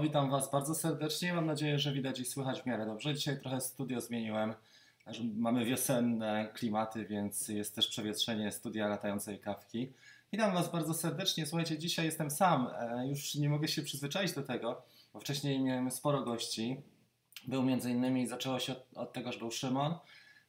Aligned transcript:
Witam 0.00 0.30
Was 0.30 0.50
bardzo 0.50 0.74
serdecznie. 0.74 1.34
Mam 1.34 1.46
nadzieję, 1.46 1.78
że 1.78 1.92
widać 1.92 2.20
i 2.20 2.24
słychać 2.24 2.62
w 2.62 2.66
miarę 2.66 2.86
dobrze. 2.86 3.14
Dzisiaj 3.14 3.40
trochę 3.40 3.60
studio 3.60 4.00
zmieniłem. 4.00 4.54
Mamy 5.36 5.64
wiosenne 5.64 6.48
klimaty, 6.54 7.06
więc 7.06 7.48
jest 7.48 7.74
też 7.74 7.88
przewietrzenie 7.88 8.52
studia 8.52 8.88
latającej 8.88 9.38
kawki. 9.38 9.92
Witam 10.32 10.54
Was 10.54 10.72
bardzo 10.72 10.94
serdecznie. 10.94 11.46
Słuchajcie, 11.46 11.78
dzisiaj 11.78 12.06
jestem 12.06 12.30
sam. 12.30 12.70
E, 12.78 13.08
już 13.08 13.34
nie 13.34 13.48
mogę 13.48 13.68
się 13.68 13.82
przyzwyczaić 13.82 14.32
do 14.32 14.42
tego, 14.42 14.82
bo 15.12 15.20
wcześniej 15.20 15.60
miałem 15.60 15.90
sporo 15.90 16.22
gości. 16.22 16.82
Był 17.48 17.62
między 17.62 17.90
innymi, 17.90 18.26
zaczęło 18.26 18.58
się 18.58 18.72
od, 18.72 18.86
od 18.94 19.12
tego, 19.12 19.32
że 19.32 19.38
był 19.38 19.50
Szymon, 19.50 19.94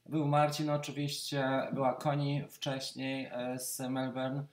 był 0.06 0.26
Marcin 0.26 0.70
oczywiście, 0.70 1.48
była 1.72 1.94
Koni 1.94 2.44
wcześniej 2.50 3.26
e, 3.32 3.58
z 3.58 3.80
Melbourne. 3.80 4.44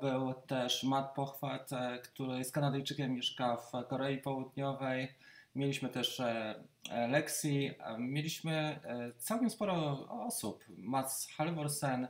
Był 0.00 0.34
też 0.34 0.82
Matt 0.82 1.14
Pochwat, 1.14 1.72
e, 1.72 1.98
który 1.98 2.44
z 2.44 2.52
Kanadyjczykiem 2.52 3.14
mieszka 3.14 3.56
w 3.56 3.72
Korei 3.88 4.18
Południowej. 4.18 5.14
Mieliśmy 5.54 5.88
też 5.88 6.20
e, 6.20 6.54
e, 6.90 7.08
Lexi, 7.08 7.70
mieliśmy 7.98 8.80
całkiem 9.18 9.50
sporo 9.50 10.08
osób. 10.08 10.64
Mats 10.68 11.28
Halvorsen, 11.36 12.08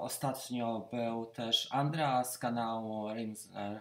ostatnio 0.00 0.88
był 0.92 1.26
też 1.26 1.68
Andrea 1.70 2.24
z 2.24 2.38
kanału 2.38 3.14
Rimsler. 3.14 3.80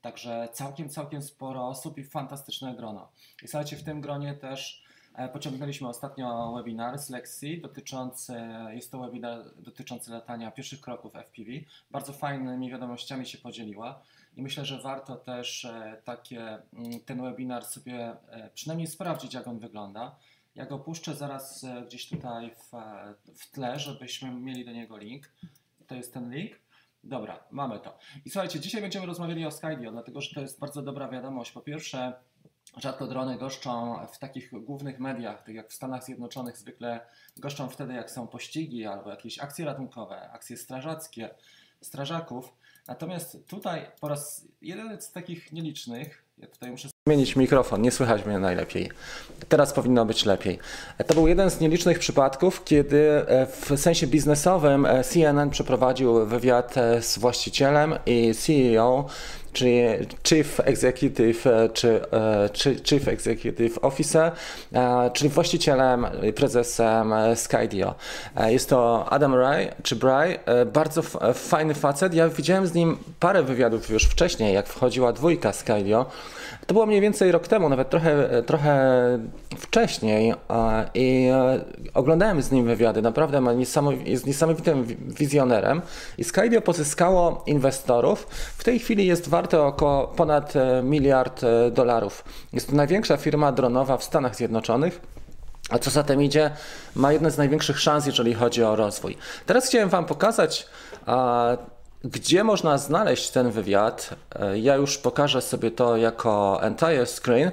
Także 0.00 0.48
całkiem, 0.52 0.88
całkiem 0.88 1.22
sporo 1.22 1.68
osób 1.68 1.98
i 1.98 2.04
fantastyczne 2.04 2.74
grono. 2.74 3.08
I 3.42 3.48
słuchajcie, 3.48 3.76
w 3.76 3.84
tym 3.84 4.00
gronie 4.00 4.34
też 4.34 4.83
pociągnęliśmy 5.32 5.88
ostatnio 5.88 6.52
webinar 6.52 6.98
z 6.98 7.10
Lexi 7.10 7.60
dotyczący, 7.60 8.32
jest 8.70 8.92
to 8.92 8.98
webinar 8.98 9.54
dotyczący 9.56 10.10
latania 10.10 10.50
pierwszych 10.50 10.80
kroków 10.80 11.12
FPV. 11.14 11.50
Bardzo 11.90 12.12
fajnymi 12.12 12.70
wiadomościami 12.70 13.26
się 13.26 13.38
podzieliła 13.38 14.02
i 14.36 14.42
myślę, 14.42 14.64
że 14.64 14.82
warto 14.82 15.16
też 15.16 15.64
e, 15.64 16.02
takie, 16.04 16.40
mm, 16.72 17.00
ten 17.04 17.22
webinar 17.22 17.64
sobie 17.64 18.16
e, 18.28 18.50
przynajmniej 18.54 18.86
sprawdzić, 18.86 19.34
jak 19.34 19.48
on 19.48 19.58
wygląda. 19.58 20.16
Ja 20.54 20.66
go 20.66 20.78
puszczę 20.78 21.14
zaraz 21.14 21.66
gdzieś 21.86 22.08
tutaj 22.08 22.50
w, 22.50 22.70
w 23.38 23.50
tle, 23.50 23.78
żebyśmy 23.78 24.30
mieli 24.30 24.64
do 24.64 24.72
niego 24.72 24.96
link. 24.96 25.32
To 25.86 25.94
jest 25.94 26.14
ten 26.14 26.34
link. 26.34 26.52
Dobra, 27.04 27.44
mamy 27.50 27.80
to. 27.80 27.98
I 28.24 28.30
słuchajcie, 28.30 28.60
dzisiaj 28.60 28.80
będziemy 28.82 29.06
rozmawiali 29.06 29.46
o 29.46 29.50
Skydio, 29.50 29.90
dlatego 29.90 30.20
że 30.20 30.34
to 30.34 30.40
jest 30.40 30.60
bardzo 30.60 30.82
dobra 30.82 31.08
wiadomość. 31.08 31.52
Po 31.52 31.60
pierwsze, 31.60 32.12
Rzadko 32.76 33.06
drony 33.06 33.38
goszczą 33.38 33.98
w 34.12 34.18
takich 34.18 34.64
głównych 34.64 35.00
mediach, 35.00 35.42
tak 35.42 35.54
jak 35.54 35.70
w 35.70 35.74
Stanach 35.74 36.04
Zjednoczonych 36.04 36.56
zwykle 36.56 37.00
goszczą 37.36 37.68
wtedy, 37.68 37.94
jak 37.94 38.10
są 38.10 38.26
pościgi 38.26 38.86
albo 38.86 39.10
jakieś 39.10 39.38
akcje 39.38 39.64
ratunkowe, 39.64 40.30
akcje 40.30 40.56
strażackie, 40.56 41.30
strażaków. 41.80 42.52
Natomiast 42.88 43.46
tutaj 43.46 43.86
po 44.00 44.08
raz 44.08 44.44
jeden 44.62 45.00
z 45.00 45.12
takich 45.12 45.52
nielicznych, 45.52 46.24
ja 46.38 46.46
tutaj 46.46 46.70
muszę 46.70 46.88
zmienić 47.08 47.36
mikrofon, 47.36 47.82
nie 47.82 47.90
słychać 47.90 48.26
mnie 48.26 48.38
najlepiej. 48.38 48.90
Teraz 49.48 49.72
powinno 49.72 50.04
być 50.04 50.24
lepiej. 50.24 50.58
To 51.06 51.14
był 51.14 51.28
jeden 51.28 51.50
z 51.50 51.60
nielicznych 51.60 51.98
przypadków, 51.98 52.64
kiedy 52.64 53.28
e, 53.28 53.46
w 53.46 53.72
sensie 53.76 54.06
biznesowym 54.06 54.86
e, 54.86 55.04
CNN 55.04 55.50
przeprowadził 55.50 56.26
wywiad 56.26 56.76
e, 56.76 57.02
z 57.02 57.18
właścicielem 57.18 57.94
i 58.06 58.34
CEO 58.34 59.06
Chief 60.24 60.60
Executive 60.60 61.46
e, 61.46 61.68
czy, 61.68 62.00
e, 62.12 62.48
czy 62.52 62.76
Chief 62.84 63.08
Executive 63.08 63.78
Officer, 63.82 64.32
e, 64.72 65.10
czyli 65.12 65.30
właścicielem, 65.30 66.06
prezesem 66.36 67.14
Skydio. 67.34 67.94
Jest 68.46 68.68
to 68.68 69.06
Adam 69.10 69.34
Ray, 69.34 69.68
czy 69.82 69.96
Bry, 69.96 70.38
bardzo 70.72 71.02
fajny 71.34 71.74
facet. 71.74 72.14
Ja 72.14 72.28
widziałem 72.28 72.66
z 72.66 72.74
nim 72.74 72.96
parę 73.20 73.42
wywiadów 73.42 73.90
już 73.90 74.04
wcześniej, 74.04 74.54
jak 74.54 74.66
wchodziła 74.66 75.12
dwójka 75.12 75.52
Skydio. 75.52 76.06
To 76.66 76.74
było 76.74 76.86
mniej 76.86 77.00
więcej 77.00 77.32
rok 77.32 77.48
temu, 77.48 77.68
nawet 77.68 77.90
trochę, 77.90 78.42
trochę 78.46 78.78
wcześniej 79.58 80.34
i 80.94 81.28
oglądałem 81.94 82.42
z 82.42 82.50
nim 82.50 82.66
wywiady. 82.66 83.02
Naprawdę 83.02 83.56
jest 84.04 84.26
niesamowitym 84.26 84.86
wizjonerem 85.08 85.82
i 86.18 86.24
Skydio 86.24 86.60
pozyskało 86.60 87.42
inwestorów. 87.46 88.26
W 88.58 88.64
tej 88.64 88.78
chwili 88.78 89.06
jest 89.06 89.28
warte 89.44 89.62
około 89.62 90.06
ponad 90.06 90.56
e, 90.56 90.82
miliard 90.82 91.44
e, 91.44 91.70
dolarów. 91.70 92.24
Jest 92.52 92.70
to 92.70 92.76
największa 92.76 93.16
firma 93.16 93.52
dronowa 93.52 93.96
w 93.96 94.04
Stanach 94.04 94.36
Zjednoczonych. 94.36 95.00
A 95.70 95.78
co 95.78 95.90
za 95.90 96.02
tym 96.02 96.22
idzie, 96.22 96.50
ma 96.94 97.12
jedne 97.12 97.30
z 97.30 97.38
największych 97.38 97.80
szans, 97.80 98.06
jeżeli 98.06 98.34
chodzi 98.34 98.62
o 98.62 98.76
rozwój. 98.76 99.16
Teraz 99.46 99.66
chciałem 99.66 99.88
Wam 99.88 100.04
pokazać 100.04 100.66
gdzie 102.04 102.44
można 102.44 102.78
znaleźć 102.78 103.30
ten 103.30 103.50
wywiad? 103.50 104.10
E, 104.34 104.58
ja 104.58 104.74
już 104.74 104.98
pokażę 104.98 105.42
sobie 105.42 105.70
to 105.70 105.96
jako 105.96 106.62
entire 106.62 107.06
screen. 107.06 107.50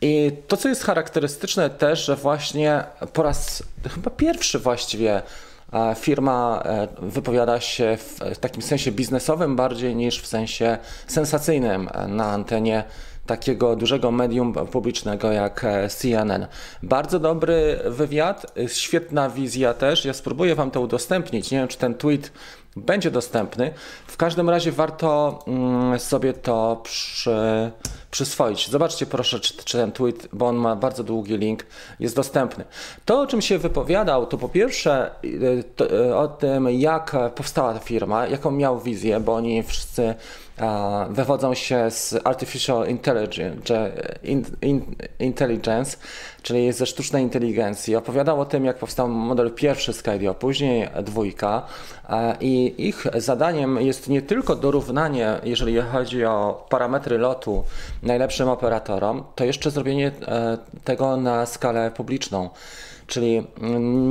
I 0.00 0.32
to, 0.48 0.56
co 0.56 0.68
jest 0.68 0.84
charakterystyczne 0.84 1.70
też, 1.70 2.04
że 2.04 2.16
właśnie 2.16 2.84
po 3.12 3.22
raz 3.22 3.62
chyba 3.94 4.10
pierwszy 4.10 4.58
właściwie 4.58 5.22
firma 5.96 6.62
e, 6.64 6.88
wypowiada 7.02 7.60
się 7.60 7.96
w 8.34 8.38
takim 8.38 8.62
sensie 8.62 8.92
biznesowym 8.92 9.56
bardziej 9.56 9.96
niż 9.96 10.20
w 10.20 10.26
sensie 10.26 10.78
sensacyjnym 11.06 11.88
na 12.08 12.24
antenie 12.24 12.84
takiego 13.26 13.76
dużego 13.76 14.10
medium 14.10 14.52
publicznego 14.52 15.32
jak 15.32 15.66
CNN. 15.88 16.46
Bardzo 16.82 17.18
dobry 17.18 17.80
wywiad, 17.84 18.52
świetna 18.66 19.30
wizja 19.30 19.74
też. 19.74 20.04
Ja 20.04 20.12
spróbuję 20.12 20.54
Wam 20.54 20.70
to 20.70 20.80
udostępnić. 20.80 21.50
Nie 21.50 21.58
wiem, 21.58 21.68
czy 21.68 21.78
ten 21.78 21.94
tweet 21.94 22.32
będzie 22.76 23.10
dostępny. 23.10 23.72
W 24.14 24.16
każdym 24.16 24.50
razie 24.50 24.72
warto 24.72 25.38
mm, 25.46 26.00
sobie 26.00 26.32
to 26.32 26.80
przy, 26.82 27.70
przyswoić. 28.10 28.70
Zobaczcie 28.70 29.06
proszę, 29.06 29.40
czy, 29.40 29.54
czy, 29.64 29.78
ten 29.78 29.92
tweet, 29.92 30.28
bo 30.32 30.46
on 30.46 30.56
ma 30.56 30.76
bardzo 30.76 31.04
długi 31.04 31.38
link, 31.38 31.66
jest 32.00 32.16
dostępny. 32.16 32.64
To, 33.04 33.20
o 33.20 33.26
czym 33.26 33.42
się 33.42 33.58
wypowiadał, 33.58 34.26
to 34.26 34.38
po 34.38 34.48
pierwsze 34.48 35.10
y, 35.24 35.64
to, 35.76 35.92
y, 35.92 36.16
o 36.16 36.28
tym, 36.28 36.70
jak 36.70 37.16
powstała 37.34 37.74
ta 37.74 37.78
firma, 37.78 38.26
jaką 38.26 38.50
miał 38.50 38.80
wizję, 38.80 39.20
bo 39.20 39.34
oni 39.34 39.62
wszyscy 39.62 40.14
wywodzą 41.10 41.54
się 41.54 41.90
z 41.90 42.14
Artificial 42.24 42.88
Intelligence, 42.88 43.92
intelligence 45.18 45.96
czyli 46.44 46.72
ze 46.72 46.86
sztucznej 46.86 47.22
inteligencji. 47.22 47.96
Opowiadał 47.96 48.40
o 48.40 48.44
tym, 48.44 48.64
jak 48.64 48.78
powstał 48.78 49.08
model 49.08 49.50
pierwszy 49.50 49.92
Skydio, 49.92 50.34
później 50.34 50.88
dwójka 51.02 51.62
i 52.40 52.74
ich 52.78 53.06
zadaniem 53.14 53.80
jest 53.80 54.08
nie 54.08 54.22
tylko 54.22 54.56
dorównanie, 54.56 55.40
jeżeli 55.44 55.80
chodzi 55.80 56.24
o 56.24 56.66
parametry 56.68 57.18
lotu 57.18 57.64
najlepszym 58.02 58.48
operatorom, 58.48 59.24
to 59.34 59.44
jeszcze 59.44 59.70
zrobienie 59.70 60.12
e, 60.26 60.58
tego 60.84 61.16
na 61.16 61.46
skalę 61.46 61.90
publiczną. 61.90 62.50
Czyli 63.06 63.46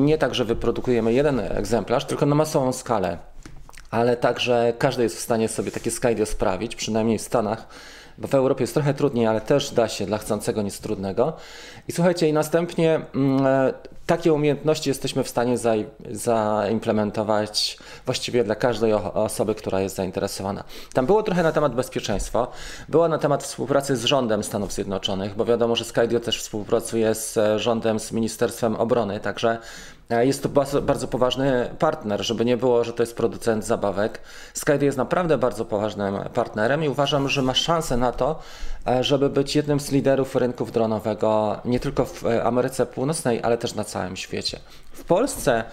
nie 0.06 0.18
tak, 0.18 0.36
że 0.36 0.46
wyprodukujemy 0.46 1.14
jeden 1.14 1.40
egzemplarz, 1.40 2.06
tylko 2.06 2.26
na 2.26 2.36
masową 2.36 2.74
skalę 2.74 3.18
ale 3.94 4.18
także 4.18 4.74
każdy 4.78 5.04
jest 5.04 5.18
w 5.18 5.20
stanie 5.20 5.48
sobie 5.48 5.72
takie 5.72 5.92
Skydio 5.92 6.26
sprawić, 6.26 6.76
przynajmniej 6.76 7.18
w 7.18 7.22
Stanach, 7.22 7.68
bo 8.18 8.28
w 8.28 8.36
Europie 8.36 8.64
jest 8.64 8.74
trochę 8.74 8.94
trudniej, 8.94 9.28
ale 9.28 9.42
też 9.42 9.72
da 9.72 9.88
się, 9.88 10.06
dla 10.06 10.18
chcącego 10.18 10.62
nic 10.62 10.80
trudnego. 10.80 11.34
I 11.88 11.92
słuchajcie, 11.92 12.30
i 12.30 12.34
następnie 12.34 13.02
mm, 13.16 13.48
e, 13.48 13.74
takie 14.06 14.34
umiejętności 14.34 14.90
jesteśmy 14.90 15.24
w 15.24 15.30
stanie 15.30 15.58
za, 15.58 15.74
zaimplementować 16.12 17.78
właściwie 18.06 18.44
dla 18.44 18.56
każdej 18.56 18.94
osoby, 18.94 19.56
która 19.56 19.82
jest 19.82 19.96
zainteresowana. 19.96 20.64
Tam 20.94 21.06
było 21.06 21.24
trochę 21.24 21.44
na 21.44 21.52
temat 21.52 21.76
bezpieczeństwa, 21.76 22.48
było 22.90 23.08
na 23.08 23.18
temat 23.18 23.44
współpracy 23.44 23.96
z 23.98 24.04
rządem 24.04 24.44
Stanów 24.44 24.74
Zjednoczonych, 24.74 25.36
bo 25.36 25.46
wiadomo, 25.46 25.76
że 25.76 25.86
Skydio 25.86 26.20
też 26.20 26.40
współpracuje 26.42 27.16
z 27.16 27.38
e, 27.38 27.60
rządem, 27.60 28.00
z 28.00 28.12
Ministerstwem 28.12 28.76
Obrony, 28.76 29.20
także 29.20 29.58
jest 30.10 30.44
to 30.44 30.50
bardzo, 30.82 31.08
poważny 31.08 31.70
partner, 31.80 32.26
żeby 32.26 32.46
nie 32.46 32.58
było, 32.58 32.84
że 32.84 32.94
to 32.94 33.04
jest 33.04 33.18
producent 33.18 33.66
zabawek. 33.66 34.22
Skydio 34.54 34.86
jest 34.86 34.98
naprawdę 34.98 35.38
bardzo 35.38 35.66
poważnym 35.66 36.16
partnerem 36.34 36.84
i 36.84 36.90
uważam, 36.90 37.30
że 37.30 37.42
ma 37.42 37.54
szansę 37.54 37.98
na 37.98 38.12
to, 38.12 38.40
e, 38.88 39.04
żeby 39.04 39.30
być 39.30 39.56
jednym 39.56 39.80
z 39.80 39.92
liderów 39.92 40.36
rynków 40.36 40.72
dronowego 40.72 41.58
nie 41.66 41.80
tylko 41.80 42.06
w 42.06 42.24
Ameryce 42.44 42.86
Północnej, 42.86 43.44
ale 43.44 43.58
też 43.58 43.76
na 43.76 43.84
całym 43.84 44.18
świecie. 44.18 44.60
W 44.92 45.04
Polsce 45.04 45.64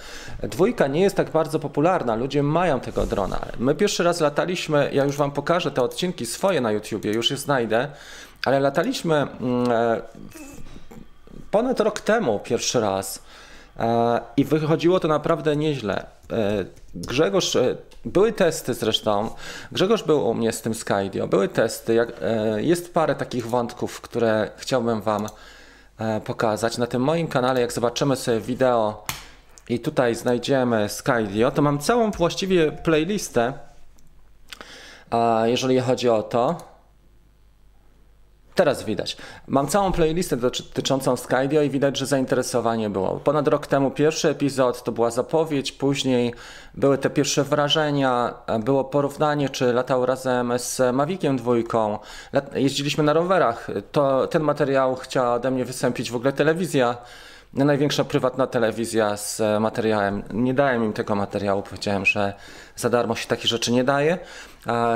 dwójka 0.43 0.87
nie 0.87 1.01
jest 1.01 1.17
tak 1.17 1.31
bardzo 1.31 1.59
popularna, 1.59 2.15
ludzie 2.15 2.43
mają 2.43 2.81
tego 2.81 3.07
drona. 3.07 3.41
My 3.59 3.75
pierwszy 3.75 4.03
raz 4.03 4.21
lataliśmy, 4.21 4.91
ja 4.93 5.05
już 5.05 5.17
Wam 5.17 5.31
pokażę 5.31 5.71
te 5.71 5.83
odcinki 5.83 6.27
swoje 6.27 6.61
na 6.61 6.73
YouTubie, 6.73 7.13
już 7.13 7.31
je 7.31 7.37
znajdę, 7.37 7.89
ale 8.45 8.61
lataliśmy 8.61 9.15
mm, 9.17 9.73
e, 9.73 10.01
ponad 11.51 11.81
rok 11.81 12.01
temu 12.01 12.41
pierwszy 12.45 12.81
raz 12.81 13.23
I 14.37 14.45
wychodziło 14.45 15.01
to 15.01 15.09
naprawdę 15.09 15.57
nieźle. 15.57 16.07
E, 16.33 16.65
Grzegorz, 16.95 17.57
e, 17.57 17.77
były 18.05 18.33
testy 18.33 18.75
zresztą. 18.75 19.31
Grzegorz 19.73 20.03
był 20.03 20.29
u 20.29 20.35
mnie 20.35 20.53
z 20.53 20.63
tym 20.63 20.75
Skydio. 20.75 21.29
Były 21.29 21.49
testy. 21.49 22.07
Jest 22.57 22.95
parę 22.95 23.15
takich 23.15 23.47
wątków, 23.47 24.01
które 24.01 24.51
chciałbym 24.57 25.01
Wam 25.01 25.27
pokazać. 26.25 26.79
Na 26.79 26.87
tym 26.87 27.03
moim 27.03 27.29
kanale, 27.29 27.61
jak 27.61 27.73
zobaczymy 27.73 28.17
sobie 28.17 28.41
wideo 28.41 29.05
i 29.69 29.81
tutaj 29.81 30.15
znajdziemy 30.15 30.89
Skydio, 30.89 31.51
to 31.51 31.63
mam 31.63 31.79
całą 31.79 32.11
właściwie 32.11 32.73
playlistę, 32.73 33.53
jeżeli 35.45 35.81
chodzi 35.81 36.09
o 36.09 36.23
to. 36.23 36.71
Teraz 38.55 38.85
widać. 38.85 39.17
Mam 39.47 39.67
całą 39.67 39.93
playlistę 39.93 40.37
dotyczącą 40.37 41.17
Skydio 41.17 41.63
i 41.63 41.71
widać, 41.71 41.99
że 41.99 42.07
zainteresowanie 42.07 42.91
było. 42.91 43.21
Ponad 43.25 43.49
rok 43.49 43.67
temu 43.67 43.91
pierwszy 43.91 44.29
epizod 44.29 44.83
to 44.83 44.93
była 44.93 45.11
zapowiedź, 45.11 45.73
później 45.73 46.35
były 46.75 46.99
te 46.99 47.11
pierwsze 47.11 47.45
wrażenia, 47.45 48.35
było 48.65 48.85
porównanie, 48.85 49.49
czy 49.49 49.73
latał 49.73 50.07
razem 50.07 50.53
z 50.57 50.95
Maviciem 50.95 51.37
dwójką. 51.37 51.99
Jeździliśmy 52.55 53.05
na 53.05 53.13
rowerach. 53.13 53.69
To, 53.93 54.27
ten 54.27 54.43
materiał 54.43 54.97
chciała 54.97 55.35
ode 55.35 55.51
mnie 55.51 55.65
wystąpić 55.65 56.11
w 56.11 56.17
ogóle 56.17 56.33
telewizja 56.33 56.97
największa 57.55 58.05
prywatna 58.05 58.47
telewizja 58.47 59.17
z 59.17 59.61
materiałem. 59.61 60.23
Nie 60.33 60.55
dałem 60.55 60.85
im 60.85 60.93
tego 60.93 61.15
materiału, 61.15 61.63
powiedziałem, 61.63 62.07
że 62.07 62.35
za 62.77 62.91
darmo 62.91 63.17
się 63.17 63.29
takie 63.29 63.49
rzeczy 63.49 63.73
nie 63.73 63.85
daje. 63.85 64.19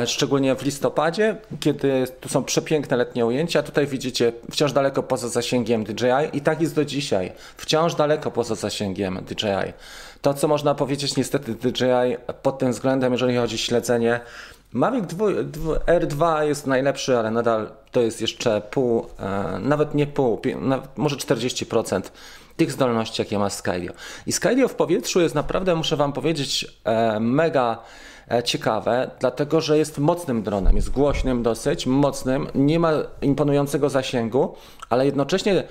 Szczególnie 0.06 0.54
w 0.54 0.62
listopadzie, 0.62 1.36
kiedy 1.60 2.06
tu 2.20 2.28
są 2.28 2.44
przepiękne 2.44 2.96
letnie 2.96 3.26
ujęcia. 3.26 3.62
Tutaj 3.62 3.86
widzicie 3.86 4.32
wciąż 4.50 4.72
daleko 4.72 5.02
poza 5.02 5.28
zasięgiem 5.28 5.84
DJI 5.84 6.06
i 6.32 6.40
tak 6.40 6.60
jest 6.60 6.74
do 6.74 6.84
dzisiaj. 6.84 7.32
Wciąż 7.56 7.94
daleko 7.94 8.30
poza 8.30 8.54
zasięgiem 8.54 9.18
DJI. 9.24 9.72
To, 10.22 10.34
co 10.34 10.48
można 10.48 10.74
powiedzieć, 10.74 11.16
niestety 11.16 11.54
DJI 11.54 12.16
pod 12.42 12.58
tym 12.58 12.72
względem, 12.72 13.12
jeżeli 13.12 13.36
chodzi 13.36 13.54
o 13.54 13.58
śledzenie, 13.58 14.20
Mavic 14.72 15.10
R2 15.86 16.42
jest 16.42 16.66
najlepszy, 16.66 17.18
ale 17.18 17.30
nadal 17.30 17.70
to 17.92 18.00
jest 18.00 18.20
jeszcze 18.20 18.60
pół, 18.60 19.06
e, 19.18 19.58
nawet 19.58 19.94
nie 19.94 20.06
pół, 20.06 20.40
może 20.96 21.16
40% 21.16 22.12
tych 22.56 22.72
zdolności, 22.72 23.22
jakie 23.22 23.38
ma 23.38 23.50
Skydio. 23.50 23.92
I 24.26 24.32
Skydio 24.32 24.68
w 24.68 24.74
powietrzu 24.74 25.20
jest 25.20 25.34
naprawdę, 25.34 25.74
muszę 25.74 25.96
Wam 25.96 26.12
powiedzieć, 26.12 26.66
e, 26.84 27.20
mega 27.20 27.78
ciekawe, 28.44 29.10
dlatego 29.20 29.60
że 29.60 29.78
jest 29.78 29.98
mocnym 29.98 30.42
dronem, 30.42 30.76
jest 30.76 30.90
głośnym 30.90 31.42
dosyć, 31.42 31.86
mocnym, 31.86 32.46
nie 32.54 32.78
ma 32.78 32.92
imponującego 33.22 33.90
zasięgu, 33.90 34.54
ale 34.90 35.06
jednocześnie 35.06 35.64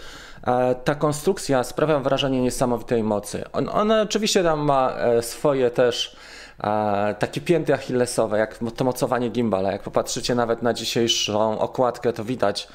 e, 0.47 0.75
ta 0.75 0.95
konstrukcja 0.95 1.63
sprawia 1.63 1.99
wrażenie 1.99 2.41
niesamowitej 2.41 3.03
mocy. 3.03 3.43
On, 3.53 3.69
ona 3.69 4.01
oczywiście 4.01 4.43
tam 4.43 4.59
ma 4.59 4.93
swoje 5.21 5.71
też 5.71 6.15
takie 7.19 7.41
pięty 7.41 7.73
achillesowe, 7.73 8.37
jak 8.37 8.59
to 8.75 8.83
mocowanie 8.83 9.29
gimbala. 9.29 9.71
Jak 9.71 9.83
popatrzycie 9.83 10.35
nawet 10.35 10.61
na 10.61 10.73
dzisiejszą 10.73 11.59
okładkę, 11.59 12.13
to 12.13 12.23
widać, 12.23 12.67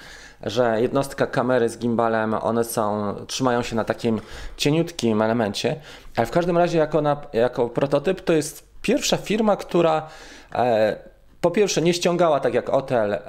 że 0.42 0.80
jednostka 0.80 1.26
kamery 1.26 1.68
z 1.68 1.78
gimbalem, 1.78 2.34
one 2.34 2.64
są, 2.64 3.14
trzymają 3.26 3.62
się 3.62 3.76
na 3.76 3.84
takim 3.84 4.20
cieniutkim 4.56 5.22
elemencie, 5.22 5.76
ale 6.16 6.26
w 6.26 6.30
każdym 6.30 6.58
razie 6.58 6.78
jako, 6.78 7.00
na, 7.00 7.16
jako 7.32 7.68
prototyp 7.68 8.20
to 8.20 8.32
jest 8.32 8.67
pierwsza 8.82 9.16
firma, 9.16 9.56
która 9.56 10.08
e, 10.54 10.96
po 11.40 11.50
pierwsze 11.50 11.82
nie 11.82 11.94
ściągała 11.94 12.40
tak 12.40 12.54
jak 12.54 12.70
Otel 12.70 13.12
e, 13.14 13.20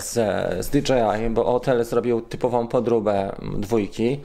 z, 0.00 0.12
z 0.66 0.68
DJI, 0.68 1.30
bo 1.30 1.44
Otel 1.54 1.84
zrobił 1.84 2.20
typową 2.20 2.68
podróbę 2.68 3.36
dwójki, 3.58 4.20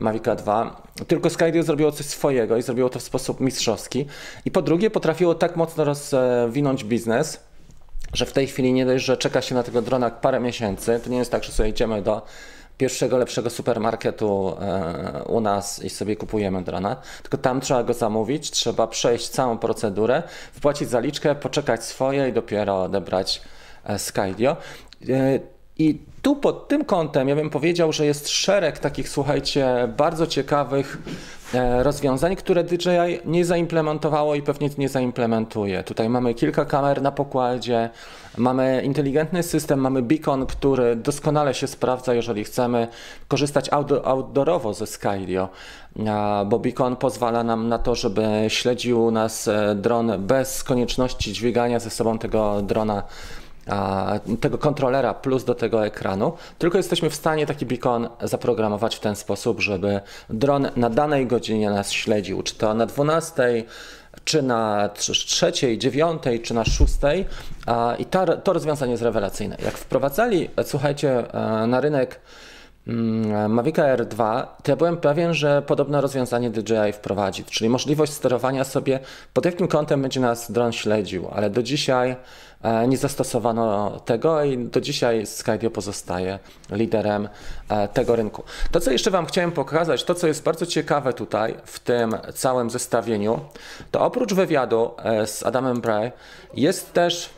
Mavica 0.00 0.34
2, 0.34 0.82
tylko 1.08 1.30
Skydio 1.30 1.62
zrobiło 1.62 1.92
coś 1.92 2.06
swojego 2.06 2.56
i 2.56 2.62
zrobiło 2.62 2.88
to 2.88 2.98
w 2.98 3.02
sposób 3.02 3.40
mistrzowski. 3.40 4.06
I 4.44 4.50
po 4.50 4.62
drugie 4.62 4.90
potrafiło 4.90 5.34
tak 5.34 5.56
mocno 5.56 5.84
rozwinąć 5.84 6.84
biznes, 6.84 7.40
że 8.12 8.26
w 8.26 8.32
tej 8.32 8.46
chwili 8.46 8.72
nie 8.72 8.86
dość, 8.86 9.04
że 9.04 9.16
czeka 9.16 9.42
się 9.42 9.54
na 9.54 9.62
tego 9.62 9.82
drona 9.82 10.10
parę 10.10 10.40
miesięcy, 10.40 11.00
to 11.04 11.10
nie 11.10 11.18
jest 11.18 11.30
tak, 11.30 11.44
że 11.44 11.52
sobie 11.52 11.68
idziemy 11.68 12.02
do 12.02 12.22
pierwszego 12.78 13.18
lepszego 13.18 13.50
supermarketu 13.50 14.56
e, 14.60 15.24
u 15.24 15.40
nas 15.40 15.82
i 15.82 15.90
sobie 15.90 16.16
kupujemy 16.16 16.62
drona, 16.62 16.96
tylko 17.22 17.38
tam 17.38 17.60
trzeba 17.60 17.82
go 17.82 17.94
zamówić, 17.94 18.50
trzeba 18.50 18.86
przejść 18.86 19.28
całą 19.28 19.58
procedurę, 19.58 20.22
wpłacić 20.52 20.88
zaliczkę, 20.88 21.34
poczekać 21.34 21.84
swoje 21.84 22.28
i 22.28 22.32
dopiero 22.32 22.82
odebrać 22.82 23.42
e, 23.84 23.98
Skydio. 23.98 24.56
I 25.78 25.98
tu 26.22 26.36
pod 26.36 26.68
tym 26.68 26.84
kątem 26.84 27.28
ja 27.28 27.36
bym 27.36 27.50
powiedział, 27.50 27.92
że 27.92 28.06
jest 28.06 28.28
szereg 28.28 28.78
takich, 28.78 29.08
słuchajcie, 29.08 29.88
bardzo 29.96 30.26
ciekawych 30.26 30.98
E, 31.54 31.82
rozwiązań, 31.82 32.36
które 32.36 32.64
DJI 32.64 33.20
nie 33.24 33.44
zaimplementowało 33.44 34.34
i 34.34 34.42
pewnie 34.42 34.70
nie 34.78 34.88
zaimplementuje. 34.88 35.82
Tutaj 35.82 36.08
mamy 36.08 36.34
kilka 36.34 36.64
kamer 36.64 37.02
na 37.02 37.12
pokładzie, 37.12 37.90
mamy 38.36 38.82
inteligentny 38.84 39.42
system, 39.42 39.80
mamy 39.80 40.02
beacon, 40.02 40.46
który 40.46 40.96
doskonale 40.96 41.54
się 41.54 41.66
sprawdza, 41.66 42.14
jeżeli 42.14 42.44
chcemy 42.44 42.88
korzystać 43.28 43.70
outdoorowo 44.04 44.74
ze 44.74 44.86
Skydio, 44.86 45.48
bo 46.46 46.58
beacon 46.58 46.96
pozwala 46.96 47.44
nam 47.44 47.68
na 47.68 47.78
to, 47.78 47.94
żeby 47.94 48.22
śledził 48.48 49.10
nas 49.10 49.48
e, 49.48 49.74
dron 49.74 50.12
bez 50.18 50.64
konieczności 50.64 51.32
dźwigania 51.32 51.80
ze 51.80 51.90
sobą 51.90 52.18
tego 52.18 52.62
drona 52.62 53.02
tego 54.40 54.58
kontrolera 54.58 55.14
plus 55.14 55.44
do 55.44 55.54
tego 55.54 55.86
ekranu, 55.86 56.32
tylko 56.58 56.78
jesteśmy 56.78 57.10
w 57.10 57.14
stanie 57.14 57.46
taki 57.46 57.66
beacon 57.66 58.08
zaprogramować 58.22 58.96
w 58.96 59.00
ten 59.00 59.16
sposób, 59.16 59.60
żeby 59.60 60.00
dron 60.30 60.68
na 60.76 60.90
danej 60.90 61.26
godzinie 61.26 61.70
nas 61.70 61.92
śledził, 61.92 62.42
czy 62.42 62.54
to 62.54 62.74
na 62.74 62.86
12, 62.86 63.64
czy 64.24 64.42
na 64.42 64.88
trzeciej, 64.94 65.78
dziewiątej, 65.78 66.40
czy 66.40 66.54
na 66.54 66.64
szóstej. 66.64 67.26
I 67.98 68.04
to, 68.04 68.36
to 68.36 68.52
rozwiązanie 68.52 68.92
jest 68.92 69.02
rewelacyjne. 69.02 69.56
Jak 69.64 69.78
wprowadzali, 69.78 70.50
słuchajcie, 70.64 71.34
e, 71.34 71.66
na 71.66 71.80
rynek 71.80 72.20
mm, 72.86 73.52
Mavic 73.52 73.78
Air 73.78 74.06
2, 74.06 74.56
to 74.62 74.72
ja 74.72 74.76
byłem 74.76 74.96
pewien, 74.96 75.34
że 75.34 75.62
podobne 75.62 76.00
rozwiązanie 76.00 76.50
DJI 76.50 76.92
wprowadzi, 76.92 77.44
czyli 77.44 77.70
możliwość 77.70 78.12
sterowania 78.12 78.64
sobie, 78.64 79.00
pod 79.32 79.44
jakim 79.44 79.68
kątem 79.68 80.02
będzie 80.02 80.20
nas 80.20 80.52
dron 80.52 80.72
śledził, 80.72 81.28
ale 81.32 81.50
do 81.50 81.62
dzisiaj 81.62 82.16
nie 82.88 82.96
zastosowano 82.96 84.00
tego 84.00 84.44
i 84.44 84.58
do 84.58 84.80
dzisiaj 84.80 85.26
Skydio 85.26 85.70
pozostaje 85.70 86.38
liderem 86.70 87.28
e, 87.68 87.88
tego 87.88 88.16
rynku. 88.16 88.42
To, 88.70 88.80
co 88.80 88.90
jeszcze 88.90 89.10
Wam 89.10 89.26
chciałem 89.26 89.52
pokazać, 89.52 90.04
to, 90.04 90.14
co 90.14 90.26
jest 90.26 90.42
bardzo 90.42 90.66
ciekawe 90.66 91.12
tutaj 91.12 91.54
w 91.64 91.78
tym 91.78 92.16
całym 92.34 92.70
zestawieniu, 92.70 93.40
to 93.90 94.00
oprócz 94.00 94.34
wywiadu 94.34 94.90
e, 94.98 95.26
z 95.26 95.42
Adamem 95.42 95.80
Bray 95.80 96.12
jest 96.54 96.92
też, 96.92 97.30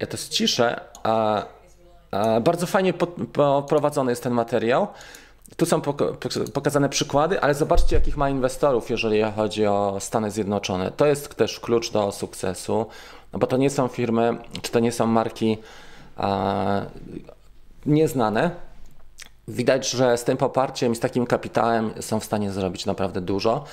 ja 0.00 0.06
to 0.06 0.16
ściszę, 0.16 0.80
bardzo 2.40 2.66
fajnie 2.66 2.92
poprowadzony 3.32 4.12
jest 4.12 4.22
ten 4.22 4.32
materiał. 4.32 4.88
Tu 5.56 5.66
są 5.66 5.80
pokazane 6.52 6.88
przykłady, 6.88 7.40
ale 7.40 7.54
zobaczcie, 7.54 7.96
jakich 7.96 8.16
ma 8.16 8.30
inwestorów, 8.30 8.90
jeżeli 8.90 9.22
chodzi 9.36 9.66
o 9.66 9.96
Stany 10.00 10.30
Zjednoczone. 10.30 10.90
To 10.90 11.06
jest 11.06 11.34
też 11.34 11.60
klucz 11.60 11.92
do 11.92 12.12
sukcesu. 12.12 12.86
No 13.32 13.38
bo 13.38 13.46
to 13.46 13.56
nie 13.56 13.70
są 13.70 13.88
firmy, 13.88 14.38
czy 14.62 14.72
to 14.72 14.80
nie 14.80 14.92
są 14.92 15.06
marki 15.06 15.58
e, 16.18 16.86
nieznane. 17.86 18.50
Widać, 19.48 19.90
że 19.90 20.16
z 20.16 20.24
tym 20.24 20.36
poparciem 20.36 20.92
i 20.92 20.96
z 20.96 21.00
takim 21.00 21.26
kapitałem 21.26 21.90
są 22.00 22.20
w 22.20 22.24
stanie 22.24 22.50
zrobić 22.50 22.86
naprawdę 22.86 23.20
dużo. 23.20 23.64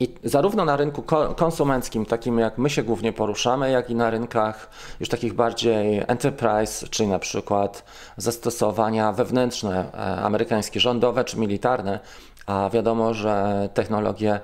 I 0.00 0.14
zarówno 0.24 0.64
na 0.64 0.76
rynku 0.76 1.02
konsumenckim, 1.36 2.06
takim 2.06 2.38
jak 2.38 2.58
my 2.58 2.70
się 2.70 2.82
głównie 2.82 3.12
poruszamy, 3.12 3.70
jak 3.70 3.90
i 3.90 3.94
na 3.94 4.10
rynkach 4.10 4.70
już 5.00 5.08
takich 5.08 5.32
bardziej 5.32 6.02
enterprise, 6.06 6.88
czyli 6.88 7.08
na 7.08 7.18
przykład 7.18 7.84
zastosowania 8.16 9.12
wewnętrzne, 9.12 9.92
e, 9.94 9.96
amerykańskie, 10.22 10.80
rządowe 10.80 11.24
czy 11.24 11.38
militarne, 11.38 12.00
a 12.46 12.70
wiadomo, 12.72 13.14
że 13.14 13.68
technologie 13.74 14.40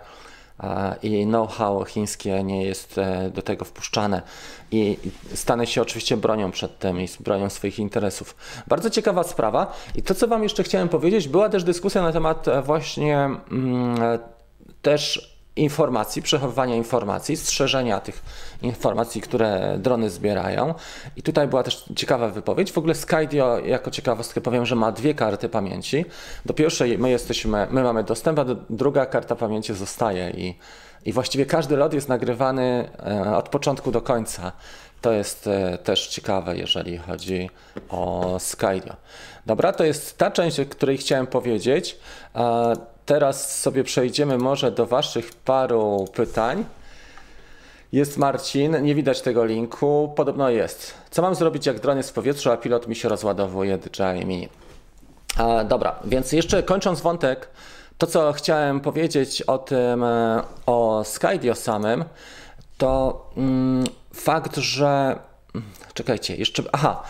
i 1.02 1.26
know-how 1.26 1.85
chińskie 1.85 2.42
nie 2.42 2.64
jest 2.64 2.99
e, 2.99 3.30
do 3.30 3.42
tego 3.42 3.64
wpuszczane. 3.64 4.23
I 4.71 4.99
Stany 5.35 5.66
się 5.66 5.82
oczywiście 5.82 6.16
bronią 6.16 6.50
przed 6.50 6.78
tym 6.78 7.00
i 7.00 7.09
bronią 7.21 7.50
swoich 7.50 7.78
interesów. 7.78 8.37
Bardzo 8.66 8.90
ciekawa 8.90 9.23
sprawa. 9.23 9.73
I 9.94 10.02
to, 10.02 10.14
co 10.14 10.28
Wam 10.28 10.42
jeszcze 10.42 10.62
chciałem 10.62 10.88
powiedzieć, 10.88 11.28
była 11.28 11.49
też 11.49 11.64
dyskusja 11.64 12.02
na 12.02 12.12
temat 12.12 12.49
e, 12.49 12.62
właśnie 12.62 13.16
mm, 13.16 14.02
e, 14.02 14.18
też 14.82 15.31
informacji, 15.56 16.23
przechowywania 16.23 16.76
informacji, 16.76 17.37
strzeżenia 17.37 18.00
tych 18.00 18.23
informacji, 18.62 19.21
które 19.21 19.76
drony 19.78 20.11
zbierają. 20.11 20.75
I 21.16 21.23
tutaj 21.23 21.49
była 21.49 21.62
też 21.62 21.85
ciekawa 21.97 22.28
wypowiedź. 22.28 22.73
W 22.73 22.78
ogóle 22.78 22.94
Skydio, 22.94 23.59
jako 23.59 23.90
ciekawostkę 23.90 24.40
powiem, 24.40 24.66
że 24.66 24.76
ma 24.76 24.92
dwie 24.92 25.14
karty 25.14 25.49
pamięci. 25.49 26.04
Do 26.47 26.54
pierwszej 26.54 26.99
my 26.99 27.11
jesteśmy, 27.11 27.66
my 27.71 27.82
mamy 27.82 28.04
dostęp, 28.04 28.38
a 28.38 28.44
do, 28.44 28.56
druga 28.71 29.06
karta 29.06 29.37
pamięci 29.37 29.75
zostaje 29.75 30.30
i, 30.30 30.54
i 31.04 31.12
właściwie 31.12 31.47
każdy 31.47 31.76
lot 31.76 31.94
jest 31.94 32.09
nagrywany 32.09 32.90
e, 33.06 33.37
od 33.37 33.49
początku 33.49 33.92
do 33.92 34.00
końca. 34.00 34.52
To 35.00 35.12
jest 35.12 35.47
e, 35.47 35.78
też 35.78 36.09
ciekawe, 36.09 36.56
jeżeli 36.56 36.99
chodzi 36.99 37.50
o 37.88 38.37
Skydio. 38.38 38.97
Dobra, 39.47 39.73
to 39.73 39.85
jest 39.85 40.18
ta 40.18 40.30
część, 40.30 40.61
o 40.61 40.66
której 40.66 40.99
chciałem 40.99 41.26
powiedzieć. 41.26 41.99
E, 43.02 43.06
teraz 43.06 43.61
sobie 43.61 43.85
przejdziemy 43.85 44.38
może 44.38 44.71
do 44.71 44.87
Waszych 44.87 45.35
paru 45.35 46.04
pytań. 46.14 46.64
Jest 47.92 48.18
Marcin, 48.18 48.82
nie 48.82 48.94
widać 48.94 49.21
tego 49.21 49.44
linku, 49.44 50.12
podobno 50.16 50.50
jest. 50.50 50.94
Co 51.11 51.23
mam 51.23 51.35
zrobić, 51.35 51.66
jak 51.66 51.80
dron 51.80 51.97
jest 51.97 52.11
w 52.11 52.12
powietrzu, 52.12 52.50
a 52.50 52.56
pilot 52.56 52.88
mi 52.88 52.97
się 52.97 53.09
rozładowuje 53.09 53.78
DJI 53.78 54.26
Mini? 54.26 54.49
Dobra, 55.68 55.97
więc 56.04 56.32
jeszcze 56.32 56.62
kończąc 56.62 57.00
wątek, 57.00 57.49
to 57.99 58.06
co 58.06 58.32
chciałem 58.32 58.80
powiedzieć 58.80 59.42
o 59.42 59.59
tym, 59.59 60.04
e, 60.04 60.42
o 60.66 61.02
Skydio 61.04 61.54
samym, 61.54 62.04
to 62.78 63.25
mm, 63.37 63.85
fakt, 64.14 64.56
że. 64.56 65.18
Czekajcie, 65.94 66.37
jeszcze. 66.37 66.62
Aha, 66.73 67.02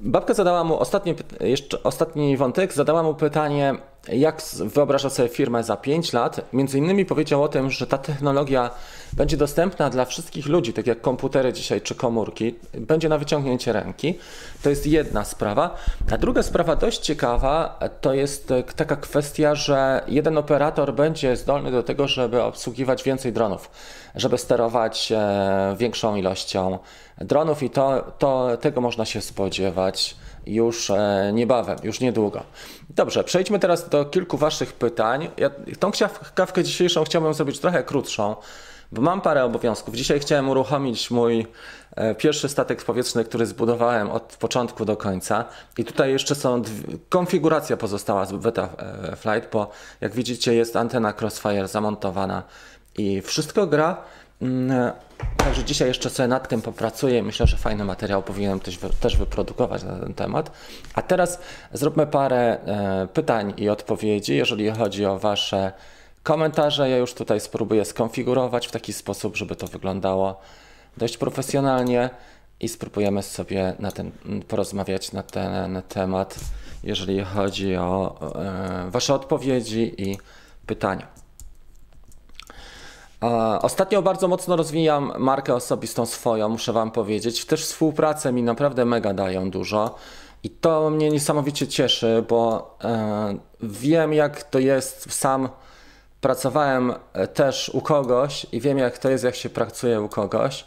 Babka 0.00 0.34
zadała 0.34 0.64
mu 0.64 0.78
ostatni, 0.78 1.14
jeszcze 1.40 1.82
ostatni 1.82 2.36
wątek, 2.36 2.72
zadała 2.72 3.02
mu 3.02 3.14
pytanie, 3.14 3.74
jak 4.12 4.42
wyobraża 4.64 5.10
sobie 5.10 5.28
firmę 5.28 5.64
za 5.64 5.76
5 5.76 6.12
lat. 6.12 6.40
Między 6.52 6.78
innymi 6.78 7.04
powiedział 7.04 7.42
o 7.42 7.48
tym, 7.48 7.70
że 7.70 7.86
ta 7.86 7.98
technologia 7.98 8.70
będzie 9.12 9.36
dostępna 9.36 9.90
dla 9.90 10.04
wszystkich 10.04 10.46
ludzi, 10.46 10.72
tak 10.72 10.86
jak 10.86 11.00
komputery 11.00 11.52
dzisiaj 11.52 11.80
czy 11.80 11.94
komórki, 11.94 12.54
będzie 12.74 13.08
na 13.08 13.18
wyciągnięcie 13.18 13.72
ręki. 13.72 14.18
To 14.62 14.70
jest 14.70 14.86
jedna 14.86 15.24
sprawa. 15.24 15.74
A 16.10 16.18
druga 16.18 16.42
sprawa 16.42 16.76
dość 16.76 16.98
ciekawa 16.98 17.78
to 18.00 18.14
jest 18.14 18.52
taka 18.76 18.96
kwestia, 18.96 19.54
że 19.54 20.02
jeden 20.08 20.38
operator 20.38 20.94
będzie 20.94 21.36
zdolny 21.36 21.70
do 21.70 21.82
tego, 21.82 22.08
żeby 22.08 22.42
obsługiwać 22.42 23.02
więcej 23.02 23.32
dronów, 23.32 23.70
żeby 24.14 24.38
sterować 24.38 25.12
e, 25.12 25.76
większą 25.78 26.16
ilością 26.16 26.78
dronów 27.18 27.62
i 27.62 27.70
to, 27.70 28.12
to 28.18 28.56
tego 28.60 28.80
można 28.80 29.04
się 29.04 29.20
spodziewać 29.20 30.16
już 30.48 30.90
e, 30.90 31.30
niebawem, 31.34 31.78
już 31.82 32.00
niedługo. 32.00 32.42
Dobrze, 32.90 33.24
przejdźmy 33.24 33.58
teraz 33.58 33.88
do 33.88 34.04
kilku 34.04 34.36
Waszych 34.36 34.72
pytań. 34.72 35.28
Ja 35.36 35.50
tą 35.78 35.90
kawkę 36.34 36.64
dzisiejszą 36.64 37.04
chciałbym 37.04 37.34
zrobić 37.34 37.58
trochę 37.58 37.82
krótszą, 37.82 38.36
bo 38.92 39.02
mam 39.02 39.20
parę 39.20 39.44
obowiązków. 39.44 39.94
Dzisiaj 39.94 40.20
chciałem 40.20 40.48
uruchomić 40.48 41.10
mój 41.10 41.46
e, 41.96 42.14
pierwszy 42.14 42.48
statek 42.48 42.84
powietrzny, 42.84 43.24
który 43.24 43.46
zbudowałem 43.46 44.10
od 44.10 44.36
początku 44.36 44.84
do 44.84 44.96
końca. 44.96 45.44
I 45.78 45.84
tutaj 45.84 46.12
jeszcze 46.12 46.34
są 46.34 46.62
konfiguracja 47.08 47.76
pozostała 47.76 48.24
z 48.24 48.32
Beta 48.32 48.68
e, 48.78 49.16
Flight, 49.16 49.52
bo 49.52 49.70
jak 50.00 50.12
widzicie 50.12 50.54
jest 50.54 50.76
antena 50.76 51.14
Crossfire 51.20 51.68
zamontowana 51.68 52.42
i 52.98 53.22
wszystko 53.22 53.66
gra. 53.66 53.96
Mm, 54.42 54.92
także 55.36 55.64
dzisiaj 55.64 55.88
jeszcze 55.88 56.10
sobie 56.10 56.28
nad 56.28 56.48
tym 56.48 56.62
popracuję. 56.62 57.22
Myślę, 57.22 57.46
że 57.46 57.56
fajny 57.56 57.84
materiał 57.84 58.22
powinienem 58.22 58.60
też, 58.60 58.78
też 59.00 59.16
wyprodukować 59.16 59.82
na 59.82 59.98
ten 59.98 60.14
temat. 60.14 60.50
A 60.94 61.02
teraz 61.02 61.38
zróbmy 61.72 62.06
parę 62.06 62.58
e, 62.66 63.08
pytań 63.14 63.54
i 63.56 63.68
odpowiedzi, 63.68 64.36
jeżeli 64.36 64.70
chodzi 64.70 65.06
o 65.06 65.18
Wasze 65.18 65.72
komentarze. 66.22 66.90
Ja 66.90 66.96
już 66.96 67.14
tutaj 67.14 67.40
spróbuję 67.40 67.84
skonfigurować 67.84 68.66
w 68.66 68.70
taki 68.70 68.92
sposób, 68.92 69.36
żeby 69.36 69.56
to 69.56 69.66
wyglądało 69.66 70.40
dość 70.96 71.16
profesjonalnie 71.16 72.10
i 72.60 72.68
spróbujemy 72.68 73.22
sobie 73.22 73.74
na 73.78 73.92
ten, 73.92 74.10
porozmawiać 74.48 75.12
na 75.12 75.22
ten 75.22 75.82
temat, 75.88 76.34
jeżeli 76.84 77.24
chodzi 77.24 77.76
o 77.76 78.18
e, 78.34 78.90
Wasze 78.90 79.14
odpowiedzi 79.14 79.94
i 80.02 80.18
pytania. 80.66 81.17
Ostatnio 83.62 84.02
bardzo 84.02 84.28
mocno 84.28 84.56
rozwijam 84.56 85.12
markę 85.18 85.54
osobistą 85.54 86.06
swoją, 86.06 86.48
muszę 86.48 86.72
Wam 86.72 86.90
powiedzieć. 86.90 87.44
Też 87.44 87.64
współpracę 87.64 88.32
mi 88.32 88.42
naprawdę 88.42 88.84
mega 88.84 89.14
dają 89.14 89.50
dużo. 89.50 89.94
I 90.42 90.50
to 90.50 90.90
mnie 90.90 91.10
niesamowicie 91.10 91.68
cieszy, 91.68 92.24
bo 92.28 92.70
e, 92.84 93.38
wiem, 93.60 94.12
jak 94.12 94.42
to 94.42 94.58
jest. 94.58 95.12
Sam 95.12 95.48
pracowałem 96.20 96.94
e, 97.12 97.28
też 97.28 97.68
u 97.68 97.80
kogoś 97.80 98.46
i 98.52 98.60
wiem, 98.60 98.78
jak 98.78 98.98
to 98.98 99.10
jest, 99.10 99.24
jak 99.24 99.34
się 99.34 99.50
pracuje 99.50 100.00
u 100.00 100.08
kogoś. 100.08 100.64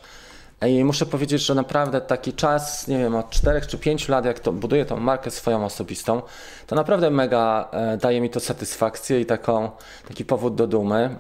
I 0.68 0.84
muszę 0.84 1.06
powiedzieć, 1.06 1.41
że 1.41 1.56
naprawdę 1.56 2.01
taki 2.01 2.34
czas, 2.34 2.88
nie 2.88 2.98
wiem, 2.98 3.15
od 3.15 3.30
4 3.30 3.62
czy 3.62 3.77
5 3.77 4.10
lat, 4.10 4.25
jak 4.25 4.39
to 4.39 4.51
buduję 4.51 4.86
tą 4.86 5.00
markę 5.00 5.32
swoją 5.32 5.65
osobistą, 5.65 6.22
to 6.68 6.75
naprawdę 6.75 7.10
mega 7.10 7.70
e, 7.72 7.98
daje 7.98 8.22
mi 8.22 8.30
to 8.30 8.39
satysfakcję 8.39 9.22
i 9.22 9.25
taką, 9.25 9.72
taki 10.08 10.25
powód 10.25 10.56
do 10.56 10.68
dumy. 10.68 11.15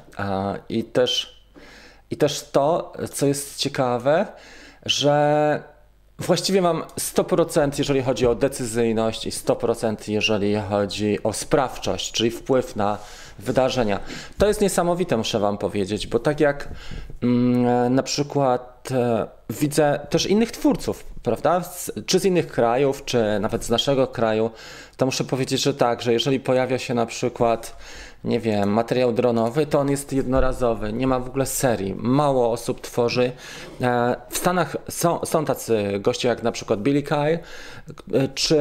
I 0.69 0.83
też, 0.83 1.41
I 2.11 2.17
też 2.17 2.49
to, 2.51 2.93
co 3.13 3.27
jest 3.27 3.57
ciekawe, 3.57 4.27
że 4.85 5.63
właściwie 6.19 6.61
mam 6.61 6.81
100% 6.81 7.71
jeżeli 7.77 8.01
chodzi 8.01 8.27
o 8.27 8.35
decyzyjność 8.35 9.25
i 9.25 9.31
100% 9.31 10.11
jeżeli 10.11 10.55
chodzi 10.69 11.23
o 11.23 11.33
sprawczość, 11.33 12.11
czyli 12.11 12.31
wpływ 12.31 12.75
na 12.75 12.97
wydarzenia. 13.39 13.99
To 14.37 14.47
jest 14.47 14.61
niesamowite, 14.61 15.17
muszę 15.17 15.39
Wam 15.39 15.57
powiedzieć, 15.57 16.07
bo 16.07 16.19
tak 16.19 16.39
jak 16.39 16.69
na 17.89 18.03
przykład 18.03 18.89
e, 18.91 19.27
widzę 19.49 19.99
też 20.09 20.25
innych 20.25 20.51
twórców, 20.51 21.03
prawda? 21.23 21.61
Czy 22.05 22.19
z 22.19 22.25
innych 22.25 22.47
krajów, 22.47 23.05
czy 23.05 23.39
nawet 23.39 23.63
z 23.63 23.69
naszego 23.69 24.07
kraju, 24.07 24.51
to 24.97 25.05
muszę 25.05 25.23
powiedzieć, 25.23 25.61
że 25.61 25.73
tak, 25.73 26.01
że 26.01 26.13
jeżeli 26.13 26.39
pojawia 26.39 26.79
się 26.79 26.93
na 26.93 27.05
przykład 27.05 27.75
nie 28.23 28.39
wiem, 28.39 28.69
materiał 28.69 29.13
dronowy, 29.13 29.65
to 29.65 29.79
on 29.79 29.89
jest 29.89 30.13
jednorazowy, 30.13 30.93
nie 30.93 31.07
ma 31.07 31.19
w 31.19 31.27
ogóle 31.27 31.45
serii. 31.45 31.95
Mało 31.97 32.51
osób 32.51 32.81
tworzy. 32.81 33.31
E, 33.81 34.15
w 34.29 34.37
Stanach 34.37 34.77
są, 34.89 35.25
są 35.25 35.45
tacy 35.45 35.99
goście 35.99 36.27
jak 36.27 36.43
na 36.43 36.51
przykład 36.51 36.81
Billy 36.81 37.03
Kyle, 37.03 37.39
e, 38.13 38.27
czy, 38.35 38.59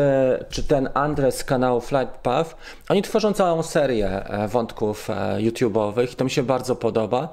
czy 0.51 0.63
ten 0.63 0.89
Andres 0.95 1.37
z 1.37 1.45
kanału 1.45 1.81
Flight 1.81 2.17
Path. 2.23 2.57
Oni 2.89 3.03
tworzą 3.03 3.33
całą 3.33 3.63
serię 3.63 4.09
e, 4.09 4.49
wątków 4.49 5.09
YouTube'owych 5.39 6.13
i 6.13 6.17
to 6.17 6.25
mi 6.25 6.31
się 6.31 6.43
bardzo 6.43 6.77
podoba. 6.77 7.29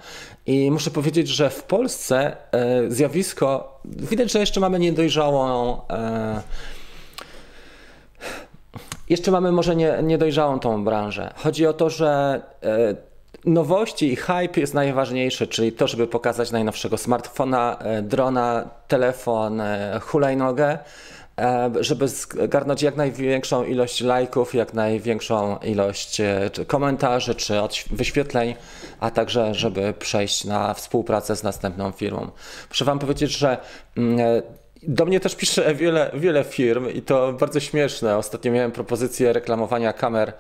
I 0.46 0.72
muszę 0.72 0.92
powiedzieć, 0.92 1.28
że 1.28 1.50
w 1.50 1.64
Polsce 1.64 2.38
zjawisko, 2.88 3.80
widać, 3.86 4.32
że 4.32 4.40
jeszcze 4.40 4.60
mamy 4.60 4.80
niedojrzałą 4.80 5.78
jeszcze 9.10 9.32
mamy 9.32 9.52
może 9.52 9.76
nie, 9.76 10.00
niedojrzałą 10.04 10.60
tą 10.60 10.84
branżę. 10.84 11.34
Chodzi 11.36 11.66
o 11.66 11.74
to, 11.74 11.90
że 11.90 12.42
e, 12.64 12.96
nowości 13.46 14.12
i 14.14 14.16
hype 14.16 14.60
jest 14.60 14.74
najważniejszy, 14.74 15.48
czyli 15.48 15.72
to, 15.72 15.88
żeby 15.88 16.08
pokazać 16.08 16.52
najnowszego 16.52 16.98
smartfona, 16.98 17.78
e, 17.80 18.02
drona, 18.02 18.70
telefon, 18.88 19.62
e, 19.62 20.00
hulajnogę, 20.04 20.78
żeby 21.80 22.08
zgarnąć 22.08 22.82
jak 22.82 22.96
największą 22.96 23.64
ilość 23.64 24.02
lajków, 24.02 24.56
jak 24.56 24.74
największą 24.74 25.58
ilość 25.58 26.22
komentarzy 26.68 27.36
czy 27.36 27.54
wyświetleń, 27.92 28.56
a 29.00 29.12
także 29.12 29.54
żeby 29.54 29.94
przejść 30.00 30.46
na 30.46 30.74
współpracę 30.74 31.36
z 31.36 31.44
następną 31.44 31.92
firmą. 31.92 32.28
Muszę 32.70 32.86
Wam 32.86 33.00
powiedzieć, 33.00 33.38
że 33.38 33.58
mm, 33.98 34.42
do 34.84 35.06
mnie 35.06 35.20
też 35.20 35.36
pisze 35.36 35.76
wiele, 35.76 36.12
wiele 36.14 36.44
firm 36.44 36.90
i 36.90 37.02
to 37.02 37.34
bardzo 37.34 37.60
śmieszne. 37.60 38.18
Ostatnio 38.18 38.52
miałem 38.52 38.72
propozycję 38.72 39.34
reklamowania 39.34 39.94
kamer 39.94 40.34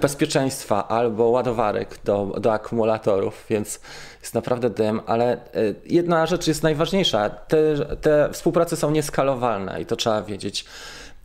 bezpieczeństwa 0.00 0.88
albo 0.88 1.24
ładowarek 1.28 1.98
do, 2.04 2.34
do 2.40 2.52
akumulatorów, 2.52 3.44
więc 3.50 3.80
jest 4.20 4.34
naprawdę 4.34 4.70
dym, 4.70 5.00
ale 5.06 5.32
e, 5.32 5.38
jedna 5.86 6.26
rzecz 6.26 6.46
jest 6.46 6.62
najważniejsza. 6.62 7.30
Te, 7.30 7.56
te 7.96 8.28
współprace 8.32 8.76
są 8.76 8.90
nieskalowalne 8.90 9.80
i 9.80 9.86
to 9.86 9.96
trzeba 9.96 10.22
wiedzieć. 10.22 10.64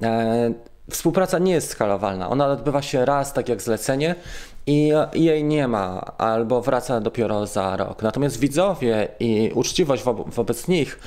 E, 0.04 0.54
współpraca 0.90 1.40
nie 1.40 1.52
jest 1.52 1.70
skalowalna. 1.70 2.30
Ona 2.30 2.48
odbywa 2.48 2.82
się 2.82 3.06
raz, 3.06 3.34
tak 3.34 3.50
jak 3.50 3.62
zlecenie, 3.62 4.16
i 4.68 4.92
jej 5.14 5.44
nie 5.44 5.68
ma, 5.68 6.00
albo 6.18 6.62
wraca 6.62 7.02
dopiero 7.02 7.48
za 7.48 7.78
rok. 7.78 8.04
Natomiast 8.04 8.40
widzowie 8.40 9.08
i 9.20 9.52
uczciwość 9.54 10.04
wo 10.04 10.14
wobec 10.14 10.68
nich 10.68 11.00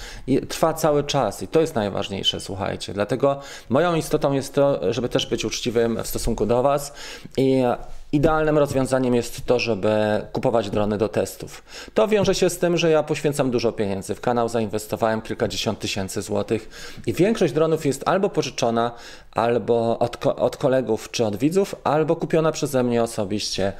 trwa 0.49 0.75
cały 0.75 1.05
czas 1.05 1.43
i 1.43 1.49
to 1.49 1.61
jest 1.61 1.75
najważniejsze, 1.75 2.41
słuchajcie. 2.41 2.93
Dlatego 2.93 3.41
moją 3.69 3.95
istotą 3.95 4.33
jest 4.33 4.55
to, 4.55 4.93
żeby 4.93 5.09
też 5.09 5.27
być 5.27 5.45
uczciwym 5.45 6.03
w 6.03 6.07
stosunku 6.07 6.47
do 6.47 6.63
Was 6.63 6.93
i 7.37 7.63
Idealnym 8.17 8.59
rozwiązaniem 8.59 9.15
jest 9.15 9.47
to, 9.47 9.59
żeby 9.59 9.89
kupować 10.33 10.71
drony 10.71 10.99
do 10.99 11.09
testów. 11.09 11.63
To 11.95 12.09
wiąże 12.09 12.35
się 12.35 12.51
z 12.51 12.59
tym, 12.59 12.77
że 12.77 12.91
ja 12.91 13.03
poświęcam 13.03 13.51
dużo 13.51 13.73
pieniędzy. 13.73 14.15
W 14.15 14.21
kanał 14.21 14.49
zainwestowałem 14.49 15.23
kilkadziesiąt 15.23 15.79
tysięcy 15.79 16.23
złotych 16.23 16.69
i 17.07 17.13
większość 17.13 17.53
dronów 17.53 17.87
jest 17.87 18.09
albo 18.09 18.29
pożyczona, 18.29 18.91
albo 19.33 19.99
od, 19.99 20.17
ko 20.17 20.37
od 20.37 20.57
kolegów 20.57 21.11
czy 21.11 21.25
od 21.25 21.37
widzów, 21.37 21.75
albo 21.85 22.17
kupiona 22.17 22.53
przeze 22.53 22.83
mnie 22.83 23.03
osobiście 23.03 23.73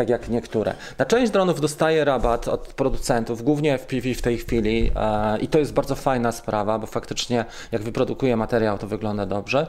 tak 0.00 0.08
jak 0.08 0.28
niektóre. 0.28 0.74
Na 0.98 1.04
część 1.04 1.32
dronów 1.32 1.60
dostaję 1.60 2.04
rabat 2.04 2.48
od 2.48 2.60
producentów, 2.60 3.42
głównie 3.42 3.78
FPV 3.78 4.14
w 4.14 4.22
tej 4.22 4.38
chwili 4.38 4.90
e, 4.96 5.38
i 5.38 5.48
to 5.48 5.58
jest 5.58 5.72
bardzo 5.72 5.94
fajna 5.94 6.32
sprawa, 6.32 6.78
bo 6.78 6.86
faktycznie 6.86 7.44
jak 7.72 7.82
wyprodukuję 7.82 8.36
materiał, 8.36 8.78
to 8.78 8.86
wygląda 8.86 9.26
dobrze, 9.26 9.66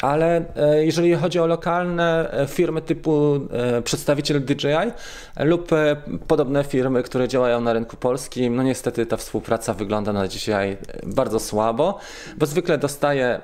ale 0.00 0.44
e, 0.56 0.84
jeżeli 0.84 1.14
chodzi 1.14 1.40
o 1.40 1.46
lokalne 1.46 2.30
e, 2.32 2.46
firmy 2.46 2.82
typu 2.82 3.40
przedstawiciel 3.84 4.44
DJI 4.44 4.92
lub 5.38 5.70
podobne 6.26 6.64
firmy, 6.64 7.02
które 7.02 7.28
działają 7.28 7.60
na 7.60 7.72
rynku 7.72 7.96
polskim, 7.96 8.56
no 8.56 8.62
niestety 8.62 9.06
ta 9.06 9.16
współpraca 9.16 9.74
wygląda 9.74 10.12
na 10.12 10.28
dzisiaj 10.28 10.76
bardzo 11.06 11.40
słabo, 11.40 11.98
bo 12.36 12.46
zwykle 12.46 12.78
dostaję 12.78 13.40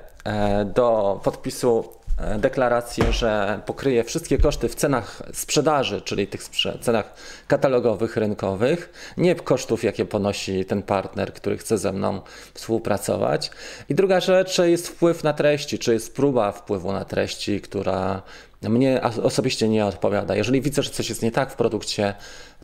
do 0.65 1.19
podpisu 1.23 2.00
deklarację, 2.39 3.13
że 3.13 3.61
pokryje 3.65 4.03
wszystkie 4.03 4.37
koszty 4.37 4.69
w 4.69 4.75
cenach 4.75 5.21
sprzedaży, 5.33 6.01
czyli 6.01 6.27
tych 6.27 6.43
cenach 6.81 7.13
katalogowych, 7.47 8.17
rynkowych, 8.17 9.13
nie 9.17 9.35
kosztów, 9.35 9.83
jakie 9.83 10.05
ponosi 10.05 10.65
ten 10.65 10.83
partner, 10.83 11.33
który 11.33 11.57
chce 11.57 11.77
ze 11.77 11.93
mną 11.93 12.21
współpracować. 12.53 13.51
I 13.89 13.95
druga 13.95 14.19
rzecz 14.19 14.57
jest 14.57 14.87
wpływ 14.87 15.23
na 15.23 15.33
treści, 15.33 15.79
czy 15.79 15.93
jest 15.93 16.15
próba 16.15 16.51
wpływu 16.51 16.91
na 16.91 17.05
treści, 17.05 17.61
która 17.61 18.21
mnie 18.61 19.01
osobiście 19.23 19.69
nie 19.69 19.85
odpowiada. 19.85 20.35
Jeżeli 20.35 20.61
widzę, 20.61 20.83
że 20.83 20.89
coś 20.89 21.09
jest 21.09 21.21
nie 21.21 21.31
tak 21.31 21.51
w 21.51 21.55
produkcie, 21.55 22.13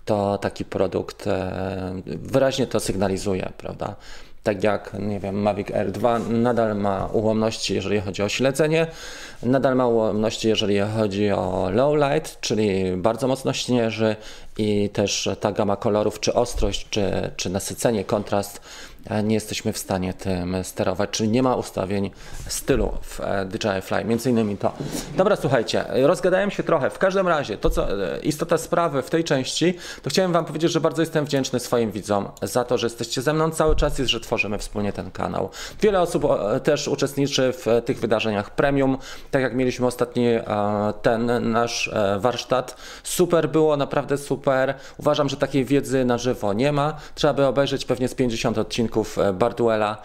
to 0.05 0.37
taki 0.37 0.65
produkt 0.65 1.27
e, 1.27 2.01
wyraźnie 2.05 2.67
to 2.67 2.79
sygnalizuje, 2.79 3.51
prawda? 3.57 3.95
Tak 4.47 4.63
jak 4.63 4.93
nie 4.99 5.19
wiem, 5.19 5.35
Mavic 5.35 5.71
Air 5.71 5.91
2 5.91 6.19
nadal 6.19 6.75
ma 6.75 7.05
ułomności, 7.05 7.73
jeżeli 7.73 8.01
chodzi 8.01 8.23
o 8.23 8.29
śledzenie, 8.29 8.87
nadal 9.43 9.75
ma 9.75 9.87
ułomności, 9.87 10.47
jeżeli 10.47 10.79
chodzi 10.79 11.31
o 11.31 11.69
low 11.73 11.95
light, 11.95 12.41
czyli 12.41 12.97
bardzo 12.97 13.27
mocno 13.27 13.53
śnieży 13.53 14.15
i 14.57 14.89
też 14.89 15.29
ta 15.39 15.51
gama 15.51 15.75
kolorów, 15.75 16.19
czy 16.19 16.33
ostrość, 16.33 16.87
czy, 16.89 17.31
czy 17.35 17.49
nasycenie, 17.49 18.03
kontrast 18.03 18.61
nie 19.23 19.35
jesteśmy 19.35 19.73
w 19.73 19.77
stanie 19.77 20.13
tym 20.13 20.63
sterować, 20.63 21.09
czyli 21.09 21.29
nie 21.29 21.43
ma 21.43 21.55
ustawień 21.55 22.11
stylu 22.47 22.93
w 23.01 23.19
e, 23.19 23.45
DJI 23.45 23.81
Fly, 23.81 24.05
między 24.05 24.29
innymi 24.29 24.57
to. 24.57 24.73
Dobra, 25.17 25.35
słuchajcie, 25.35 25.85
rozgadałem 25.93 26.51
się 26.51 26.63
trochę. 26.63 26.89
W 26.89 26.97
każdym 26.97 27.27
razie, 27.27 27.57
to 27.57 27.69
co 27.69 28.13
e, 28.13 28.19
istota 28.19 28.57
sprawy 28.57 29.01
w 29.01 29.09
tej 29.09 29.23
części, 29.23 29.73
to 30.03 30.09
chciałem 30.09 30.31
Wam 30.31 30.45
powiedzieć, 30.45 30.71
że 30.71 30.81
bardzo 30.81 31.01
jestem 31.01 31.25
wdzięczny 31.25 31.59
swoim 31.59 31.91
widzom 31.91 32.29
za 32.41 32.63
to, 32.63 32.77
że 32.77 32.85
jesteście 32.87 33.21
ze 33.21 33.33
mną 33.33 33.51
cały 33.51 33.75
czas 33.75 33.99
i 33.99 34.05
że 34.05 34.19
tworzymy 34.19 34.57
wspólnie 34.57 34.93
ten 34.93 35.11
kanał. 35.11 35.49
Wiele 35.81 36.01
osób 36.01 36.23
też 36.63 36.87
uczestniczy 36.87 37.53
w 37.53 37.67
e, 37.67 37.81
tych 37.81 37.99
wydarzeniach 37.99 38.51
premium, 38.51 38.97
tak 39.31 39.41
jak 39.41 39.55
mieliśmy 39.55 39.87
ostatni 39.87 40.27
ten 41.01 41.51
nasz 41.51 41.91
warsztat. 42.19 42.75
Super 43.03 43.49
było, 43.49 43.77
naprawdę 43.77 44.17
super. 44.17 44.73
Uważam, 44.97 45.29
że 45.29 45.37
takiej 45.37 45.65
wiedzy 45.65 46.05
na 46.05 46.17
żywo 46.17 46.53
nie 46.53 46.71
ma. 46.71 46.97
Trzeba 47.15 47.33
by 47.33 47.45
obejrzeć 47.45 47.85
pewnie 47.85 48.07
z 48.07 48.15
50 48.15 48.57
odcinków 48.57 48.96
e, 49.17 49.33
Barduela, 49.33 49.97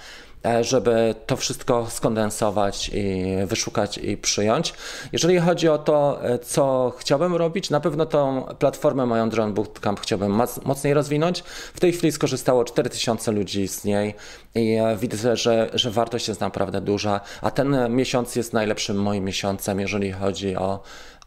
e, 0.47 0.65
żeby 0.65 1.15
to 1.27 1.37
wszystko 1.37 1.87
skondensować 1.91 2.91
i 2.95 3.25
wyszukać 3.47 3.99
i 3.99 4.17
przyjąć. 4.17 4.75
Jeżeli 5.13 5.39
chodzi 5.39 5.69
o 5.69 5.79
to, 5.79 6.25
e, 6.25 6.39
co 6.39 6.93
chciałbym 6.99 7.37
robić, 7.37 7.71
na 7.71 7.81
pewno 7.81 8.07
tą 8.07 8.45
platformę 8.59 9.07
moją 9.07 9.29
Drone 9.29 9.53
Bootcamp 9.53 10.01
chciałbym 10.01 10.41
mocniej 10.65 10.95
rozwinąć. 10.95 11.41
W 11.75 11.81
tej 11.81 11.93
chwili 11.93 12.13
skorzystało 12.13 12.65
4000 12.65 13.33
ludzi 13.33 13.69
z 13.69 13.85
niej 13.85 14.15
i 14.55 14.79
widzę, 14.99 15.37
że, 15.37 15.71
że 15.75 15.91
wartość 15.91 16.29
jest 16.29 16.41
naprawdę 16.41 16.81
duża, 16.81 17.21
a 17.43 17.51
ten 17.51 17.77
miesiąc 17.89 18.37
jest 18.37 18.53
najlepszym 18.53 19.03
moim 19.03 19.25
miesiącem, 19.25 19.81
jeżeli 19.81 20.13
chodzi 20.13 20.57
o 20.57 20.83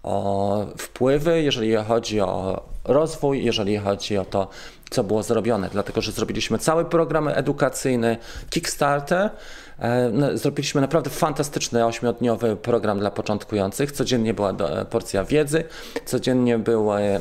o 0.06 0.66
wpływy, 0.78 1.42
jeżeli 1.42 1.76
chodzi 1.76 2.22
o 2.22 2.64
rozwój, 2.84 3.44
jeżeli 3.44 3.78
chodzi 3.78 4.18
o 4.18 4.26
to, 4.26 4.48
co 4.90 5.04
było 5.04 5.24
zrobione, 5.24 5.70
dlatego 5.72 6.02
że 6.02 6.12
zrobiliśmy 6.12 6.60
cały 6.60 6.86
program 6.86 7.28
edukacyjny 7.28 8.18
Kickstarter. 8.50 9.30
E, 9.80 10.10
no, 10.14 10.38
zrobiliśmy 10.38 10.82
naprawdę 10.82 11.10
fantastyczny 11.10 11.86
ośmiodniowy 11.86 12.56
program 12.56 13.00
dla 13.00 13.12
początkujących. 13.12 13.92
Codziennie 13.92 14.34
była 14.34 14.52
e, 14.52 14.86
porcja 14.86 15.24
wiedzy, 15.24 15.64
codziennie 16.06 16.58
były 16.58 17.02
e, 17.02 17.20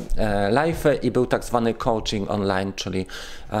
live 0.51 0.83
i 1.01 1.11
był 1.11 1.25
tak 1.25 1.43
zwany 1.43 1.73
coaching 1.73 2.31
online, 2.31 2.73
czyli 2.75 3.05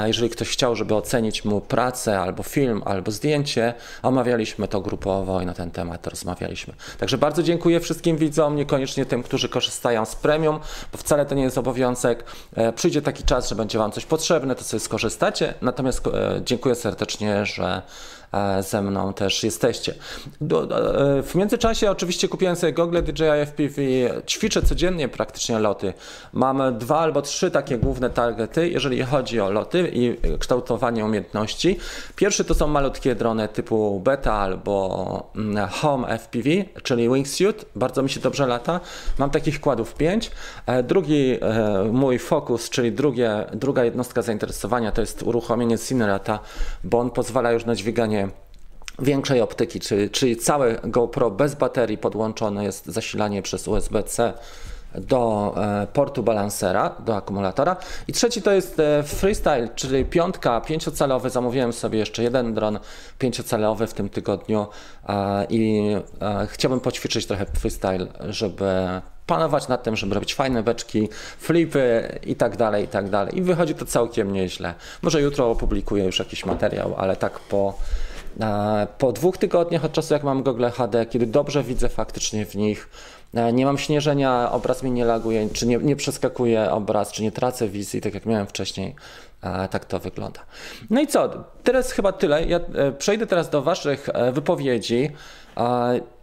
jeżeli 0.05 0.29
ktoś 0.29 0.49
chciał, 0.49 0.75
żeby 0.75 0.95
ocenić 0.95 1.45
mu 1.45 1.61
pracę 1.61 2.19
albo 2.19 2.43
film, 2.43 2.81
albo 2.85 3.11
zdjęcie, 3.11 3.73
omawialiśmy 4.03 4.67
to 4.67 4.81
grupowo 4.81 5.41
i 5.41 5.45
na 5.45 5.53
ten 5.53 5.71
temat 5.71 6.07
rozmawialiśmy. 6.07 6.73
Także 6.99 7.17
bardzo 7.17 7.43
dziękuję 7.43 7.79
wszystkim 7.79 8.17
widzom, 8.17 8.55
niekoniecznie 8.55 9.05
tym, 9.05 9.23
którzy 9.23 9.49
korzystają 9.49 10.05
z 10.05 10.15
premium, 10.15 10.59
bo 10.91 10.97
wcale 10.97 11.25
to 11.25 11.35
nie 11.35 11.43
jest 11.43 11.57
obowiązek. 11.57 12.23
Przyjdzie 12.75 13.01
taki 13.01 13.23
czas, 13.23 13.49
że 13.49 13.55
będzie 13.55 13.77
Wam 13.77 13.91
coś 13.91 14.05
potrzebne, 14.05 14.55
to 14.55 14.63
sobie 14.63 14.79
skorzystacie. 14.79 15.53
Natomiast 15.61 16.03
dziękuję 16.45 16.75
serdecznie, 16.75 17.45
że 17.45 17.81
ze 18.61 18.81
mną 18.81 19.13
też 19.13 19.43
jesteście. 19.43 19.93
W 21.23 21.35
międzyczasie 21.35 21.91
oczywiście 21.91 22.27
kupiłem 22.27 22.55
sobie 22.55 22.73
Google 22.73 23.01
DJI 23.03 23.45
FPV, 23.45 23.81
ćwiczę 24.27 24.61
codziennie 24.61 25.07
praktycznie 25.07 25.59
loty. 25.59 25.93
Mam 26.33 26.77
dwa 26.77 26.99
albo 26.99 27.21
trzy 27.21 27.51
takie 27.51 27.77
główne 27.77 28.09
targety, 28.09 28.69
jeżeli 28.69 29.03
chodzi 29.03 29.41
o 29.41 29.51
loty 29.51 29.91
i 29.93 30.17
kształtowanie 30.39 31.05
umiejętności. 31.05 31.77
Pierwszy 32.15 32.45
to 32.45 32.53
są 32.53 32.67
malutkie 32.67 33.15
drony 33.15 33.47
typu 33.47 33.99
beta 33.99 34.33
albo 34.33 35.31
mm, 35.35 35.67
home 35.67 36.19
FPV, 36.19 36.49
czyli 36.83 37.09
wingsuit. 37.09 37.65
Bardzo 37.75 38.03
mi 38.03 38.09
się 38.09 38.19
dobrze 38.19 38.47
lata. 38.47 38.79
Mam 39.17 39.29
takich 39.29 39.61
kładów 39.61 39.93
5. 39.93 40.31
E, 40.65 40.83
drugi 40.83 41.37
e, 41.41 41.89
mój 41.91 42.19
fokus, 42.19 42.69
czyli 42.69 42.91
drugie, 42.91 43.45
druga 43.53 43.83
jednostka 43.83 44.21
zainteresowania 44.21 44.91
to 44.91 45.01
jest 45.01 45.23
uruchomienie 45.23 45.77
Cinerata, 45.77 46.39
bo 46.83 46.99
on 46.99 47.11
pozwala 47.11 47.51
już 47.51 47.65
na 47.65 47.75
dźwiganie 47.75 48.24
większej 48.99 49.41
optyki, 49.41 49.79
czyli, 49.79 50.09
czyli 50.09 50.37
całe 50.37 50.79
GoPro 50.83 51.31
bez 51.31 51.55
baterii 51.55 51.97
podłączone 51.97 52.63
jest 52.63 52.85
zasilanie 52.85 53.41
przez 53.41 53.67
USB-C 53.67 54.33
do 55.01 55.53
e, 55.57 55.87
portu 55.93 56.23
balansera, 56.23 56.95
do 57.05 57.15
akumulatora. 57.15 57.77
I 58.07 58.13
trzeci 58.13 58.41
to 58.41 58.51
jest 58.51 58.79
e, 58.79 59.03
freestyle, 59.03 59.69
czyli 59.75 60.05
piątka, 60.05 60.61
pięciocalowy. 60.61 61.29
Zamówiłem 61.29 61.73
sobie 61.73 61.99
jeszcze 61.99 62.23
jeden 62.23 62.53
dron 62.53 62.79
pięciocalowy 63.19 63.87
w 63.87 63.93
tym 63.93 64.09
tygodniu 64.09 64.67
i 65.49 65.91
e, 66.21 66.47
chciałbym 66.47 66.79
poćwiczyć 66.79 67.25
trochę 67.25 67.45
freestyle, 67.45 68.07
żeby 68.29 69.01
panować 69.25 69.67
nad 69.67 69.83
tym, 69.83 69.95
żeby 69.95 70.15
robić 70.15 70.35
fajne 70.35 70.63
beczki, 70.63 71.09
flipy 71.39 72.19
i 72.25 72.35
tak 72.35 72.57
dalej, 72.57 72.85
i 72.85 72.87
tak 72.87 73.09
dalej. 73.09 73.37
I 73.37 73.41
wychodzi 73.41 73.75
to 73.75 73.85
całkiem 73.85 74.33
nieźle. 74.33 74.73
Może 75.01 75.21
jutro 75.21 75.51
opublikuję 75.51 76.05
już 76.05 76.19
jakiś 76.19 76.45
materiał, 76.45 76.95
ale 76.97 77.15
tak 77.15 77.39
po 77.39 77.73
po 78.97 79.11
dwóch 79.11 79.37
tygodniach 79.37 79.85
od 79.85 79.91
czasu, 79.91 80.13
jak 80.13 80.23
mam 80.23 80.43
Google 80.43 80.65
HD, 80.65 81.05
kiedy 81.05 81.25
dobrze 81.27 81.63
widzę 81.63 81.89
faktycznie 81.89 82.45
w 82.45 82.55
nich, 82.55 82.89
nie 83.53 83.65
mam 83.65 83.77
śnieżenia, 83.77 84.51
obraz 84.51 84.83
mi 84.83 84.91
nie 84.91 85.05
laguje, 85.05 85.49
czy 85.49 85.67
nie, 85.67 85.77
nie 85.77 85.95
przeskakuje 85.95 86.71
obraz, 86.71 87.11
czy 87.11 87.23
nie 87.23 87.31
tracę 87.31 87.67
wizji, 87.67 88.01
tak 88.01 88.13
jak 88.13 88.25
miałem 88.25 88.47
wcześniej. 88.47 88.95
Tak 89.71 89.85
to 89.85 89.99
wygląda. 89.99 90.39
No 90.89 91.01
i 91.01 91.07
co? 91.07 91.29
Teraz 91.63 91.91
chyba 91.91 92.11
tyle. 92.11 92.45
Ja 92.45 92.59
e, 92.75 92.91
przejdę 92.91 93.27
teraz 93.27 93.49
do 93.49 93.61
Waszych 93.61 94.09
e, 94.13 94.31
wypowiedzi. 94.31 95.11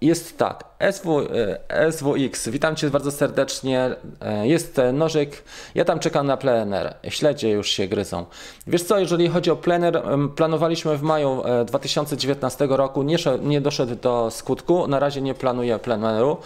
Jest 0.01 0.38
tak, 0.38 0.64
SW, 0.92 1.21
e, 1.68 1.92
SWX, 1.92 2.49
witam 2.49 2.77
Cię 2.77 2.90
bardzo 2.90 3.11
serdecznie. 3.11 3.97
E, 4.21 4.47
jest 4.47 4.81
nożyk, 4.92 5.42
ja 5.75 5.85
tam 5.85 5.99
czekam 5.99 6.27
na 6.27 6.37
plener. 6.37 6.95
Śledzie 7.09 7.51
już 7.51 7.68
się 7.68 7.87
gryzą. 7.87 8.27
Wiesz 8.66 8.83
co, 8.83 8.99
jeżeli 8.99 9.29
chodzi 9.29 9.51
o 9.51 9.57
plener, 9.57 10.03
planowaliśmy 10.37 10.97
w 10.97 11.03
maju 11.03 11.42
2019 11.66 12.64
e, 12.64 12.77
roku, 12.77 13.03
nie, 13.03 13.16
nie 13.42 13.61
doszedł 13.61 13.95
do 13.97 14.31
skutku. 14.31 14.88
Na 14.88 14.99
razie 14.99 15.21
nie 15.21 15.35
planuję 15.35 15.79
pleneru. 15.79 16.37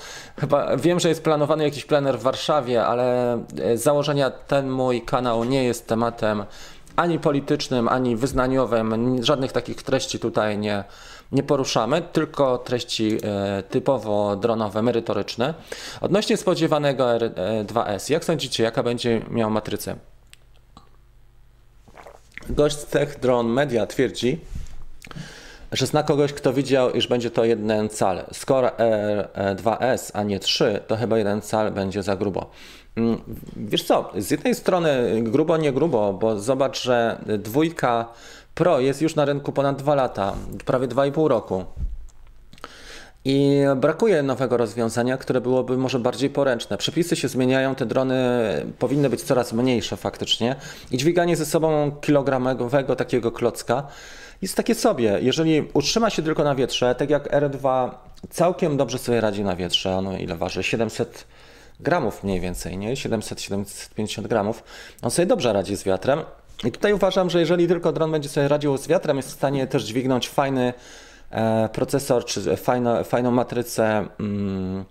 Chyba 0.40 0.76
wiem, 0.76 1.00
że 1.00 1.08
jest 1.08 1.24
planowany 1.24 1.64
jakiś 1.64 1.84
plener 1.84 2.18
w 2.18 2.22
Warszawie, 2.22 2.86
ale 2.86 3.38
z 3.74 3.82
założenia 3.82 4.30
ten 4.30 4.70
mój 4.70 5.02
kanał 5.02 5.44
nie 5.44 5.64
jest 5.64 5.86
tematem 5.86 6.44
ani 6.96 7.18
politycznym, 7.18 7.88
ani 7.88 8.16
wyznaniowym. 8.16 9.16
Żadnych 9.24 9.52
takich 9.52 9.82
treści 9.82 10.18
tutaj 10.18 10.58
nie 10.58 10.84
nie 11.32 11.42
poruszamy, 11.42 12.02
tylko 12.12 12.58
treści 12.58 13.18
e, 13.22 13.62
typowo 13.62 14.36
dronowe, 14.36 14.82
merytoryczne. 14.82 15.54
Odnośnie 16.00 16.36
spodziewanego 16.36 17.04
R2S, 17.04 18.12
jak 18.12 18.24
sądzicie, 18.24 18.64
jaka 18.64 18.82
będzie 18.82 19.20
miała 19.30 19.50
matrycę? 19.50 19.96
Gość 22.48 22.78
z 22.78 22.86
Tech 22.86 23.20
Drone 23.20 23.48
Media 23.48 23.86
twierdzi, 23.86 24.40
że 25.72 25.86
zna 25.86 26.02
kogoś, 26.02 26.32
kto 26.32 26.52
widział, 26.52 26.90
iż 26.90 27.06
będzie 27.08 27.30
to 27.30 27.44
jeden 27.44 27.88
cal. 27.88 28.24
Skoro 28.32 28.68
R2S, 28.68 30.10
a 30.14 30.22
nie 30.22 30.40
3, 30.40 30.80
to 30.86 30.96
chyba 30.96 31.18
jeden 31.18 31.40
cal 31.40 31.72
będzie 31.72 32.02
za 32.02 32.16
grubo. 32.16 32.50
Mm, 32.96 33.20
wiesz 33.56 33.84
co, 33.84 34.12
z 34.16 34.30
jednej 34.30 34.54
strony 34.54 35.22
grubo, 35.22 35.56
nie 35.56 35.72
grubo, 35.72 36.12
bo 36.12 36.40
zobacz, 36.40 36.82
że 36.82 37.20
dwójka 37.38 38.08
Pro 38.56 38.80
jest 38.80 39.02
już 39.02 39.14
na 39.14 39.24
rynku 39.24 39.52
ponad 39.52 39.76
2 39.76 39.94
lata, 39.94 40.34
prawie 40.64 40.88
2,5 40.88 41.28
roku. 41.28 41.64
I 43.24 43.60
brakuje 43.76 44.22
nowego 44.22 44.56
rozwiązania, 44.56 45.16
które 45.16 45.40
byłoby 45.40 45.78
może 45.78 45.98
bardziej 45.98 46.30
poręczne. 46.30 46.78
Przepisy 46.78 47.16
się 47.16 47.28
zmieniają, 47.28 47.74
te 47.74 47.86
drony 47.86 48.16
powinny 48.78 49.10
być 49.10 49.22
coraz 49.22 49.52
mniejsze 49.52 49.96
faktycznie 49.96 50.56
i 50.90 50.98
dźwiganie 50.98 51.36
ze 51.36 51.46
sobą 51.46 51.92
kilogramowego 52.00 52.96
takiego 52.96 53.32
klocka 53.32 53.86
jest 54.42 54.56
takie 54.56 54.74
sobie. 54.74 55.18
Jeżeli 55.22 55.68
utrzyma 55.74 56.10
się 56.10 56.22
tylko 56.22 56.44
na 56.44 56.54
wietrze, 56.54 56.94
tak 56.94 57.10
jak 57.10 57.32
R2 57.32 57.90
całkiem 58.30 58.76
dobrze 58.76 58.98
sobie 58.98 59.20
radzi 59.20 59.44
na 59.44 59.56
wietrze, 59.56 59.96
ono 59.96 60.18
ile 60.18 60.36
waży? 60.36 60.62
700 60.62 61.26
gramów 61.80 62.24
mniej 62.24 62.40
więcej, 62.40 62.78
nie? 62.78 62.94
700-750 62.94 64.22
gramów. 64.22 64.62
On 65.02 65.10
sobie 65.10 65.26
dobrze 65.26 65.52
radzi 65.52 65.76
z 65.76 65.84
wiatrem, 65.84 66.20
i 66.64 66.72
tutaj 66.72 66.92
uważam, 66.92 67.30
że 67.30 67.40
jeżeli 67.40 67.68
tylko 67.68 67.92
dron 67.92 68.12
będzie 68.12 68.28
sobie 68.28 68.48
radził 68.48 68.76
z 68.76 68.88
wiatrem, 68.88 69.16
jest 69.16 69.28
w 69.28 69.32
stanie 69.32 69.66
też 69.66 69.84
dźwignąć 69.84 70.28
fajny 70.28 70.72
e, 71.30 71.68
procesor 71.72 72.24
czy 72.24 72.56
fajno, 72.56 73.04
fajną 73.04 73.30
matrycę 73.30 74.06
mm, 74.20 74.84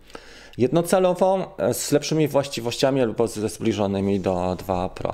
jednocelową 0.57 1.45
z 1.73 1.91
lepszymi 1.91 2.27
właściwościami 2.27 3.01
albo 3.01 3.27
ze 3.27 3.49
zbliżonymi 3.49 4.19
do 4.19 4.55
2 4.59 4.89
Pro. 4.89 5.13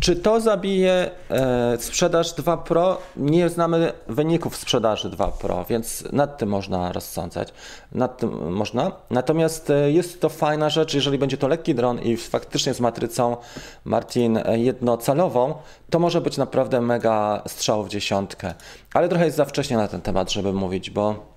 Czy 0.00 0.16
to 0.16 0.40
zabije 0.40 1.10
sprzedaż 1.78 2.32
2 2.32 2.56
Pro? 2.56 2.98
Nie 3.16 3.48
znamy 3.48 3.92
wyników 4.08 4.56
sprzedaży 4.56 5.10
2 5.10 5.28
Pro, 5.28 5.64
więc 5.64 6.04
nad 6.12 6.38
tym 6.38 6.48
można 6.48 6.92
rozsądzać. 6.92 7.52
Nad 7.92 8.18
tym 8.18 8.52
można. 8.52 8.92
Natomiast 9.10 9.72
jest 9.86 10.20
to 10.20 10.28
fajna 10.28 10.70
rzecz, 10.70 10.94
jeżeli 10.94 11.18
będzie 11.18 11.36
to 11.36 11.48
lekki 11.48 11.74
dron 11.74 12.00
i 12.00 12.16
faktycznie 12.16 12.74
z 12.74 12.80
matrycą 12.80 13.36
Martin 13.84 14.38
jednocelową, 14.52 15.54
to 15.90 15.98
może 15.98 16.20
być 16.20 16.36
naprawdę 16.36 16.80
mega 16.80 17.42
strzał 17.46 17.84
w 17.84 17.88
dziesiątkę. 17.88 18.54
Ale 18.94 19.08
trochę 19.08 19.24
jest 19.24 19.36
za 19.36 19.44
wcześnie 19.44 19.76
na 19.76 19.88
ten 19.88 20.00
temat, 20.00 20.32
żeby 20.32 20.52
mówić, 20.52 20.90
bo 20.90 21.29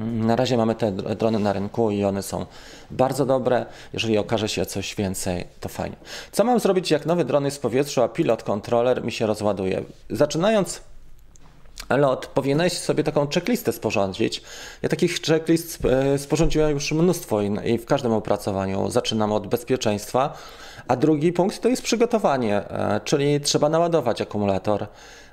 na 0.00 0.36
razie 0.36 0.56
mamy 0.56 0.74
te 0.74 0.92
drony 0.92 1.38
na 1.38 1.52
rynku 1.52 1.90
i 1.90 2.04
one 2.04 2.22
są 2.22 2.46
bardzo 2.90 3.26
dobre. 3.26 3.66
Jeżeli 3.92 4.18
okaże 4.18 4.48
się 4.48 4.66
coś 4.66 4.94
więcej, 4.94 5.46
to 5.60 5.68
fajnie. 5.68 5.96
Co 6.32 6.44
mam 6.44 6.60
zrobić, 6.60 6.90
jak 6.90 7.06
nowy 7.06 7.24
dron 7.24 7.44
jest 7.44 7.56
w 7.56 7.60
powietrzu, 7.60 8.02
a 8.02 8.08
pilot 8.08 8.42
kontroler 8.42 9.04
mi 9.04 9.12
się 9.12 9.26
rozładuje? 9.26 9.82
Zaczynając 10.10 10.80
lot, 11.90 12.26
powinieneś 12.26 12.72
sobie 12.72 13.04
taką 13.04 13.26
checklistę 13.34 13.72
sporządzić. 13.72 14.42
Ja 14.82 14.88
takich 14.88 15.20
checklist 15.20 15.84
e, 15.84 16.18
sporządziłem 16.18 16.70
już 16.70 16.92
mnóstwo 16.92 17.42
i 17.42 17.78
w 17.78 17.86
każdym 17.86 18.12
opracowaniu. 18.12 18.90
Zaczynam 18.90 19.32
od 19.32 19.46
bezpieczeństwa, 19.46 20.38
a 20.88 20.96
drugi 20.96 21.32
punkt 21.32 21.60
to 21.60 21.68
jest 21.68 21.82
przygotowanie, 21.82 22.56
e, 22.56 23.00
czyli 23.04 23.40
trzeba 23.40 23.68
naładować 23.68 24.20
akumulator 24.20 24.86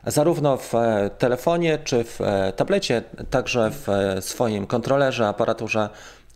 zarówno 0.05 0.57
w 0.57 0.75
e, 0.75 1.09
telefonie 1.17 1.77
czy 1.83 2.03
w 2.03 2.19
tablecie, 2.55 3.01
także 3.29 3.71
w 3.71 3.87
swoim 4.19 4.67
kontrolerze, 4.67 5.27
aparaturze 5.27 5.89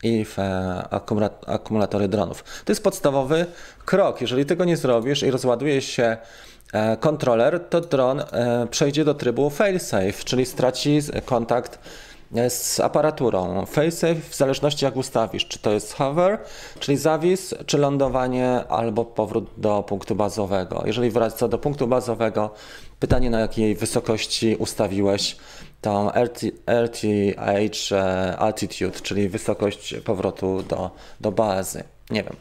i 0.04 0.26
w 0.26 0.38
akumulatory 1.48 2.08
dronów. 2.08 2.44
To 2.44 2.72
jest 2.72 2.84
podstawowy 2.84 3.46
krok. 3.86 4.22
Jeżeli 4.22 4.46
tego 4.46 4.66
nie 4.66 4.78
zrobisz 4.78 5.24
i 5.24 5.32
rozładuje 5.32 5.82
się 5.82 6.18
E, 6.74 6.98
kontroler, 6.98 7.60
to 7.70 7.82
dron 7.82 8.20
e, 8.20 8.68
przejdzie 8.72 9.06
do 9.06 9.14
trybu 9.14 9.50
failsafe, 9.50 10.24
czyli 10.26 10.46
straci 10.46 11.00
kontakt 11.26 11.76
e, 11.76 11.80
z 12.50 12.80
aparaturą. 12.80 13.66
Failsafe 13.66 14.16
w 14.30 14.36
zależności 14.36 14.86
jak 14.86 14.96
ustawisz, 14.96 15.48
czy 15.48 15.60
to 15.60 15.72
jest 15.72 15.94
hover, 15.94 16.40
czyli 16.80 16.98
zawis, 16.98 17.54
czy 17.66 17.78
lądowanie, 17.78 18.64
albo 18.70 19.06
powrót 19.06 19.50
do 19.58 19.84
punktu 19.84 20.16
bazowego. 20.16 20.84
Jeżeli 20.86 21.10
wraca 21.10 21.48
do 21.48 21.58
punktu 21.58 21.88
bazowego, 21.88 22.54
pytanie 23.00 23.30
na 23.30 23.40
jakiej 23.40 23.76
wysokości 23.76 24.56
ustawiłeś 24.56 25.38
tą 25.82 26.12
RTH 26.66 27.94
altitude, 28.38 29.00
czyli 29.00 29.30
wysokość 29.30 29.96
powrotu 30.06 30.64
do, 30.64 30.92
do 31.22 31.32
bazy. 31.32 31.84
Nie 32.10 32.24
wiem. 32.24 32.36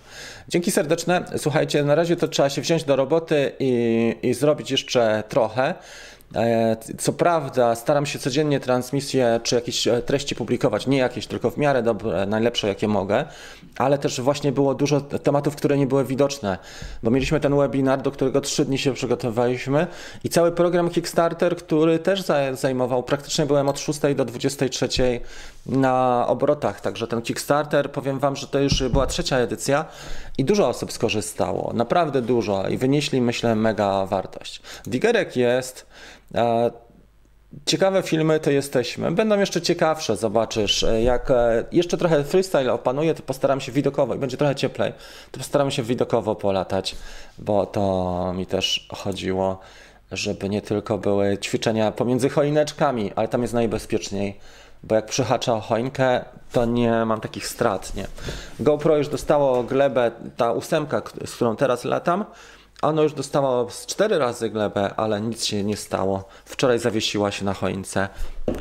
Dzięki 0.49 0.71
serdeczne. 0.71 1.25
Słuchajcie, 1.37 1.85
na 1.85 1.95
razie 1.95 2.17
to 2.17 2.29
trzeba 2.29 2.51
się 2.51 2.63
wziąć 2.63 2.85
do 2.85 2.97
roboty 2.97 3.53
i, 3.59 4.17
i 4.23 4.35
zrobić 4.35 4.71
jeszcze 4.71 5.23
trochę. 5.29 5.75
E, 6.35 6.77
co 6.99 7.13
prawda, 7.13 7.75
staram 7.75 8.07
się 8.07 8.19
codziennie 8.19 8.61
transmisje 8.61 9.41
czy 9.43 9.55
jakieś 9.55 9.89
e, 9.89 10.03
treści 10.03 10.35
publikować, 10.35 10.87
nie 10.87 10.99
jakieś, 10.99 11.27
tylko 11.27 11.51
w 11.51 11.57
miarę 11.57 11.83
dobre, 11.83 12.27
najlepsze 12.27 12.69
jakie 12.69 12.89
mogę, 12.89 13.25
ale 13.79 13.99
też 13.99 14.21
właśnie 14.21 14.53
było 14.53 14.75
dużo 14.75 15.01
tematów, 15.01 15.57
które 15.57 15.79
nie 15.79 15.87
były 15.87 16.05
widoczne, 16.05 16.59
bo 17.03 17.11
mieliśmy 17.11 17.41
ten 17.41 17.57
webinar, 17.57 18.03
do 18.03 18.11
którego 18.11 18.41
trzy 18.41 18.65
dni 18.65 18.79
się 18.79 18.95
przygotowaliśmy 18.95 19.87
i 20.25 20.29
cały 20.29 20.53
program 20.53 20.91
Kickstarter, 20.91 21.57
który 21.57 21.99
też 21.99 22.25
zajmował, 22.53 23.03
praktycznie 23.03 23.47
byłem 23.47 23.69
od 23.69 23.81
6 23.81 24.01
do 24.17 24.25
23 24.25 24.89
na 25.67 26.25
obrotach, 26.29 26.81
także 26.81 27.07
ten 27.07 27.23
Kickstarter, 27.23 27.93
powiem 27.93 28.19
Wam, 28.19 28.37
że 28.37 28.47
to 28.47 28.59
już 28.59 28.83
była 28.83 29.07
trzecia 29.07 29.39
edycja 29.39 29.85
i 30.39 30.45
dużo 30.45 30.69
osób 30.69 30.93
skorzystało, 30.93 31.73
naprawdę 31.75 32.23
dużo 32.23 32.69
i 32.69 32.79
wynieśli, 32.79 33.21
myślę, 33.21 33.55
mega 33.55 34.07
wartość. 34.07 34.63
Digerek 34.87 35.37
jest, 35.37 35.87
Ciekawe 37.67 38.03
filmy 38.03 38.41
to 38.41 38.51
jesteśmy. 38.51 39.11
Będą 39.11 39.41
jeszcze 39.41 39.63
ciekawsze, 39.63 40.17
zobaczysz. 40.17 40.87
Jak 41.03 41.31
e, 41.31 41.65
jeszcze 41.73 41.97
trochę 41.97 42.25
freestyle 42.25 42.73
opanuje, 42.73 43.15
to 43.15 43.23
postaram 43.23 43.61
się 43.61 43.73
widokowo 43.73 44.15
i 44.15 44.19
będzie 44.19 44.37
trochę 44.37 44.55
cieplej, 44.55 44.93
to 45.31 45.39
postaram 45.39 45.71
się 45.71 45.83
widokowo 45.83 46.35
polatać, 46.35 46.97
bo 47.39 47.67
to 47.67 48.33
mi 48.37 48.47
też 48.47 48.89
chodziło, 48.95 49.61
żeby 50.13 50.49
nie 50.49 50.63
tylko 50.63 50.99
były 50.99 51.39
ćwiczenia 51.39 51.93
pomiędzy 51.93 52.29
choineczkami, 52.29 53.13
ale 53.17 53.29
tam 53.29 53.43
jest 53.43 53.55
najbezpieczniej, 53.55 54.41
bo 54.87 54.95
jak 54.95 55.07
przyhacza 55.07 55.55
o 55.55 55.61
choinkę, 55.61 56.25
to 56.53 56.65
nie 56.65 57.05
mam 57.05 57.21
takich 57.21 57.49
strat, 57.49 57.95
nie. 57.95 58.07
GoPro 58.61 58.97
już 58.97 59.09
dostało 59.09 59.63
glebę, 59.63 60.11
ta 60.37 60.53
ósemka, 60.53 61.03
z 61.25 61.35
którą 61.35 61.57
teraz 61.57 61.85
latam, 61.85 62.25
ono 62.83 63.03
już 63.03 63.13
dostało 63.13 63.71
z 63.71 63.87
cztery 63.87 64.19
razy 64.19 64.51
glebę, 64.51 64.95
ale 64.97 65.21
nic 65.21 65.45
się 65.45 65.65
nie 65.65 65.77
stało. 65.77 66.29
Wczoraj 66.45 66.79
zawiesiła 66.79 67.31
się 67.31 67.45
na 67.45 67.55
choince 67.55 68.09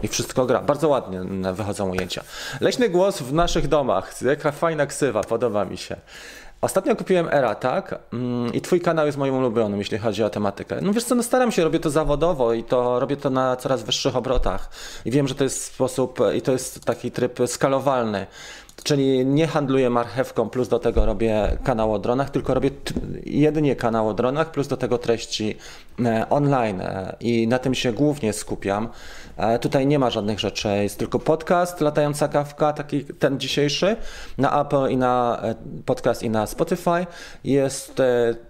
i 0.03 0.07
wszystko 0.07 0.45
gra. 0.45 0.61
Bardzo 0.61 0.89
ładnie 0.89 1.21
wychodzą 1.53 1.89
ujęcia. 1.89 2.23
Leśny 2.61 2.89
głos 2.89 3.21
w 3.21 3.33
naszych 3.33 3.67
domach. 3.67 4.21
Jaka 4.21 4.51
fajna 4.51 4.85
ksywa, 4.85 5.23
podoba 5.23 5.65
mi 5.65 5.77
się. 5.77 5.95
Ostatnio 6.61 6.95
kupiłem 6.95 7.27
Era, 7.31 7.55
tak? 7.55 7.99
Mm, 8.13 8.53
I 8.53 8.61
twój 8.61 8.81
kanał 8.81 9.05
jest 9.05 9.17
moim 9.17 9.35
ulubionym, 9.35 9.79
jeśli 9.79 9.97
chodzi 9.97 10.23
o 10.23 10.29
tematykę. 10.29 10.79
No 10.81 10.93
wiesz 10.93 11.03
co, 11.03 11.15
no 11.15 11.23
staram 11.23 11.51
się, 11.51 11.63
robię 11.63 11.79
to 11.79 11.89
zawodowo 11.89 12.53
i 12.53 12.63
to 12.63 12.99
robię 12.99 13.17
to 13.17 13.29
na 13.29 13.55
coraz 13.55 13.83
wyższych 13.83 14.15
obrotach. 14.15 14.69
I 15.05 15.11
wiem, 15.11 15.27
że 15.27 15.35
to 15.35 15.43
jest 15.43 15.63
sposób 15.63 16.19
i 16.35 16.41
to 16.41 16.51
jest 16.51 16.85
taki 16.85 17.11
tryb 17.11 17.39
skalowalny. 17.45 18.27
Czyli 18.83 19.25
nie 19.25 19.47
handluję 19.47 19.89
marchewką, 19.89 20.49
plus 20.49 20.67
do 20.67 20.79
tego 20.79 21.05
robię 21.05 21.57
kanał 21.63 21.93
o 21.93 21.99
dronach, 21.99 22.29
tylko 22.29 22.53
robię 22.53 22.69
jedynie 23.25 23.75
kanał 23.75 24.09
o 24.09 24.13
dronach, 24.13 24.51
plus 24.51 24.67
do 24.67 24.77
tego 24.77 24.97
treści 24.97 25.57
online 26.29 26.81
e, 26.81 27.15
i 27.19 27.47
na 27.47 27.59
tym 27.59 27.75
się 27.75 27.93
głównie 27.93 28.33
skupiam. 28.33 28.89
E, 29.37 29.59
tutaj 29.59 29.87
nie 29.87 29.99
ma 29.99 30.09
żadnych 30.09 30.39
rzeczy, 30.39 30.67
jest 30.67 30.99
tylko 30.99 31.19
podcast 31.19 31.81
Latająca 31.81 32.27
Kawka, 32.27 32.73
taki 32.73 33.05
ten 33.05 33.39
dzisiejszy, 33.39 33.95
na 34.37 34.61
Apple 34.61 34.89
i 34.89 34.97
na 34.97 35.41
podcast 35.85 36.23
i 36.23 36.29
na 36.29 36.47
Spotify. 36.47 37.05
Jest 37.43 38.01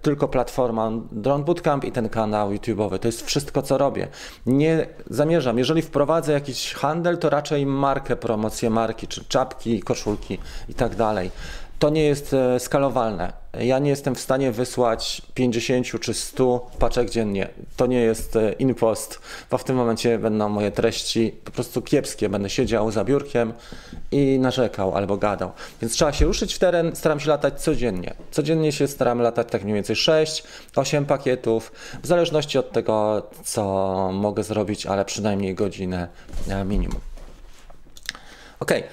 tylko 0.01 0.27
platforma 0.27 0.91
Drone 1.11 1.43
Bootcamp 1.43 1.83
i 1.83 1.91
ten 1.91 2.09
kanał 2.09 2.51
YouTube'owy. 2.51 2.99
To 2.99 3.07
jest 3.07 3.25
wszystko, 3.25 3.61
co 3.61 3.77
robię. 3.77 4.07
Nie 4.45 4.87
zamierzam, 5.09 5.57
jeżeli 5.57 5.81
wprowadzę 5.81 6.33
jakiś 6.33 6.73
handel, 6.73 7.17
to 7.17 7.29
raczej 7.29 7.65
markę, 7.65 8.15
promocję 8.15 8.69
marki, 8.69 9.07
czy 9.07 9.25
czapki, 9.25 9.79
koszulki, 9.79 10.37
i 10.69 10.73
tak 10.73 10.95
dalej. 10.95 11.31
To 11.79 11.89
nie 11.89 12.03
jest 12.03 12.33
e, 12.33 12.59
skalowalne. 12.59 13.33
Ja 13.59 13.79
nie 13.79 13.89
jestem 13.89 14.15
w 14.15 14.19
stanie 14.19 14.51
wysłać 14.51 15.21
50 15.33 15.99
czy 15.99 16.13
100 16.13 16.69
paczek 16.79 17.09
dziennie. 17.09 17.47
To 17.77 17.85
nie 17.85 17.99
jest 17.99 18.35
e, 18.35 18.51
inpost, 18.53 19.19
bo 19.51 19.57
w 19.57 19.63
tym 19.63 19.75
momencie 19.75 20.19
będą 20.19 20.49
moje 20.49 20.71
treści 20.71 21.35
po 21.45 21.51
prostu 21.51 21.81
kiepskie. 21.81 22.29
Będę 22.29 22.49
siedział 22.49 22.91
za 22.91 23.03
biurkiem 23.03 23.53
i 24.11 24.39
narzekał 24.39 24.95
albo 24.95 25.17
gadał. 25.17 25.51
Więc 25.81 25.93
trzeba 25.93 26.13
się 26.13 26.25
ruszyć 26.25 26.53
w 26.53 26.59
teren, 26.59 26.95
staram 26.95 27.19
się 27.19 27.29
latać 27.29 27.61
codziennie. 27.61 28.13
Codziennie 28.31 28.71
się 28.71 28.87
staram 28.87 29.21
latać 29.21 29.47
tak 29.51 29.63
mniej 29.63 29.75
więcej 29.75 29.95
6, 29.95 30.43
8 30.75 31.05
pakietów, 31.05 31.71
w 32.03 32.07
zależności 32.07 32.57
od 32.57 32.71
tego, 32.71 33.27
co 33.43 33.63
mogę 34.13 34.43
zrobić, 34.43 34.85
ale 34.85 35.05
przynajmniej 35.05 35.55
godzinę 35.55 36.07
e, 36.49 36.65
minimum. 36.65 36.99
Ok, 38.59 38.71
E, 38.71 38.83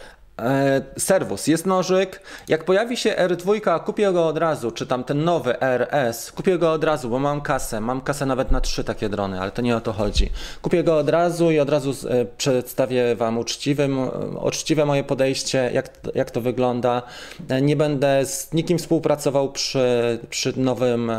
serwus, 0.98 1.46
jest 1.46 1.66
nożyk. 1.66 2.20
Jak 2.48 2.64
pojawi 2.64 2.96
się 2.96 3.10
R2, 3.10 3.80
kupię 3.84 4.12
go 4.12 4.26
od 4.26 4.38
razu, 4.38 4.70
czy 4.70 4.86
tam 4.86 5.04
ten 5.04 5.24
nowy 5.24 5.60
RS, 5.60 6.32
kupię 6.32 6.58
go 6.58 6.72
od 6.72 6.84
razu, 6.84 7.08
bo 7.08 7.18
mam 7.18 7.40
kasę. 7.40 7.80
Mam 7.80 8.00
kasę 8.00 8.26
nawet 8.26 8.50
na 8.50 8.60
trzy 8.60 8.84
takie 8.84 9.08
drony, 9.08 9.40
ale 9.40 9.50
to 9.50 9.62
nie 9.62 9.76
o 9.76 9.80
to 9.80 9.92
chodzi. 9.92 10.30
Kupię 10.62 10.84
go 10.84 10.98
od 10.98 11.08
razu 11.08 11.50
i 11.50 11.58
od 11.58 11.70
razu 11.70 12.08
e, 12.08 12.24
przedstawię 12.24 13.16
Wam 13.16 13.38
uczciwym, 13.38 13.98
uczciwe 14.42 14.86
moje 14.86 15.04
podejście, 15.04 15.70
jak, 15.74 15.90
jak 16.14 16.30
to 16.30 16.40
wygląda. 16.40 17.02
E, 17.48 17.62
nie 17.62 17.76
będę 17.76 18.26
z 18.26 18.52
nikim 18.52 18.78
współpracował 18.78 19.52
przy, 19.52 20.18
przy 20.30 20.60
nowym 20.60 21.12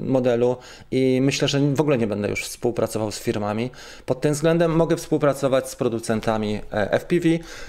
modelu 0.00 0.56
i 0.90 1.18
myślę, 1.22 1.48
że 1.48 1.60
w 1.60 1.80
ogóle 1.80 1.98
nie 1.98 2.06
będę 2.06 2.28
już 2.28 2.44
współpracował 2.44 3.12
z 3.12 3.18
firmami. 3.18 3.70
Pod 4.06 4.20
tym 4.20 4.32
względem 4.32 4.76
mogę 4.76 4.96
współpracować 4.96 5.70
z 5.70 5.76
producentami 5.76 6.60
FPV, 6.90 7.28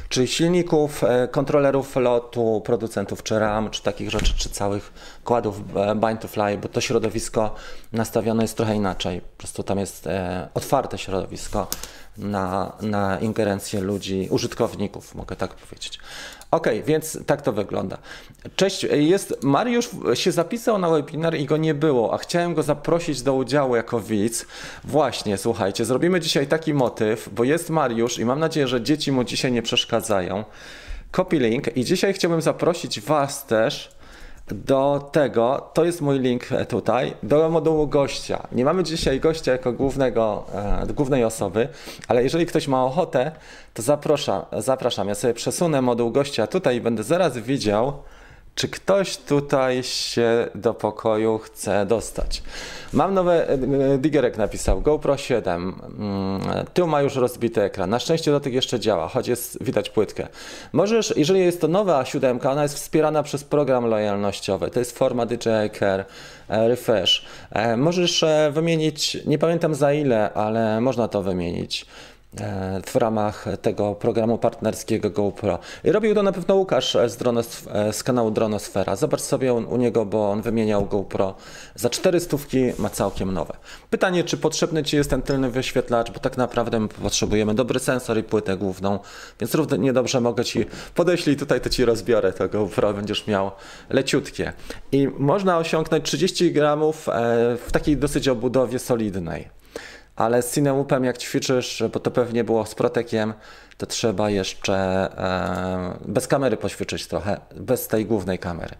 czyli 0.09 0.27
silników 0.27 0.58
silników, 0.59 1.03
e, 1.03 1.27
kontrolerów 1.27 1.95
lotu, 1.95 2.61
producentów 2.65 3.23
czy 3.23 3.39
RAM, 3.39 3.69
czy 3.69 3.83
takich 3.83 4.09
rzeczy, 4.09 4.33
czy 4.37 4.49
całych 4.49 4.93
kładów 5.23 5.61
e, 5.75 5.95
bind 5.95 6.21
to 6.21 6.27
fly, 6.27 6.57
bo 6.57 6.67
to 6.67 6.81
środowisko 6.81 7.55
nastawione 7.93 8.43
jest 8.43 8.57
trochę 8.57 8.75
inaczej. 8.75 9.21
Po 9.21 9.37
prostu 9.37 9.63
tam 9.63 9.79
jest 9.79 10.07
e, 10.07 10.49
otwarte 10.53 10.97
środowisko 10.97 11.67
na, 12.17 12.73
na 12.81 13.19
ingerencję 13.19 13.81
ludzi, 13.81 14.27
użytkowników, 14.31 15.15
mogę 15.15 15.35
tak 15.35 15.53
powiedzieć. 15.53 15.99
Ok, 16.51 16.67
więc 16.85 17.25
tak 17.25 17.41
to 17.41 17.51
wygląda. 17.53 17.97
Cześć, 18.55 18.83
jest 18.91 19.43
Mariusz 19.43 19.89
się 20.13 20.31
zapisał 20.31 20.77
na 20.77 20.89
webinar 20.89 21.35
i 21.35 21.45
go 21.45 21.57
nie 21.57 21.73
było, 21.73 22.13
a 22.13 22.17
chciałem 22.17 22.53
go 22.53 22.63
zaprosić 22.63 23.21
do 23.21 23.33
udziału 23.33 23.75
jako 23.75 23.99
widz. 23.99 24.45
Właśnie, 24.83 25.37
słuchajcie, 25.37 25.85
zrobimy 25.85 26.19
dzisiaj 26.19 26.47
taki 26.47 26.73
motyw, 26.73 27.29
bo 27.31 27.43
jest 27.43 27.69
Mariusz 27.69 28.19
i 28.19 28.25
mam 28.25 28.39
nadzieję, 28.39 28.67
że 28.67 28.81
dzieci 28.81 29.11
mu 29.11 29.23
dzisiaj 29.23 29.51
nie 29.51 29.61
przeszkadzają. 29.61 30.43
copy 31.11 31.39
link 31.39 31.77
i 31.77 31.85
dzisiaj 31.85 32.13
chciałbym 32.13 32.41
zaprosić 32.41 33.01
Was 33.01 33.45
też 33.45 33.98
do 34.53 35.09
tego, 35.11 35.69
to 35.73 35.85
jest 35.85 36.01
mój 36.01 36.19
link 36.19 36.43
tutaj, 36.67 37.13
do 37.23 37.49
modułu 37.49 37.87
gościa. 37.87 38.47
Nie 38.51 38.65
mamy 38.65 38.83
dzisiaj 38.83 39.19
gościa 39.19 39.51
jako 39.51 39.73
głównego, 39.73 40.45
e, 40.89 40.93
głównej 40.93 41.23
osoby, 41.23 41.67
ale 42.07 42.23
jeżeli 42.23 42.45
ktoś 42.45 42.67
ma 42.67 42.85
ochotę, 42.85 43.31
to 43.73 43.81
zapraszam, 43.81 44.41
zapraszam. 44.57 45.07
Ja 45.07 45.15
sobie 45.15 45.33
przesunę 45.33 45.81
moduł 45.81 46.11
gościa 46.11 46.47
tutaj 46.47 46.75
i 46.75 46.81
będę 46.81 47.03
zaraz 47.03 47.37
widział, 47.37 47.93
czy 48.59 48.67
ktoś 48.67 49.17
tutaj 49.17 49.83
się 49.83 50.47
do 50.55 50.73
pokoju 50.73 51.37
chce 51.37 51.85
dostać? 51.85 52.43
Mam 52.93 53.13
nowe, 53.13 53.49
e, 53.49 53.57
Digerek 53.97 54.37
napisał, 54.37 54.81
GoPro 54.81 55.17
7, 55.17 55.75
mm, 55.99 56.65
tył 56.73 56.87
ma 56.87 57.01
już 57.01 57.15
rozbity 57.15 57.61
ekran, 57.61 57.89
na 57.89 57.99
szczęście 57.99 58.31
dotyk 58.31 58.53
jeszcze 58.53 58.79
działa, 58.79 59.07
choć 59.07 59.27
jest 59.27 59.63
widać 59.63 59.89
płytkę. 59.89 60.27
Możesz, 60.73 61.13
jeżeli 61.17 61.39
jest 61.39 61.61
to 61.61 61.67
nowa 61.67 62.05
7, 62.05 62.39
ona 62.49 62.63
jest 62.63 62.75
wspierana 62.75 63.23
przez 63.23 63.43
program 63.43 63.85
lojalnościowy, 63.85 64.69
to 64.71 64.79
jest 64.79 64.97
forma 64.97 65.25
DJI 65.25 65.69
Care 65.79 66.05
e, 66.49 66.67
Refresh. 66.67 67.25
E, 67.51 67.77
możesz 67.77 68.25
wymienić, 68.51 69.17
nie 69.25 69.37
pamiętam 69.37 69.75
za 69.75 69.93
ile, 69.93 70.33
ale 70.33 70.81
można 70.81 71.07
to 71.07 71.23
wymienić. 71.23 71.85
E, 72.37 72.81
w 72.85 72.95
ramach 72.95 73.45
tego 73.61 73.95
programu 73.95 74.37
partnerskiego 74.37 75.09
GoPro. 75.09 75.59
I 75.83 75.91
robił 75.91 76.15
to 76.15 76.23
na 76.23 76.31
pewno 76.31 76.55
Łukasz 76.55 76.97
z, 77.07 77.17
Dronos, 77.17 77.67
e, 77.67 77.93
z 77.93 78.03
kanału 78.03 78.31
Dronosfera. 78.31 78.95
Zobacz 78.95 79.21
sobie 79.21 79.53
u 79.53 79.77
niego, 79.77 80.05
bo 80.05 80.31
on 80.31 80.41
wymieniał 80.41 80.85
GoPro 80.85 81.35
za 81.75 81.89
400 81.89 82.37
ma 82.79 82.89
całkiem 82.89 83.33
nowe. 83.33 83.53
Pytanie, 83.89 84.23
czy 84.23 84.37
potrzebny 84.37 84.83
Ci 84.83 84.95
jest 84.95 85.09
ten 85.09 85.21
tylny 85.21 85.51
wyświetlacz, 85.51 86.11
bo 86.11 86.19
tak 86.19 86.37
naprawdę 86.37 86.87
potrzebujemy 86.87 87.55
dobry 87.55 87.79
sensor 87.79 88.17
i 88.17 88.23
płytę 88.23 88.57
główną, 88.57 88.99
więc 89.39 89.55
równie 89.55 89.93
dobrze 89.93 90.21
mogę 90.21 90.45
Ci 90.45 90.65
podeślij 90.95 91.35
tutaj, 91.35 91.61
to 91.61 91.69
Ci 91.69 91.85
rozbiorę 91.85 92.33
to 92.33 92.49
GoPro, 92.49 92.93
będziesz 92.93 93.27
miał 93.27 93.51
leciutkie. 93.89 94.53
I 94.91 95.07
można 95.17 95.57
osiągnąć 95.57 96.05
30 96.05 96.51
gramów 96.51 97.09
e, 97.09 97.57
w 97.67 97.71
takiej 97.71 97.97
dosyć 97.97 98.27
obudowie 98.27 98.79
solidnej 98.79 99.58
ale 100.19 100.41
z 100.41 100.53
Cineupem 100.53 101.03
jak 101.03 101.17
ćwiczysz, 101.17 101.83
bo 101.93 101.99
to 101.99 102.11
pewnie 102.11 102.43
było 102.43 102.65
z 102.65 102.75
protekiem, 102.75 103.33
to 103.77 103.85
trzeba 103.85 104.29
jeszcze 104.29 104.75
e, 104.75 105.97
bez 106.05 106.27
kamery 106.27 106.57
poćwiczyć 106.57 107.07
trochę, 107.07 107.39
bez 107.55 107.87
tej 107.87 108.05
głównej 108.05 108.39
kamery. 108.39 108.75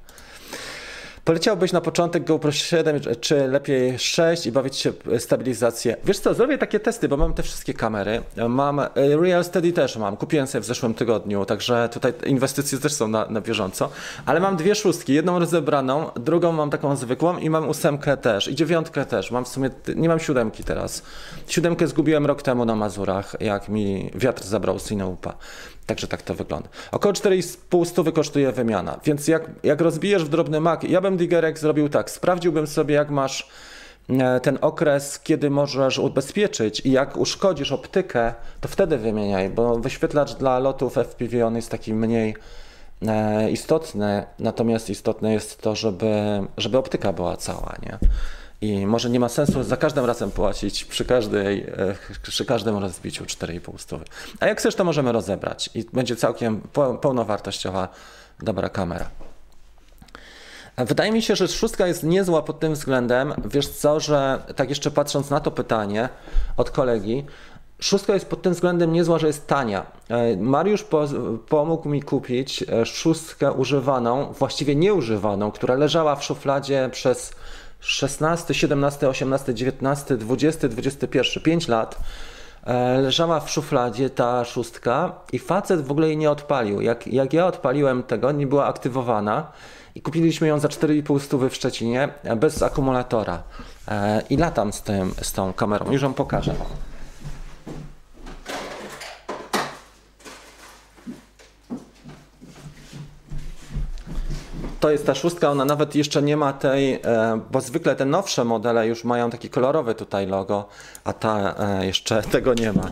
Poleciałbyś 1.29 1.71
na 1.71 1.81
początek 1.81 2.23
GoPro 2.23 2.51
7 2.51 2.99
czy 3.21 3.47
lepiej 3.47 3.99
6 3.99 4.45
i 4.45 4.51
bawić 4.51 4.75
się 4.75 4.93
stabilizację? 5.17 5.95
Wiesz 6.05 6.19
co, 6.19 6.33
zrobię 6.33 6.57
takie 6.57 6.79
testy, 6.79 7.09
bo 7.09 7.17
mam 7.17 7.33
te 7.33 7.43
wszystkie 7.43 7.73
kamery. 7.73 8.21
Mam 8.49 8.79
e, 8.79 8.89
Real 8.95 9.43
Steady 9.43 9.73
też 9.73 9.97
mam, 9.97 10.17
kupiłem 10.17 10.47
sobie 10.47 10.61
w 10.61 10.65
zeszłym 10.65 10.93
tygodniu, 10.93 11.45
także 11.45 11.89
tutaj 11.91 12.13
inwestycje 12.25 12.77
też 12.77 12.93
są 12.93 13.07
na, 13.07 13.25
na 13.25 13.41
bieżąco. 13.41 13.89
Ale 14.25 14.39
mam 14.39 14.57
dwie 14.57 14.75
szóstki, 14.75 15.13
jedną 15.13 15.39
rozebraną, 15.39 16.11
drugą 16.15 16.51
mam 16.51 16.69
taką 16.69 16.95
zwykłą 16.95 17.37
i 17.37 17.49
mam 17.49 17.69
ósemkę 17.69 18.17
też 18.17 18.47
i 18.47 18.55
dziewiątkę 18.55 19.05
też. 19.05 19.31
Mam 19.31 19.45
w 19.45 19.47
sumie, 19.47 19.69
nie 19.95 20.09
mam 20.09 20.19
siódemki 20.19 20.63
teraz. 20.63 21.03
Siódemkę 21.47 21.87
zgubiłem 21.87 22.25
rok 22.25 22.41
temu 22.41 22.65
na 22.65 22.75
Mazurach, 22.75 23.35
jak 23.39 23.69
mi 23.69 24.11
wiatr 24.15 24.43
zabrał 24.43 24.79
Sineupa. 24.79 25.33
Także 25.89 26.07
tak 26.07 26.21
to 26.21 26.35
wygląda. 26.35 26.69
Około 26.91 27.13
4,5 27.13 27.85
stówy 27.85 28.11
kosztuje 28.11 28.51
wymiana, 28.51 28.99
więc 29.05 29.27
jak, 29.27 29.49
jak 29.63 29.81
rozbijesz 29.81 30.23
w 30.23 30.29
drobny 30.29 30.59
mak, 30.59 30.83
ja 30.83 31.01
bym 31.01 31.17
digerek 31.17 31.59
zrobił 31.59 31.89
tak, 31.89 32.11
sprawdziłbym 32.11 32.67
sobie 32.67 32.95
jak 32.95 33.09
masz 33.09 33.49
e, 34.09 34.39
ten 34.39 34.57
okres, 34.61 35.19
kiedy 35.19 35.49
możesz 35.49 35.99
ubezpieczyć 35.99 36.81
i 36.85 36.91
jak 36.91 37.17
uszkodzisz 37.17 37.71
optykę, 37.71 38.33
to 38.61 38.67
wtedy 38.67 38.97
wymieniaj, 38.97 39.49
bo 39.49 39.75
wyświetlacz 39.75 40.33
dla 40.33 40.59
lotów 40.59 40.97
FPV 40.97 41.45
on 41.45 41.55
jest 41.55 41.69
taki 41.69 41.93
mniej 41.93 42.35
e, 43.07 43.51
istotny, 43.51 44.23
natomiast 44.39 44.89
istotne 44.89 45.33
jest 45.33 45.61
to, 45.61 45.75
żeby, 45.75 46.41
żeby 46.57 46.77
optyka 46.77 47.13
była 47.13 47.37
cała, 47.37 47.75
nie? 47.83 47.97
I 48.61 48.85
może 48.85 49.09
nie 49.09 49.19
ma 49.19 49.29
sensu 49.29 49.63
za 49.63 49.77
każdym 49.77 50.05
razem 50.05 50.31
płacić 50.31 50.85
przy, 50.85 51.05
każdej, 51.05 51.61
e, 51.61 51.95
przy 52.21 52.45
każdym 52.45 52.77
rozbiciu 52.77 53.25
4,5 53.25 53.77
stówy. 53.77 54.05
A 54.39 54.47
jak 54.47 54.59
chcesz, 54.59 54.75
to 54.75 54.83
możemy 54.83 55.11
rozebrać 55.11 55.69
i 55.75 55.85
będzie 55.93 56.15
całkiem 56.15 56.61
pełnowartościowa, 57.01 57.87
dobra 58.39 58.69
kamera. 58.69 59.09
Wydaje 60.77 61.11
mi 61.11 61.21
się, 61.21 61.35
że 61.35 61.47
szóstka 61.47 61.87
jest 61.87 62.03
niezła 62.03 62.41
pod 62.41 62.59
tym 62.59 62.73
względem. 62.73 63.33
Wiesz 63.45 63.67
co, 63.67 63.99
że 63.99 64.43
tak 64.55 64.69
jeszcze 64.69 64.91
patrząc 64.91 65.29
na 65.29 65.39
to 65.39 65.51
pytanie 65.51 66.09
od 66.57 66.71
kolegi, 66.71 67.25
szóstka 67.79 68.13
jest 68.13 68.25
pod 68.25 68.41
tym 68.41 68.53
względem 68.53 68.93
niezła, 68.93 69.19
że 69.19 69.27
jest 69.27 69.47
tania. 69.47 69.85
E, 70.09 70.37
Mariusz 70.37 70.83
po, 70.83 71.07
pomógł 71.49 71.89
mi 71.89 72.01
kupić 72.01 72.63
e, 72.63 72.85
szóstkę 72.85 73.51
używaną, 73.51 74.33
właściwie 74.33 74.75
nieużywaną, 74.75 75.51
która 75.51 75.75
leżała 75.75 76.15
w 76.15 76.23
szufladzie 76.23 76.89
przez 76.91 77.33
16, 77.79 78.53
17, 78.53 79.09
18, 79.09 79.53
19, 79.53 80.17
20, 80.17 80.67
21, 80.67 81.43
5 81.43 81.67
lat 81.67 81.97
e, 82.63 82.97
leżała 83.01 83.39
w 83.39 83.51
szufladzie 83.51 84.09
ta 84.09 84.45
szóstka 84.45 85.11
i 85.31 85.39
facet 85.39 85.81
w 85.81 85.91
ogóle 85.91 86.07
jej 86.07 86.17
nie 86.17 86.31
odpalił. 86.31 86.81
Jak, 86.81 87.07
jak 87.07 87.33
ja 87.33 87.47
odpaliłem 87.47 88.03
tego, 88.03 88.31
nie 88.31 88.47
była 88.47 88.65
aktywowana 88.65 89.51
i 89.95 90.01
kupiliśmy 90.01 90.47
ją 90.47 90.59
za 90.59 90.67
4,5 90.67 91.19
stówy 91.19 91.49
w 91.49 91.55
Szczecinie 91.55 92.09
e, 92.23 92.35
bez 92.35 92.63
akumulatora. 92.63 93.43
E, 93.87 94.21
I 94.29 94.37
latam 94.37 94.73
z, 94.73 94.81
tym, 94.81 95.13
z 95.21 95.33
tą 95.33 95.53
kamerą, 95.53 95.91
już 95.91 96.01
wam 96.01 96.13
pokażę. 96.13 96.55
To 104.79 104.91
jest 104.91 105.05
ta 105.05 105.15
szóstka, 105.15 105.49
ona 105.49 105.65
nawet 105.65 105.95
jeszcze 105.95 106.21
nie 106.21 106.37
ma 106.37 106.53
tej, 106.53 106.93
e, 106.93 106.99
bo 107.51 107.61
zwykle 107.61 107.95
te 107.95 108.05
nowsze 108.05 108.45
modele 108.45 108.87
już 108.87 109.03
mają 109.03 109.29
taki 109.29 109.49
kolorowy 109.49 109.95
tutaj 109.95 110.27
logo, 110.27 110.65
a 111.03 111.13
ta 111.13 111.55
e, 111.59 111.85
jeszcze 111.85 112.21
tego 112.31 112.53
nie 112.53 112.73
ma. 112.73 112.91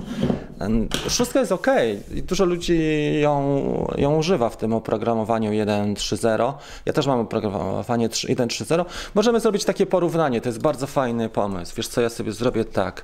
Szóstka 1.10 1.40
jest 1.40 1.52
ok, 1.52 1.68
dużo 2.10 2.46
ludzi 2.46 2.80
ją, 3.22 3.88
ją 3.98 4.18
używa 4.18 4.50
w 4.50 4.58
tym 4.58 4.74
oprogramowaniu 4.74 5.52
1.3.0. 5.52 6.54
Ja 6.86 6.94
też 6.94 7.08
mam 7.08 7.20
oprogramowanie 7.20 8.10
1.3.0. 8.10 8.86
Możemy 9.16 9.40
zrobić 9.40 9.66
takie 9.66 9.86
porównanie, 9.86 10.42
to 10.42 10.50
jest 10.50 10.62
bardzo 10.62 10.88
fajny 10.88 11.30
pomysł. 11.30 11.74
Wiesz 11.78 11.88
co, 11.88 12.02
ja 12.02 12.10
sobie 12.10 12.32
zrobię 12.32 12.66
tak. 12.66 13.04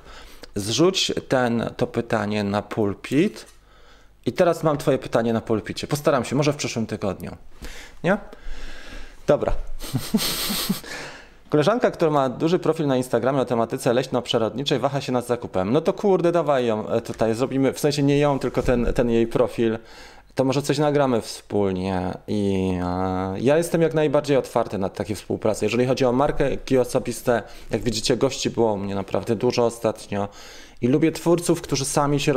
Zrzuć 0.54 1.12
ten, 1.28 1.70
to 1.76 1.86
pytanie 1.86 2.44
na 2.44 2.62
pulpit. 2.62 3.46
I 4.26 4.32
teraz 4.32 4.62
mam 4.62 4.78
Twoje 4.78 4.98
pytanie 4.98 5.32
na 5.32 5.40
pulpicie. 5.40 5.86
Postaram 5.86 6.24
się, 6.24 6.36
może 6.36 6.52
w 6.52 6.56
przyszłym 6.56 6.86
tygodniu. 6.86 7.36
Nie? 8.04 8.18
Dobra. 9.26 9.52
Koleżanka, 11.54 11.90
która 11.90 12.10
ma 12.10 12.28
duży 12.28 12.58
profil 12.58 12.86
na 12.86 12.96
Instagramie 12.96 13.40
o 13.40 13.44
tematyce 13.44 13.92
leśno-przyrodniczej, 13.92 14.78
waha 14.78 15.00
się 15.00 15.12
nad 15.12 15.26
zakupem. 15.26 15.72
No 15.72 15.80
to 15.80 15.92
kurde, 15.92 16.32
dawaj 16.32 16.66
ją 16.66 16.88
e, 16.88 17.00
tutaj, 17.00 17.34
zrobimy, 17.34 17.72
w 17.72 17.78
sensie 17.78 18.02
nie 18.02 18.18
ją, 18.18 18.38
tylko 18.38 18.62
ten, 18.62 18.92
ten 18.94 19.10
jej 19.10 19.26
profil. 19.26 19.78
To 20.34 20.44
może 20.44 20.62
coś 20.62 20.78
nagramy 20.78 21.20
wspólnie 21.20 22.12
i 22.28 22.70
e, 22.82 23.34
ja 23.40 23.56
jestem 23.56 23.82
jak 23.82 23.94
najbardziej 23.94 24.36
otwarty 24.36 24.78
na 24.78 24.88
takie 24.88 25.14
współprace. 25.14 25.66
Jeżeli 25.66 25.86
chodzi 25.86 26.04
o 26.04 26.12
marki 26.12 26.78
osobiste, 26.78 27.42
jak 27.70 27.82
widzicie, 27.82 28.16
gości 28.16 28.50
było 28.50 28.72
u 28.72 28.76
mnie 28.76 28.94
naprawdę 28.94 29.36
dużo 29.36 29.66
ostatnio 29.66 30.28
i 30.80 30.88
lubię 30.88 31.12
twórców, 31.12 31.62
którzy 31.62 31.84
sami 31.84 32.20
się 32.20 32.32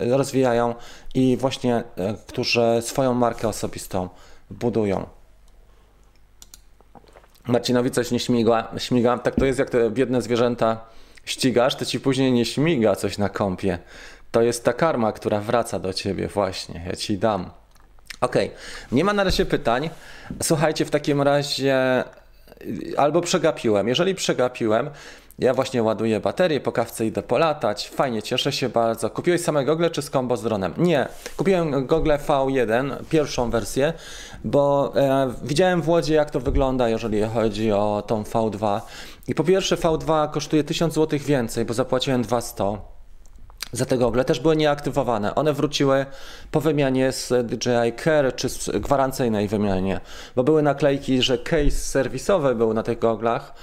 rozwijają 0.00 0.74
i 1.14 1.36
właśnie 1.36 1.84
e, 1.96 2.14
którzy 2.26 2.78
swoją 2.80 3.14
markę 3.14 3.48
osobistą 3.48 4.08
budują. 4.50 5.21
Marcinowi 7.46 7.90
coś 7.90 8.10
nie 8.10 8.20
śmiga, 8.20 8.68
śmiga. 8.78 9.18
Tak 9.18 9.34
to 9.34 9.44
jest, 9.44 9.58
jak 9.58 9.70
te 9.70 9.90
biedne 9.90 10.22
zwierzęta 10.22 10.84
ścigasz, 11.24 11.74
to 11.74 11.84
ci 11.84 12.00
później 12.00 12.32
nie 12.32 12.44
śmiga 12.44 12.96
coś 12.96 13.18
na 13.18 13.28
kąpie. 13.28 13.78
To 14.30 14.42
jest 14.42 14.64
ta 14.64 14.72
karma, 14.72 15.12
która 15.12 15.40
wraca 15.40 15.78
do 15.78 15.92
ciebie 15.92 16.28
właśnie. 16.28 16.84
Ja 16.86 16.96
ci 16.96 17.18
dam. 17.18 17.50
Ok, 18.20 18.36
nie 18.92 19.04
ma 19.04 19.12
na 19.12 19.24
razie 19.24 19.46
pytań. 19.46 19.90
Słuchajcie, 20.42 20.84
w 20.84 20.90
takim 20.90 21.22
razie 21.22 22.04
albo 22.96 23.20
przegapiłem. 23.20 23.88
Jeżeli 23.88 24.14
przegapiłem, 24.14 24.90
ja 25.38 25.54
właśnie 25.54 25.82
ładuję 25.82 26.20
baterię, 26.20 26.60
po 26.60 26.72
kawce 26.72 27.06
idę 27.06 27.22
polatać, 27.22 27.88
fajnie, 27.88 28.22
cieszę 28.22 28.52
się 28.52 28.68
bardzo. 28.68 29.10
Kupiłeś 29.10 29.40
same 29.40 29.64
gogle 29.64 29.90
czy 29.90 30.02
z 30.02 30.10
kombo 30.10 30.36
z 30.36 30.42
dronem? 30.42 30.74
Nie, 30.78 31.08
kupiłem 31.36 31.86
gogle 31.86 32.18
V1, 32.18 32.96
pierwszą 33.10 33.50
wersję, 33.50 33.92
bo 34.44 34.92
e, 34.96 35.32
widziałem 35.42 35.82
w 35.82 35.88
Łodzi 35.88 36.12
jak 36.12 36.30
to 36.30 36.40
wygląda, 36.40 36.88
jeżeli 36.88 37.22
chodzi 37.22 37.72
o 37.72 38.02
tą 38.06 38.22
V2. 38.22 38.80
I 39.28 39.34
po 39.34 39.44
pierwsze 39.44 39.76
V2 39.76 40.30
kosztuje 40.30 40.64
1000 40.64 40.94
zł 40.94 41.18
więcej, 41.18 41.64
bo 41.64 41.74
zapłaciłem 41.74 42.22
200 42.22 42.78
za 43.72 43.86
te 43.86 43.98
gogle 43.98 44.24
też 44.24 44.40
były 44.40 44.56
nieaktywowane. 44.56 45.34
One 45.34 45.52
wróciły 45.52 46.06
po 46.50 46.60
wymianie 46.60 47.12
z 47.12 47.46
DJI 47.46 47.92
Care 48.04 48.36
czy 48.36 48.48
z 48.48 48.70
gwarancyjnej 48.70 49.48
wymianie, 49.48 50.00
bo 50.36 50.44
były 50.44 50.62
naklejki, 50.62 51.22
że 51.22 51.38
case 51.38 51.70
serwisowy 51.70 52.54
był 52.54 52.74
na 52.74 52.82
tych 52.82 52.98
goglach 52.98 53.54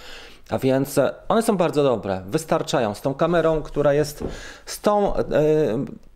A 0.50 0.60
więc 0.60 0.98
e, 0.98 1.14
one 1.28 1.42
są 1.42 1.58
bardzo 1.58 1.84
dobre, 1.84 2.22
wystarczają. 2.28 2.94
Z 2.96 3.02
tą 3.02 3.14
kamerą, 3.14 3.62
która 3.62 3.94
jest 3.94 4.24
z 4.66 4.82
tą 4.82 5.16
e, 5.16 5.22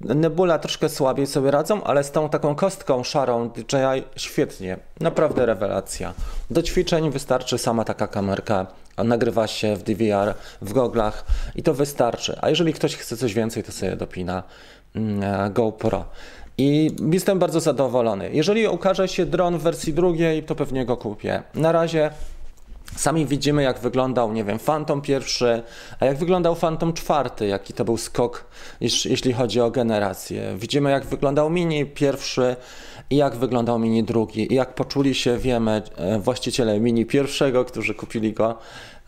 Nebula 0.02 0.60
troszkę 0.60 0.90
słabiej 0.90 1.28
sobie 1.28 1.52
radzą, 1.52 1.84
ale 1.84 2.04
z 2.04 2.12
tą 2.12 2.30
taką 2.30 2.56
kostką 2.56 3.04
szarą 3.04 3.50
DJI 3.50 4.04
świetnie. 4.16 4.78
Naprawdę 5.00 5.46
rewelacja. 5.46 6.14
Do 6.52 6.64
ćwiczeń 6.64 7.12
wystarczy 7.12 7.58
sama 7.58 7.84
taka 7.84 8.08
kamerka. 8.08 8.68
Nagrywa 8.98 9.48
się 9.48 9.76
w 9.76 9.84
DVR, 9.84 10.34
w 10.62 10.74
goglach 10.74 11.26
i 11.56 11.64
to 11.64 11.74
wystarczy. 11.74 12.38
A 12.42 12.50
jeżeli 12.50 12.74
ktoś 12.74 12.96
chce 12.96 13.18
coś 13.18 13.34
więcej, 13.34 13.64
to 13.64 13.72
sobie 13.72 13.96
dopina 13.96 14.44
mm, 14.96 15.24
e, 15.24 15.50
GoPro. 15.50 16.06
I 16.58 16.96
jestem 17.12 17.40
bardzo 17.40 17.60
zadowolony. 17.60 18.30
Jeżeli 18.34 18.68
ukaże 18.68 19.08
się 19.08 19.26
dron 19.26 19.58
w 19.58 19.62
wersji 19.62 19.94
drugiej, 19.94 20.44
to 20.44 20.56
pewnie 20.56 20.86
go 20.86 20.98
kupię. 20.98 21.44
Na 21.56 21.72
razie 21.72 22.12
Sami 22.96 23.26
widzimy, 23.26 23.64
jak 23.64 23.80
wyglądał, 23.80 24.34
nie 24.34 24.44
wiem, 24.44 24.60
Phantom 24.60 25.02
pierwszy, 25.02 25.64
a 26.00 26.06
jak 26.06 26.18
wyglądał 26.18 26.56
Phantom 26.56 26.94
czwarty, 26.94 27.48
jaki 27.48 27.74
to 27.74 27.86
był 27.86 27.98
skok, 27.98 28.46
jeśli 28.82 29.34
chodzi 29.34 29.62
o 29.62 29.72
generację. 29.72 30.56
Widzimy, 30.58 30.92
jak 30.92 31.06
wyglądał 31.06 31.50
Mini 31.50 31.86
pierwszy 31.86 32.56
i 33.10 33.16
jak 33.16 33.36
wyglądał 33.36 33.80
Mini 33.80 34.04
drugi. 34.04 34.54
I 34.54 34.56
jak 34.56 34.76
poczuli 34.76 35.16
się, 35.16 35.38
wiemy, 35.38 35.82
e, 35.96 36.20
właściciele 36.20 36.80
Mini 36.80 37.06
pierwszego, 37.06 37.66
którzy 37.66 37.96
kupili 37.96 38.34
go, 38.34 38.58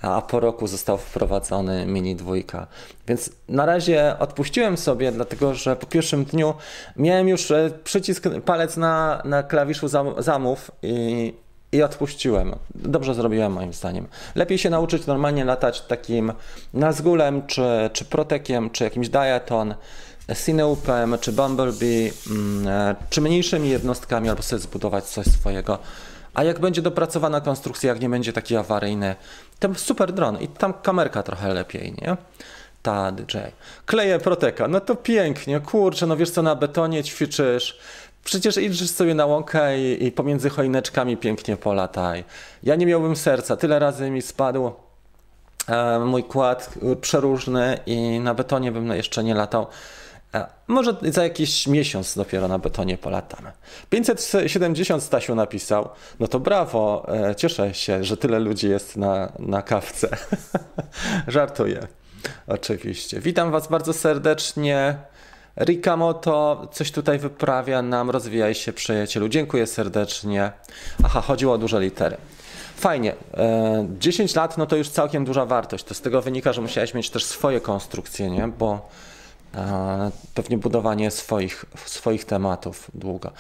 a 0.02 0.22
po 0.22 0.40
roku 0.40 0.68
został 0.68 0.98
wprowadzony 0.98 1.86
Mini 1.86 2.16
dwójka. 2.16 2.68
Więc 3.08 3.30
na 3.50 3.66
razie 3.66 4.16
odpuściłem 4.20 4.78
sobie, 4.78 5.12
dlatego 5.12 5.56
że 5.56 5.76
po 5.76 5.86
pierwszym 5.86 6.26
dniu 6.26 6.54
miałem 6.98 7.28
już 7.28 7.52
e, 7.52 7.72
przycisk, 7.84 8.24
palec 8.46 8.78
na, 8.78 9.22
na 9.26 9.44
klawiszu 9.44 9.88
zamów 10.18 10.72
i 10.84 11.34
i 11.76 11.84
odpuściłem. 11.84 12.56
Dobrze 12.76 13.14
zrobiłem 13.14 13.52
moim 13.52 13.74
zdaniem. 13.74 14.08
Lepiej 14.36 14.58
się 14.58 14.70
nauczyć 14.70 15.06
normalnie 15.06 15.46
latać 15.46 15.82
takim 15.82 16.34
Nazgulem, 16.74 17.48
czy, 17.48 17.90
czy 17.94 18.06
Protekiem, 18.06 18.70
czy 18.70 18.84
jakimś 18.84 19.10
Diaton, 19.10 19.76
Cineupem, 20.46 21.18
czy 21.22 21.32
Bumblebee, 21.32 22.12
mm, 22.32 22.68
e, 22.68 22.96
czy 23.10 23.22
mniejszymi 23.22 23.70
jednostkami, 23.70 24.30
albo 24.30 24.42
sobie 24.42 24.60
zbudować 24.60 25.04
coś 25.06 25.26
swojego. 25.26 25.80
A 26.34 26.44
jak 26.44 26.60
będzie 26.60 26.82
dopracowana 26.82 27.42
konstrukcja, 27.42 27.90
jak 27.90 28.02
nie 28.02 28.10
będzie 28.10 28.34
taki 28.34 28.56
awaryjny, 28.56 29.16
to 29.60 29.76
super 29.76 30.14
dron 30.14 30.40
i 30.40 30.48
tam 30.48 30.74
kamerka 30.74 31.24
trochę 31.24 31.54
lepiej, 31.54 31.94
nie? 32.02 32.18
Ta 32.82 33.12
DJ. 33.12 33.38
Kleję 33.86 34.20
Proteka, 34.20 34.68
no 34.68 34.80
to 34.80 34.96
pięknie, 34.96 35.60
kurczę, 35.60 36.08
no 36.08 36.18
wiesz 36.18 36.30
co, 36.30 36.42
na 36.42 36.56
betonie 36.56 37.04
ćwiczysz, 37.04 37.80
Przecież 38.26 38.58
idziesz 38.58 38.90
sobie 38.90 39.14
na 39.14 39.26
łąkę 39.26 39.80
i, 39.80 40.06
i 40.06 40.12
pomiędzy 40.12 40.50
choineczkami 40.50 41.18
pięknie 41.18 41.58
polataj. 41.58 42.24
Ja 42.64 42.76
nie 42.76 42.86
miałbym 42.86 43.16
serca. 43.16 43.58
Tyle 43.58 43.80
razy 43.80 44.10
mi 44.10 44.22
spadł 44.22 44.72
e, 45.68 46.00
mój 46.00 46.24
kład 46.24 46.74
przeróżny 47.02 47.80
i 47.86 48.20
na 48.20 48.34
betonie 48.34 48.72
bym 48.72 48.88
jeszcze 48.88 49.24
nie 49.24 49.34
latał. 49.34 49.68
E, 50.34 50.48
może 50.68 50.96
za 51.02 51.24
jakiś 51.24 51.68
miesiąc 51.68 52.16
dopiero 52.16 52.48
na 52.48 52.60
betonie 52.60 52.98
polatamy. 52.98 53.52
570 53.90 55.04
Stasiu 55.04 55.36
napisał. 55.36 55.90
No 56.20 56.28
to 56.28 56.40
brawo, 56.40 57.06
e, 57.30 57.36
cieszę 57.36 57.74
się, 57.74 58.04
że 58.04 58.18
tyle 58.18 58.40
ludzi 58.40 58.70
jest 58.70 58.98
na, 58.98 59.32
na 59.40 59.62
kawce. 59.62 60.10
Żartuję. 61.28 61.88
Oczywiście. 62.48 63.20
Witam 63.20 63.52
Was 63.52 63.68
bardzo 63.68 63.94
serdecznie. 63.94 64.98
Rikamoto 65.58 66.68
coś 66.72 66.92
tutaj 66.92 67.20
wyprawia 67.20 67.82
nam, 67.82 68.10
rozwijaj 68.10 68.56
się 68.56 68.74
przyjacielu. 68.74 69.30
Dziękuję 69.30 69.68
serdecznie. 69.68 70.52
Aha, 71.04 71.22
chodziło 71.22 71.54
o 71.54 71.58
duże 71.58 71.80
litery. 71.80 72.18
Fajnie. 72.76 73.16
10 74.00 74.32
e, 74.32 74.40
lat 74.40 74.58
no 74.58 74.66
to 74.66 74.76
już 74.76 74.90
całkiem 74.90 75.26
duża 75.26 75.46
wartość. 75.46 75.84
To 75.84 75.94
z 75.94 76.02
tego 76.02 76.22
wynika, 76.22 76.54
że 76.54 76.62
musiałeś 76.62 76.94
mieć 76.94 77.10
też 77.10 77.26
swoje 77.26 77.62
konstrukcje, 77.62 78.30
nie? 78.30 78.48
Bo 78.48 78.90
pewnie 80.34 80.58
budowanie 80.58 81.12
swoich, 81.12 81.66
swoich 81.86 82.26
tematów 82.26 82.92
długo. 82.94 83.32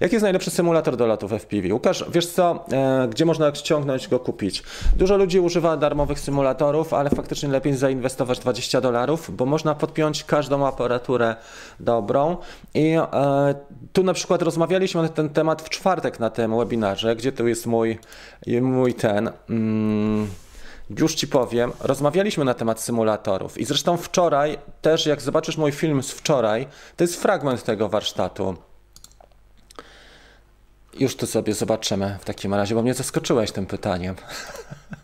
Jaki 0.00 0.14
jest 0.14 0.22
najlepszy 0.22 0.50
symulator 0.50 0.96
do 0.96 1.06
lotów 1.06 1.32
FPV? 1.32 1.74
Łukasz, 1.74 2.04
wiesz 2.12 2.26
co, 2.26 2.64
e, 2.72 3.08
gdzie 3.10 3.24
można 3.24 3.54
ściągnąć 3.54 4.08
go 4.08 4.18
kupić? 4.18 4.62
Dużo 4.96 5.16
ludzi 5.16 5.40
używa 5.40 5.76
darmowych 5.76 6.20
symulatorów, 6.20 6.94
ale 6.94 7.10
faktycznie 7.10 7.48
lepiej 7.48 7.76
zainwestować 7.76 8.38
20 8.38 8.80
dolarów, 8.80 9.36
bo 9.36 9.46
można 9.46 9.74
podpiąć 9.74 10.24
każdą 10.24 10.66
aparaturę 10.66 11.36
dobrą 11.80 12.36
i 12.74 12.94
e, 12.96 13.54
tu 13.92 14.02
na 14.02 14.12
przykład 14.12 14.42
rozmawialiśmy 14.42 15.02
na 15.02 15.08
ten 15.08 15.28
temat 15.28 15.62
w 15.62 15.68
czwartek 15.68 16.20
na 16.20 16.30
tym 16.30 16.58
webinarze, 16.58 17.16
gdzie 17.16 17.32
tu 17.32 17.48
jest 17.48 17.66
mój, 17.66 17.98
mój 18.60 18.94
ten... 18.94 19.30
Mm, 19.50 20.28
już 20.90 21.14
Ci 21.14 21.28
powiem, 21.28 21.72
rozmawialiśmy 21.80 22.44
na 22.44 22.54
temat 22.54 22.80
symulatorów 22.80 23.58
i 23.58 23.64
zresztą 23.64 23.96
wczoraj 23.96 24.58
też, 24.82 25.06
jak 25.06 25.20
zobaczysz 25.20 25.56
mój 25.56 25.72
film 25.72 26.02
z 26.02 26.10
wczoraj, 26.10 26.66
to 26.96 27.04
jest 27.04 27.22
fragment 27.22 27.64
tego 27.64 27.88
warsztatu. 27.88 28.56
Już 30.94 31.16
tu 31.16 31.26
sobie 31.26 31.54
zobaczymy 31.54 32.18
w 32.20 32.24
takim 32.24 32.54
razie, 32.54 32.74
bo 32.74 32.82
mnie 32.82 32.94
zaskoczyłeś 32.94 33.52
tym 33.52 33.66
pytaniem. 33.66 34.14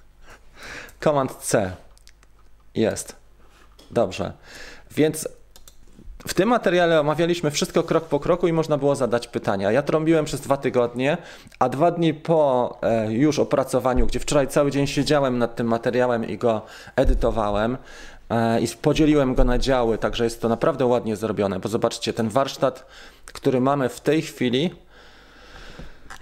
Command 1.04 1.36
C. 1.36 1.76
Jest. 2.74 3.16
Dobrze. 3.90 4.32
Więc 4.90 5.28
w 6.26 6.34
tym 6.34 6.48
materiale 6.48 7.00
omawialiśmy 7.00 7.50
wszystko 7.50 7.82
krok 7.82 8.04
po 8.04 8.20
kroku 8.20 8.48
i 8.48 8.52
można 8.52 8.78
było 8.78 8.94
zadać 8.94 9.28
pytania. 9.28 9.72
Ja 9.72 9.82
trąbiłem 9.82 10.24
przez 10.24 10.40
dwa 10.40 10.56
tygodnie, 10.56 11.18
a 11.58 11.68
dwa 11.68 11.90
dni 11.90 12.14
po 12.14 12.78
e, 12.82 13.12
już 13.12 13.38
opracowaniu, 13.38 14.06
gdzie 14.06 14.20
wczoraj 14.20 14.48
cały 14.48 14.70
dzień 14.70 14.86
siedziałem 14.86 15.38
nad 15.38 15.56
tym 15.56 15.66
materiałem 15.66 16.28
i 16.28 16.38
go 16.38 16.62
edytowałem, 16.96 17.78
e, 18.30 18.60
i 18.60 18.68
podzieliłem 18.82 19.34
go 19.34 19.44
na 19.44 19.58
działy, 19.58 19.98
także 19.98 20.24
jest 20.24 20.42
to 20.42 20.48
naprawdę 20.48 20.86
ładnie 20.86 21.16
zrobione, 21.16 21.60
bo 21.60 21.68
zobaczcie, 21.68 22.12
ten 22.12 22.28
warsztat, 22.28 22.86
który 23.26 23.60
mamy 23.60 23.88
w 23.88 24.00
tej 24.00 24.22
chwili, 24.22 24.70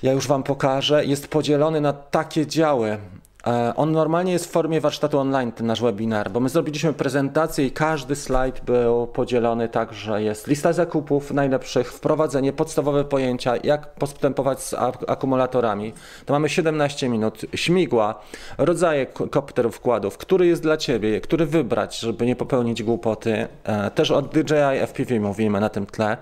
ja 0.03 0.13
już 0.13 0.27
Wam 0.27 0.43
pokażę, 0.43 1.05
jest 1.05 1.29
podzielony 1.29 1.81
na 1.81 1.93
takie 1.93 2.47
działy. 2.47 2.99
E, 3.47 3.73
on 3.77 3.93
normalnie 3.93 4.33
jest 4.33 4.47
w 4.47 4.51
formie 4.51 4.81
warsztatu 4.81 5.19
online, 5.19 5.53
ten 5.53 5.67
nasz 5.67 5.83
webinar, 5.83 6.31
bo 6.31 6.41
my 6.41 6.49
zrobiliśmy 6.49 6.93
prezentację 6.93 7.67
i 7.67 7.71
każdy 7.71 8.17
slajd 8.17 8.61
był 8.61 9.07
podzielony 9.07 9.69
tak, 9.69 9.93
że 9.93 10.23
jest 10.23 10.47
lista 10.47 10.73
zakupów 10.73 11.31
najlepszych, 11.31 11.93
wprowadzenie, 11.93 12.53
podstawowe 12.53 13.05
pojęcia, 13.05 13.55
jak 13.65 13.95
postępować 13.95 14.63
z 14.63 14.75
akumulatorami. 15.09 15.93
To 16.27 16.33
mamy 16.33 16.49
17 16.49 17.09
minut, 17.09 17.41
śmigła, 17.55 18.21
rodzaje 18.59 19.07
kopterów 19.07 19.77
wkładów, 19.77 20.19
który 20.19 20.47
jest 20.47 20.63
dla 20.63 20.77
Ciebie, 20.77 21.21
który 21.21 21.47
wybrać, 21.47 21.99
żeby 21.99 22.27
nie 22.27 22.37
popełnić 22.37 22.83
głupoty. 22.83 23.49
E, 23.65 23.91
też 23.91 24.11
od 24.11 24.29
DJI 24.29 24.81
FPV 24.87 25.21
mówimy 25.21 25.61
na 25.61 25.69
tym 25.69 25.87
tle. 25.87 26.17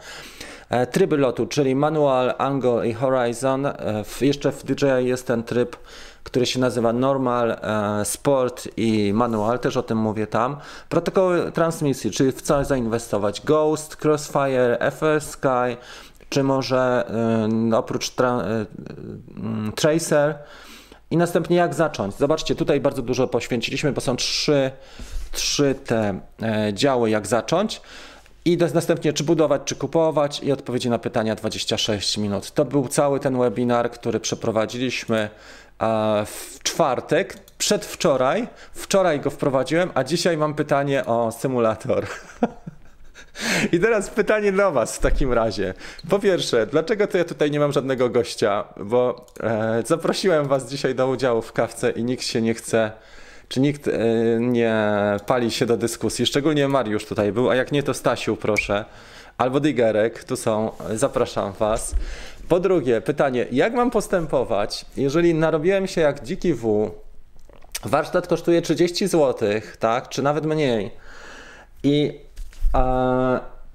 E, 0.70 0.86
tryby 0.86 1.16
lotu, 1.16 1.46
czyli 1.46 1.74
manual, 1.74 2.34
angle 2.38 2.88
i 2.88 2.92
horizon. 2.92 3.68
Jeszcze 4.20 4.52
w 4.52 4.64
DJI 4.64 5.08
jest 5.08 5.26
ten 5.26 5.42
tryb 5.42 5.76
który 6.30 6.46
się 6.46 6.60
nazywa 6.60 6.92
Normal, 6.92 7.50
e, 7.50 8.04
Sport 8.04 8.68
i 8.76 9.12
Manual, 9.14 9.58
też 9.58 9.76
o 9.76 9.82
tym 9.82 9.98
mówię 9.98 10.26
tam. 10.26 10.56
Protokoły 10.88 11.52
transmisji, 11.52 12.10
czyli 12.10 12.32
w 12.32 12.42
co 12.42 12.64
zainwestować. 12.64 13.40
Ghost, 13.40 14.04
Crossfire, 14.04 14.78
FR 14.90 15.20
Sky, 15.20 15.76
czy 16.28 16.42
może 16.42 17.10
e, 17.72 17.76
oprócz 17.76 18.10
tra, 18.10 18.40
e, 18.40 18.66
Tracer. 19.76 20.38
I 21.10 21.16
następnie 21.16 21.56
jak 21.56 21.74
zacząć? 21.74 22.14
Zobaczcie, 22.14 22.54
tutaj 22.54 22.80
bardzo 22.80 23.02
dużo 23.02 23.28
poświęciliśmy, 23.28 23.92
bo 23.92 24.00
są 24.00 24.16
trzy, 24.16 24.70
trzy 25.32 25.74
te 25.84 26.20
działy, 26.72 27.10
jak 27.10 27.26
zacząć. 27.26 27.80
I 28.44 28.58
następnie, 28.74 29.12
czy 29.12 29.24
budować, 29.24 29.62
czy 29.64 29.76
kupować, 29.76 30.40
i 30.42 30.52
odpowiedzi 30.52 30.90
na 30.90 30.98
pytania 30.98 31.34
26 31.34 32.18
minut. 32.18 32.50
To 32.50 32.64
był 32.64 32.88
cały 32.88 33.20
ten 33.20 33.38
webinar, 33.38 33.90
który 33.90 34.20
przeprowadziliśmy 34.20 35.30
w 36.26 36.58
czwartek, 36.62 37.36
przedwczoraj. 37.58 38.48
Wczoraj 38.72 39.20
go 39.20 39.30
wprowadziłem, 39.30 39.90
a 39.94 40.04
dzisiaj 40.04 40.36
mam 40.36 40.54
pytanie 40.54 41.04
o 41.06 41.32
symulator. 41.32 42.06
I 43.72 43.80
teraz 43.80 44.10
pytanie 44.10 44.52
do 44.52 44.72
Was 44.72 44.96
w 44.96 44.98
takim 44.98 45.32
razie. 45.32 45.74
Po 46.08 46.18
pierwsze, 46.18 46.66
dlaczego 46.66 47.06
to 47.06 47.18
ja 47.18 47.24
tutaj 47.24 47.50
nie 47.50 47.60
mam 47.60 47.72
żadnego 47.72 48.10
gościa? 48.10 48.64
Bo 48.76 49.26
e, 49.40 49.82
zaprosiłem 49.86 50.48
Was 50.48 50.70
dzisiaj 50.70 50.94
do 50.94 51.08
udziału 51.08 51.42
w 51.42 51.52
kawce 51.52 51.90
i 51.90 52.04
nikt 52.04 52.24
się 52.24 52.42
nie 52.42 52.54
chce, 52.54 52.92
czy 53.48 53.60
nikt 53.60 53.88
e, 53.88 53.92
nie 54.40 54.82
pali 55.26 55.50
się 55.50 55.66
do 55.66 55.76
dyskusji. 55.76 56.26
Szczególnie 56.26 56.68
Mariusz 56.68 57.04
tutaj 57.04 57.32
był, 57.32 57.50
a 57.50 57.54
jak 57.54 57.72
nie, 57.72 57.82
to 57.82 57.94
Stasiu, 57.94 58.36
proszę. 58.36 58.84
Albo 59.38 59.60
Digerek, 59.60 60.24
tu 60.24 60.36
są, 60.36 60.72
zapraszam 60.94 61.52
Was. 61.52 61.94
Po 62.50 62.60
drugie, 62.60 63.00
pytanie, 63.00 63.46
jak 63.52 63.74
mam 63.74 63.90
postępować, 63.90 64.86
jeżeli 64.96 65.34
narobiłem 65.34 65.86
się 65.86 66.00
jak 66.00 66.24
dziki 66.24 66.54
W, 66.54 66.90
warsztat 67.84 68.26
kosztuje 68.26 68.62
30 68.62 69.08
zł, 69.08 69.48
tak, 69.78 70.08
czy 70.08 70.22
nawet 70.22 70.46
mniej? 70.46 70.90
I 71.82 72.20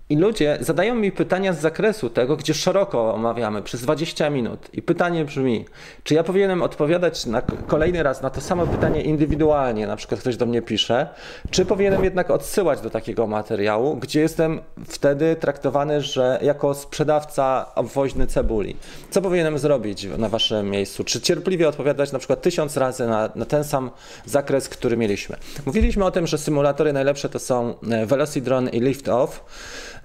I 0.10 0.16
ludzie 0.16 0.58
zadają 0.62 0.96
mi 0.96 1.12
pytania 1.12 1.54
z 1.54 1.60
zakresu 1.60 2.10
tego, 2.10 2.38
gdzie 2.38 2.54
szeroko 2.54 3.14
omawiamy 3.14 3.62
przez 3.62 3.82
20 3.82 4.30
minut. 4.30 4.70
I 4.74 4.82
pytanie 4.82 5.26
brzmi, 5.26 5.66
czy 6.04 6.14
ja 6.14 6.24
powinienem 6.24 6.64
odpowiadać 6.64 7.26
na 7.26 7.42
kolejny 7.42 8.04
raz 8.04 8.22
na 8.22 8.30
to 8.30 8.42
samo 8.42 8.68
pytanie 8.68 9.02
indywidualnie, 9.02 9.88
na 9.88 9.96
przykład 9.96 10.20
ktoś 10.22 10.38
do 10.38 10.46
mnie 10.46 10.62
pisze, 10.62 11.10
czy 11.50 11.66
powinienem 11.66 12.04
jednak 12.04 12.32
odsyłać 12.32 12.82
do 12.82 12.90
takiego 12.90 13.28
materiału, 13.28 13.96
gdzie 13.96 14.22
jestem 14.22 14.62
wtedy 14.88 15.36
traktowany, 15.36 16.02
że 16.02 16.40
jako 16.42 16.74
sprzedawca 16.74 17.72
obwoźny 17.76 18.28
cebuli. 18.28 18.76
Co 19.10 19.22
powinienem 19.22 19.58
zrobić 19.58 20.08
na 20.18 20.30
waszym 20.30 20.70
miejscu? 20.70 21.04
Czy 21.04 21.22
cierpliwie 21.22 21.68
odpowiadać 21.68 22.12
na 22.12 22.20
przykład 22.20 22.42
tysiąc 22.42 22.78
razy 22.78 23.08
na, 23.08 23.30
na 23.36 23.46
ten 23.46 23.64
sam 23.64 23.92
zakres, 24.26 24.70
który 24.70 24.98
mieliśmy? 24.98 25.38
Mówiliśmy 25.66 26.06
o 26.06 26.12
tym, 26.12 26.28
że 26.28 26.38
symulatory 26.38 26.94
najlepsze 26.94 27.30
to 27.30 27.40
są 27.40 27.74
e, 27.92 28.06
Velocidron 28.06 28.70
i 28.70 28.80
Lift 28.80 29.10
Off. 29.10 29.44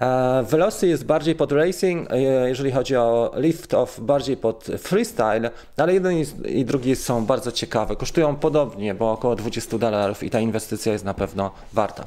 Velocity 0.43 0.87
jest 0.87 1.05
bardziej 1.05 1.35
pod 1.35 1.51
racing, 1.51 2.11
e, 2.11 2.19
jeżeli 2.49 2.71
chodzi 2.71 2.95
o 2.95 3.31
lift-off, 3.35 3.99
bardziej 3.99 4.37
pod 4.37 4.67
freestyle, 4.77 5.51
ale 5.77 5.93
jeden 5.93 6.13
i 6.45 6.65
drugi 6.65 6.95
są 6.95 7.25
bardzo 7.25 7.51
ciekawe. 7.51 7.95
Kosztują 7.95 8.35
podobnie, 8.35 8.93
bo 8.93 9.11
około 9.11 9.35
20 9.35 9.77
dolarów 9.77 10.23
i 10.23 10.29
ta 10.29 10.39
inwestycja 10.39 10.93
jest 10.93 11.05
na 11.05 11.13
pewno 11.13 11.51
warta. 11.73 12.05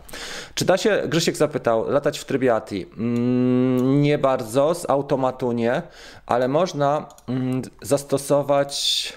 Czy 0.55 0.64
da 0.64 0.76
się, 0.76 1.03
Grzesiek 1.07 1.36
zapytał, 1.36 1.90
latać 1.90 2.18
w 2.18 2.24
trybie 2.24 2.55
ATI? 2.55 2.86
Mm, 2.97 4.03
nie 4.03 4.18
bardzo, 4.18 4.74
z 4.74 4.90
automatu 4.90 5.53
nie, 5.53 5.82
ale 6.26 6.49
można 6.49 7.07
mm, 7.28 7.62
zastosować... 7.82 9.12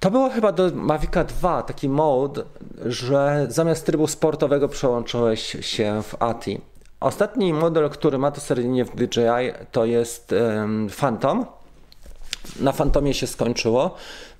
To 0.00 0.10
było 0.10 0.30
chyba 0.30 0.52
do 0.52 0.70
Mavica 0.74 1.24
2 1.24 1.62
taki 1.62 1.88
mode, 1.88 2.42
że 2.86 3.46
zamiast 3.48 3.86
trybu 3.86 4.06
sportowego 4.06 4.68
przełączyłeś 4.68 5.56
się 5.60 6.02
w 6.02 6.22
ATI. 6.22 6.73
Ostatni 7.04 7.52
model, 7.52 7.90
który 7.90 8.18
ma 8.18 8.30
to 8.30 8.40
seryjnie 8.40 8.84
w 8.84 8.96
DJI 8.96 9.52
to 9.72 9.84
jest 9.84 10.34
Phantom. 10.96 11.46
Na 12.60 12.72
Phantomie 12.72 13.14
się 13.14 13.26
skończyło. 13.26 13.94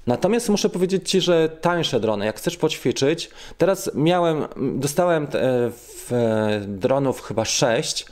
Natomiast 0.06 0.48
muszę 0.48 0.68
powiedzieć 0.68 1.10
Ci, 1.10 1.20
że 1.20 1.48
tańsze 1.48 2.00
drony, 2.00 2.24
jak 2.26 2.36
chcesz 2.36 2.56
poćwiczyć, 2.56 3.30
teraz 3.58 3.90
miałem, 3.94 4.46
dostałem 4.56 5.24
e, 5.24 5.28
w 5.70 6.12
e, 6.12 6.60
dronów 6.66 7.22
chyba 7.22 7.44
6 7.44 8.06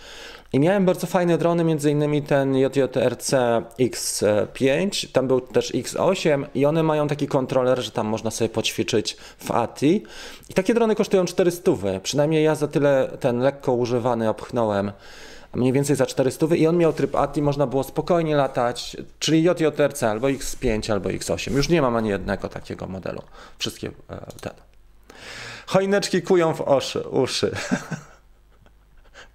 i 0.52 0.60
miałem 0.60 0.84
bardzo 0.84 1.06
fajne 1.06 1.38
drony, 1.38 1.64
między 1.64 1.90
innymi 1.90 2.22
ten 2.22 2.56
JJRC 2.56 3.34
X5, 3.78 5.12
tam 5.12 5.28
był 5.28 5.40
też 5.40 5.72
X8 5.74 6.44
i 6.54 6.66
one 6.66 6.82
mają 6.82 7.08
taki 7.08 7.26
kontroler, 7.26 7.82
że 7.82 7.90
tam 7.90 8.06
można 8.06 8.30
sobie 8.30 8.48
poćwiczyć 8.48 9.16
w 9.38 9.50
ATI. 9.50 10.02
I 10.50 10.54
takie 10.54 10.74
drony 10.74 10.94
kosztują 10.94 11.24
400, 11.24 11.72
przynajmniej 12.02 12.44
ja 12.44 12.54
za 12.54 12.68
tyle 12.68 13.10
ten 13.20 13.38
lekko 13.38 13.72
używany 13.72 14.28
opchnąłem 14.28 14.92
mniej 15.54 15.72
więcej 15.72 15.96
za 15.96 16.06
400 16.06 16.46
i 16.56 16.66
on 16.66 16.76
miał 16.76 16.92
tryb 16.92 17.16
ATI, 17.16 17.42
można 17.42 17.66
było 17.66 17.82
spokojnie 17.82 18.36
latać, 18.36 18.96
czyli 19.18 19.42
JJRC 19.42 20.02
albo 20.02 20.26
X5 20.26 20.92
albo 20.92 21.08
X8. 21.08 21.52
Już 21.52 21.68
nie 21.68 21.82
mam 21.82 21.96
ani 21.96 22.08
jednego 22.08 22.48
takiego 22.48 22.86
modelu. 22.86 23.22
Wszystkie 23.58 23.90
e, 24.10 24.26
ten. 24.40 24.52
Choineczki 25.66 26.22
kują 26.22 26.54
w 26.54 26.60
oszy, 26.60 27.00
uszy. 27.00 27.50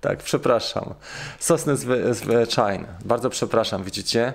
Tak, 0.02 0.24
przepraszam. 0.24 0.94
Sosny 1.40 1.78
zwy, 1.78 2.14
zwyczajne. 2.14 2.88
Bardzo 3.06 3.30
przepraszam, 3.30 3.84
widzicie? 3.84 4.34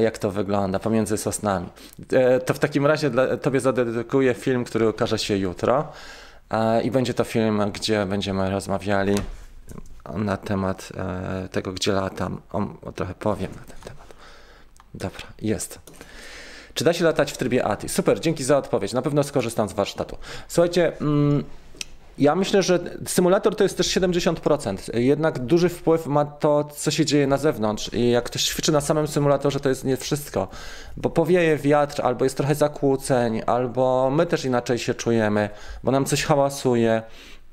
Jak 0.00 0.18
to 0.18 0.30
wygląda 0.30 0.78
pomiędzy 0.78 1.16
sosnami. 1.16 1.68
E, 2.12 2.40
to 2.40 2.54
w 2.54 2.58
takim 2.58 2.86
razie 2.86 3.10
dla, 3.10 3.36
Tobie 3.36 3.60
zadedykuję 3.60 4.34
film, 4.34 4.64
który 4.64 4.88
ukaże 4.88 5.18
się 5.18 5.36
jutro. 5.36 5.92
E, 6.50 6.82
I 6.82 6.90
będzie 6.90 7.14
to 7.14 7.24
film, 7.24 7.62
gdzie 7.72 8.06
będziemy 8.06 8.50
rozmawiali 8.50 9.14
na 10.14 10.36
temat 10.36 10.88
e, 10.96 11.48
tego, 11.48 11.72
gdzie 11.72 11.92
latam. 11.92 12.40
O, 12.52 12.92
trochę 12.92 13.14
powiem 13.14 13.50
na 13.50 13.62
ten 13.74 13.82
temat. 13.84 14.06
Dobra, 14.94 15.26
jest. 15.42 15.78
Czy 16.74 16.84
da 16.84 16.92
się 16.92 17.04
latać 17.04 17.32
w 17.32 17.36
trybie 17.36 17.64
ATI? 17.64 17.88
Super, 17.88 18.20
dzięki 18.20 18.44
za 18.44 18.58
odpowiedź. 18.58 18.92
Na 18.92 19.02
pewno 19.02 19.22
skorzystam 19.22 19.68
z 19.68 19.72
warsztatu. 19.72 20.16
Słuchajcie. 20.48 20.92
Mm, 21.00 21.44
ja 22.18 22.34
myślę, 22.34 22.62
że 22.62 22.78
symulator 23.06 23.56
to 23.56 23.64
jest 23.64 23.76
też 23.76 23.86
70%. 23.86 24.98
Jednak 24.98 25.38
duży 25.38 25.68
wpływ 25.68 26.06
ma 26.06 26.24
to, 26.24 26.64
co 26.64 26.90
się 26.90 27.04
dzieje 27.04 27.26
na 27.26 27.36
zewnątrz. 27.36 27.90
I 27.92 28.10
jak 28.10 28.24
ktoś 28.24 28.44
ćwiczy 28.44 28.72
na 28.72 28.80
samym 28.80 29.08
symulatorze, 29.08 29.60
to 29.60 29.68
jest 29.68 29.84
nie 29.84 29.96
wszystko. 29.96 30.48
Bo 30.96 31.10
powieje 31.10 31.56
wiatr, 31.56 32.00
albo 32.02 32.24
jest 32.24 32.36
trochę 32.36 32.54
zakłóceń, 32.54 33.42
albo 33.46 34.10
my 34.10 34.26
też 34.26 34.44
inaczej 34.44 34.78
się 34.78 34.94
czujemy, 34.94 35.50
bo 35.84 35.90
nam 35.92 36.04
coś 36.04 36.24
hałasuje. 36.24 37.02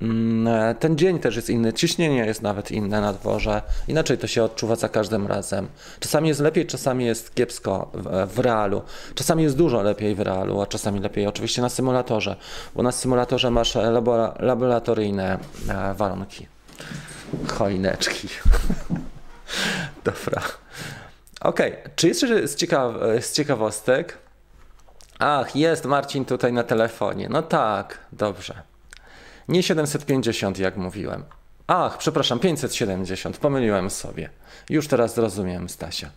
Mm, 0.04 0.48
e, 0.48 0.74
ten 0.74 0.98
dzień 0.98 1.18
też 1.18 1.36
jest 1.36 1.50
inny, 1.50 1.72
ciśnienie 1.72 2.26
jest 2.26 2.42
nawet 2.42 2.70
inne 2.70 3.00
na 3.00 3.12
dworze. 3.12 3.62
Inaczej 3.88 4.18
to 4.18 4.26
się 4.26 4.44
odczuwa 4.44 4.76
za 4.76 4.88
każdym 4.88 5.26
razem. 5.26 5.68
Czasami 6.00 6.28
jest 6.28 6.40
lepiej, 6.40 6.66
czasami 6.66 7.04
jest 7.04 7.34
kiepsko 7.34 7.90
w, 7.94 8.34
w 8.34 8.38
realu. 8.38 8.82
Czasami 9.14 9.42
jest 9.42 9.56
dużo 9.56 9.82
lepiej 9.82 10.14
w 10.14 10.20
realu, 10.20 10.60
a 10.60 10.66
czasami 10.66 11.00
lepiej 11.00 11.26
oczywiście 11.26 11.62
na 11.62 11.68
symulatorze, 11.68 12.36
bo 12.74 12.82
na 12.82 12.92
symulatorze 12.92 13.50
masz 13.50 13.74
labora, 13.74 14.34
laboratoryjne 14.38 15.38
e, 15.68 15.94
warunki. 15.94 16.46
Choineczki. 17.48 18.28
Dobra. 20.04 20.42
Okej, 21.40 21.72
okay. 21.72 21.90
czy 21.96 22.08
jeszcze 22.08 22.48
z, 22.48 22.56
ciekaw 22.56 22.94
z 23.20 23.32
ciekawostek? 23.32 24.18
Ach, 25.18 25.56
jest 25.56 25.84
Marcin 25.84 26.24
tutaj 26.24 26.52
na 26.52 26.62
telefonie. 26.62 27.28
No 27.30 27.42
tak, 27.42 27.98
dobrze. 28.12 28.73
Nie 29.48 29.62
750, 29.62 30.58
jak 30.58 30.76
mówiłem. 30.76 31.24
Ach, 31.66 31.98
przepraszam, 31.98 32.38
570, 32.38 33.38
pomyliłem 33.38 33.90
sobie. 33.90 34.30
Już 34.70 34.88
teraz 34.88 35.14
zrozumiem 35.14 35.68
Stasia. 35.68 36.10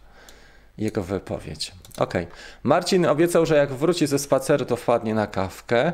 Jego 0.77 1.03
wypowiedź. 1.03 1.71
Ok. 1.97 2.13
Marcin 2.63 3.05
obiecał, 3.05 3.45
że 3.45 3.55
jak 3.55 3.73
wróci 3.73 4.07
ze 4.07 4.19
spaceru, 4.19 4.65
to 4.65 4.75
wpadnie 4.75 5.13
na 5.13 5.27
kawkę. 5.27 5.93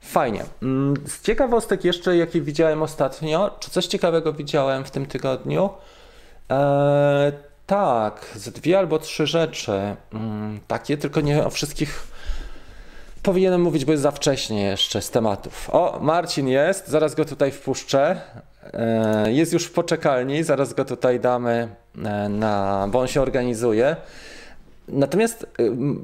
Fajnie. 0.00 0.44
Mm, 0.62 0.94
z 1.06 1.22
ciekawostek 1.22 1.84
jeszcze, 1.84 2.16
jakie 2.16 2.40
widziałem 2.40 2.82
ostatnio, 2.82 3.56
czy 3.60 3.70
coś 3.70 3.86
ciekawego 3.86 4.32
widziałem 4.32 4.84
w 4.84 4.90
tym 4.90 5.06
tygodniu? 5.06 5.70
Eee, 6.48 7.32
tak, 7.66 8.26
z 8.34 8.50
dwie 8.50 8.78
albo 8.78 8.98
trzy 8.98 9.26
rzeczy. 9.26 9.96
Mm, 10.12 10.60
takie, 10.68 10.96
tylko 10.96 11.20
nie 11.20 11.44
o 11.44 11.50
wszystkich 11.50 12.08
powinienem 13.28 13.60
mówić, 13.60 13.84
bo 13.84 13.92
jest 13.92 14.02
za 14.02 14.10
wcześnie 14.10 14.64
jeszcze 14.64 15.02
z 15.02 15.10
tematów. 15.10 15.70
O, 15.72 15.98
Marcin 16.02 16.48
jest, 16.48 16.88
zaraz 16.88 17.14
go 17.14 17.24
tutaj 17.24 17.50
wpuszczę. 17.50 18.20
E, 18.72 19.32
jest 19.32 19.52
już 19.52 19.64
w 19.64 19.72
poczekalni, 19.72 20.42
zaraz 20.42 20.74
go 20.74 20.84
tutaj 20.84 21.20
damy, 21.20 21.68
e, 22.04 22.28
na, 22.28 22.86
bo 22.90 23.00
on 23.00 23.08
się 23.08 23.22
organizuje. 23.22 23.96
Natomiast 24.88 25.42
e, 25.42 25.46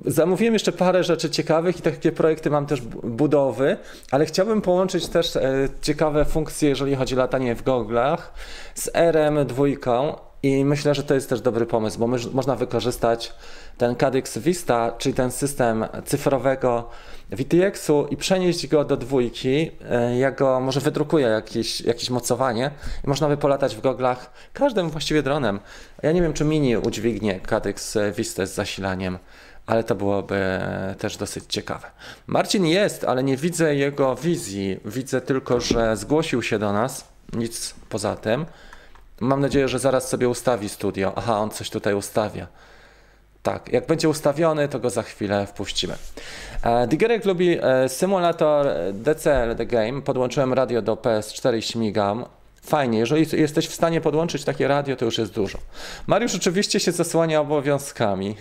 zamówiłem 0.07 0.53
jeszcze 0.55 0.73
parę 0.73 1.05
rzeczy 1.05 1.31
ciekawych 1.31 1.79
i 1.79 1.83
takie 1.83 2.13
projekty 2.13 2.51
mam 2.51 2.67
też 2.67 2.81
budowy, 3.03 3.77
ale 4.11 4.27
chciałbym 4.27 4.63
połączyć 4.63 5.09
też 5.09 5.39
ciekawe 5.83 6.25
funkcje, 6.25 6.69
jeżeli 6.69 6.97
chodzi 6.97 7.15
o 7.15 7.19
latanie 7.19 7.55
w 7.55 7.63
goglach 7.63 8.33
z 8.75 8.93
RM2 8.93 10.17
i 10.45 10.65
myślę, 10.65 10.95
że 10.95 11.03
to 11.03 11.15
jest 11.15 11.29
też 11.29 11.41
dobry 11.41 11.67
pomysł, 11.67 11.99
bo 11.99 12.07
można 12.33 12.57
wykorzystać 12.57 13.33
ten 13.79 13.95
Cadix 13.95 14.39
Vista, 14.39 14.93
czyli 14.99 15.15
ten 15.15 15.31
system 15.31 15.87
cyfrowego 16.05 16.91
VTX-u 17.31 18.07
i 18.07 18.17
przenieść 18.17 18.67
go 18.67 18.85
do 18.85 18.97
dwójki. 18.97 19.71
E, 19.91 20.19
ja 20.19 20.31
go 20.31 20.61
może 20.61 20.81
wydrukuję 20.81 21.27
jakieś, 21.27 21.81
jakieś 21.81 22.11
mocowanie 22.11 22.71
i 23.05 23.09
można 23.09 23.29
by 23.29 23.37
polatać 23.37 23.77
w 23.77 23.81
goglach 23.81 24.31
każdym 24.53 24.91
właściwie 24.91 25.23
dronem. 25.23 25.61
Ja 26.03 26.13
nie 26.13 26.23
wiem, 26.23 26.33
czy 26.33 26.45
mini 26.45 26.77
udźwignie 26.77 27.41
Cadix 27.41 27.99
Vista 28.17 28.47
z 28.47 28.55
zasilaniem 28.55 29.19
ale 29.67 29.85
to 29.85 29.95
byłoby 29.95 30.61
też 30.99 31.17
dosyć 31.17 31.45
ciekawe. 31.49 31.91
Marcin 32.27 32.67
jest, 32.67 33.05
ale 33.05 33.23
nie 33.23 33.37
widzę 33.37 33.75
jego 33.75 34.17
wizji. 34.17 34.81
Widzę 34.85 35.21
tylko, 35.21 35.61
że 35.61 35.97
zgłosił 35.97 36.43
się 36.43 36.59
do 36.59 36.73
nas, 36.73 37.09
nic 37.33 37.75
poza 37.89 38.17
tym. 38.17 38.47
Mam 39.21 39.41
nadzieję, 39.41 39.69
że 39.69 39.79
zaraz 39.79 40.09
sobie 40.09 40.29
ustawi 40.29 40.69
studio. 40.69 41.13
Aha, 41.17 41.39
on 41.39 41.51
coś 41.51 41.71
tutaj 41.71 41.95
ustawia. 41.95 42.47
Tak, 43.43 43.73
jak 43.73 43.87
będzie 43.87 44.09
ustawiony, 44.09 44.69
to 44.69 44.79
go 44.79 44.91
za 44.91 45.03
chwilę 45.03 45.47
wpuścimy. 45.47 45.95
E, 46.63 46.87
Digerek 46.87 47.25
lubi 47.25 47.59
e, 47.63 47.89
symulator 47.89 48.67
DCL 48.93 49.57
The 49.57 49.67
Game. 49.67 50.03
Podłączyłem 50.03 50.53
radio 50.53 50.83
do 50.83 50.95
PS4 50.95 51.57
i 51.57 51.63
śmigam. 51.63 52.25
Fajnie, 52.63 52.99
jeżeli 52.99 53.27
jesteś 53.33 53.69
w 53.69 53.75
stanie 53.75 54.01
podłączyć 54.01 54.45
takie 54.45 54.69
radio, 54.69 54.97
to 54.97 55.05
już 55.05 55.19
jest 55.19 55.33
dużo. 55.33 55.59
Mariusz 56.07 56.35
oczywiście 56.35 56.81
się 56.81 56.93
zasłania 56.93 57.41
obowiązkami. 57.41 58.37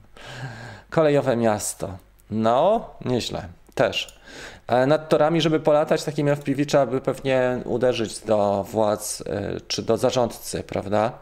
Kolejowe 0.90 1.36
miasto. 1.36 1.98
No, 2.30 2.90
nieźle. 3.04 3.48
Też. 3.74 4.13
E, 4.66 4.86
nad 4.86 5.08
torami, 5.08 5.40
żeby 5.40 5.60
polatać 5.60 6.04
takim 6.04 6.28
FPV 6.28 6.66
trzeba 6.66 6.86
by 6.86 7.00
pewnie 7.00 7.60
uderzyć 7.64 8.18
do 8.18 8.66
władz 8.70 9.22
czy 9.68 9.82
do 9.82 9.96
zarządcy, 9.96 10.62
prawda? 10.62 11.12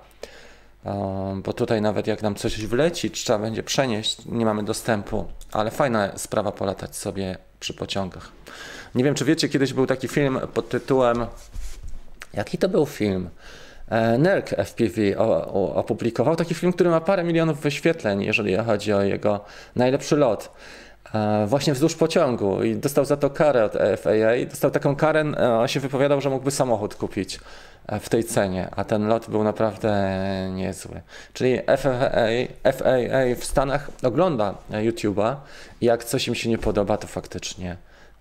bo 1.45 1.53
tutaj 1.53 1.83
nawet 1.83 2.07
jak 2.07 2.23
nam 2.23 2.35
coś 2.35 2.67
wleci, 2.67 3.11
trzeba 3.11 3.39
będzie 3.39 3.63
przenieść, 3.63 4.17
nie 4.27 4.45
mamy 4.45 4.63
dostępu, 4.63 5.25
ale 5.53 5.71
fajna 5.71 6.19
sprawa 6.19 6.53
polatać 6.53 6.97
sobie 6.97 7.39
przy 7.61 7.75
pociągach. 7.75 8.29
Nie 8.95 9.05
wiem, 9.05 9.15
czy 9.15 9.25
wiecie, 9.25 9.49
kiedyś 9.49 9.73
był 9.73 9.87
taki 9.87 10.09
film 10.09 10.41
pod 10.55 10.69
tytułem 10.69 11.27
Jaki 12.35 12.59
to 12.59 12.69
był 12.69 12.87
film? 12.87 13.31
E, 13.89 14.19
Nerk 14.19 14.51
FPV 14.51 15.19
opublikował 15.75 16.37
taki 16.37 16.55
film, 16.55 16.73
który 16.73 16.91
ma 16.91 17.01
parę 17.01 17.25
milionów 17.25 17.61
wyświetleń, 17.61 18.23
jeżeli 18.23 18.57
chodzi 18.57 18.93
o 18.93 19.03
jego 19.03 19.45
najlepszy 19.77 20.17
lot. 20.17 20.51
E, 21.15 21.47
właśnie 21.47 21.73
wzdłuż 21.73 21.95
pociągu 21.95 22.63
i 22.63 22.77
dostał 22.77 23.05
za 23.05 23.17
to 23.17 23.31
karę 23.31 23.65
od 23.65 23.73
FAA 23.73 24.47
dostał 24.51 24.71
taką 24.71 24.97
karę, 24.97 25.21
e, 25.21 25.53
on 25.53 25.69
się 25.69 25.81
wypowiadał, 25.81 26.21
że 26.21 26.31
mógłby 26.31 26.51
samochód 26.51 26.95
kupić 26.95 27.41
w 28.01 28.09
tej 28.09 28.25
cenie, 28.25 28.69
a 28.77 28.85
ten 28.85 29.09
lot 29.09 29.31
był 29.31 29.45
naprawdę 29.45 29.93
niezły. 30.53 31.01
Czyli 31.33 31.59
FAA, 31.77 32.73
FAA 32.73 33.35
w 33.37 33.45
Stanach 33.45 33.91
ogląda 34.03 34.55
YouTube'a 34.71 35.37
i 35.81 35.87
jak 35.87 36.05
coś 36.05 36.29
im 36.29 36.35
się 36.35 36.49
nie 36.49 36.59
podoba, 36.59 36.97
to 36.97 37.07
faktycznie 37.07 37.77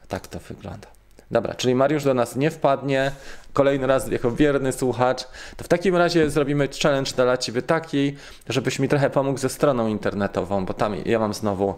tak 0.07 0.27
to 0.27 0.39
wygląda. 0.39 1.00
Dobra, 1.31 1.53
czyli 1.53 1.75
Mariusz 1.75 2.03
do 2.03 2.13
nas 2.13 2.35
nie 2.35 2.51
wpadnie, 2.51 3.11
kolejny 3.53 3.87
raz 3.87 4.11
jako 4.11 4.31
wierny 4.31 4.71
słuchacz, 4.71 5.23
to 5.57 5.63
w 5.63 5.67
takim 5.67 5.95
razie 5.95 6.29
zrobimy 6.29 6.69
challenge 6.83 7.11
dla 7.11 7.37
Ciebie 7.37 7.61
taki, 7.61 8.15
żebyś 8.49 8.79
mi 8.79 8.87
trochę 8.87 9.09
pomógł 9.09 9.39
ze 9.39 9.49
stroną 9.49 9.87
internetową, 9.87 10.65
bo 10.65 10.73
tam 10.73 10.95
ja 11.05 11.19
mam 11.19 11.33
znowu 11.33 11.75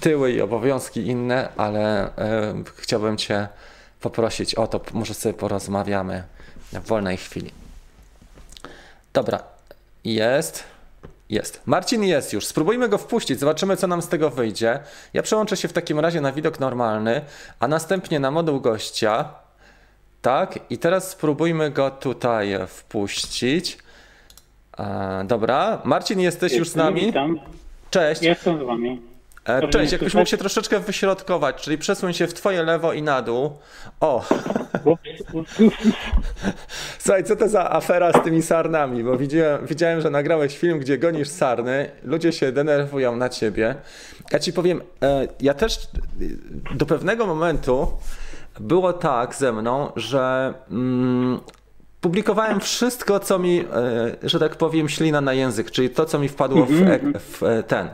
tyły 0.00 0.32
i 0.32 0.40
obowiązki 0.40 1.06
inne, 1.06 1.48
ale 1.56 2.16
e, 2.16 2.54
chciałbym 2.76 3.16
Cię 3.16 3.48
poprosić 4.00 4.54
o 4.54 4.66
to, 4.66 4.80
może 4.92 5.14
sobie 5.14 5.34
porozmawiamy 5.34 6.22
w 6.72 6.86
wolnej 6.86 7.16
chwili. 7.16 7.50
Dobra, 9.12 9.42
jest. 10.04 10.75
Jest. 11.30 11.62
Marcin 11.66 12.04
jest 12.04 12.32
już. 12.32 12.46
Spróbujmy 12.46 12.88
go 12.88 12.98
wpuścić, 12.98 13.40
zobaczymy 13.40 13.76
co 13.76 13.86
nam 13.86 14.02
z 14.02 14.08
tego 14.08 14.30
wyjdzie. 14.30 14.78
Ja 15.14 15.22
przełączę 15.22 15.56
się 15.56 15.68
w 15.68 15.72
takim 15.72 16.00
razie 16.00 16.20
na 16.20 16.32
widok 16.32 16.60
normalny, 16.60 17.20
a 17.60 17.68
następnie 17.68 18.20
na 18.20 18.30
moduł 18.30 18.60
gościa. 18.60 19.28
Tak, 20.22 20.58
i 20.70 20.78
teraz 20.78 21.10
spróbujmy 21.10 21.70
go 21.70 21.90
tutaj 21.90 22.58
wpuścić. 22.68 23.78
E, 24.78 25.24
dobra, 25.26 25.82
Marcin, 25.84 26.20
jesteś 26.20 26.52
już 26.52 26.68
z 26.68 26.76
nami? 26.76 27.00
Witam. 27.00 27.40
Cześć. 27.90 28.22
Jestem 28.22 28.58
z 28.58 28.62
wami. 28.62 29.15
E, 29.46 29.68
cześć, 29.68 29.92
jakbyś 29.92 30.14
mógł 30.14 30.26
się 30.26 30.36
troszeczkę 30.36 30.80
wyśrodkować, 30.80 31.62
czyli 31.62 31.78
przesuń 31.78 32.12
się 32.12 32.26
w 32.26 32.34
twoje 32.34 32.62
lewo 32.62 32.92
i 32.92 33.02
na 33.02 33.22
dół. 33.22 33.50
O! 34.00 34.24
Słuchaj, 36.98 37.24
co 37.24 37.36
to 37.36 37.48
za 37.48 37.70
afera 37.70 38.12
z 38.12 38.24
tymi 38.24 38.42
sarnami? 38.42 39.04
Bo 39.04 39.16
widziałem, 39.16 39.66
widziałem, 39.66 40.00
że 40.00 40.10
nagrałeś 40.10 40.58
film, 40.58 40.78
gdzie 40.78 40.98
gonisz 40.98 41.28
sarny, 41.28 41.90
ludzie 42.04 42.32
się 42.32 42.52
denerwują 42.52 43.16
na 43.16 43.28
ciebie. 43.28 43.74
Ja 44.32 44.38
ci 44.38 44.52
powiem, 44.52 44.82
e, 45.02 45.28
ja 45.40 45.54
też 45.54 45.78
do 46.74 46.86
pewnego 46.86 47.26
momentu 47.26 47.92
było 48.60 48.92
tak 48.92 49.34
ze 49.34 49.52
mną, 49.52 49.92
że 49.96 50.54
mm, 50.70 51.40
publikowałem 52.00 52.60
wszystko, 52.60 53.20
co 53.20 53.38
mi, 53.38 53.60
e, 53.60 53.64
że 54.22 54.38
tak 54.38 54.56
powiem, 54.56 54.88
ślina 54.88 55.20
na 55.20 55.32
język, 55.32 55.70
czyli 55.70 55.90
to, 55.90 56.04
co 56.04 56.18
mi 56.18 56.28
wpadło 56.28 56.66
w, 56.66 56.70
mhm. 56.70 57.12
w 57.18 57.42
ten 57.66 57.88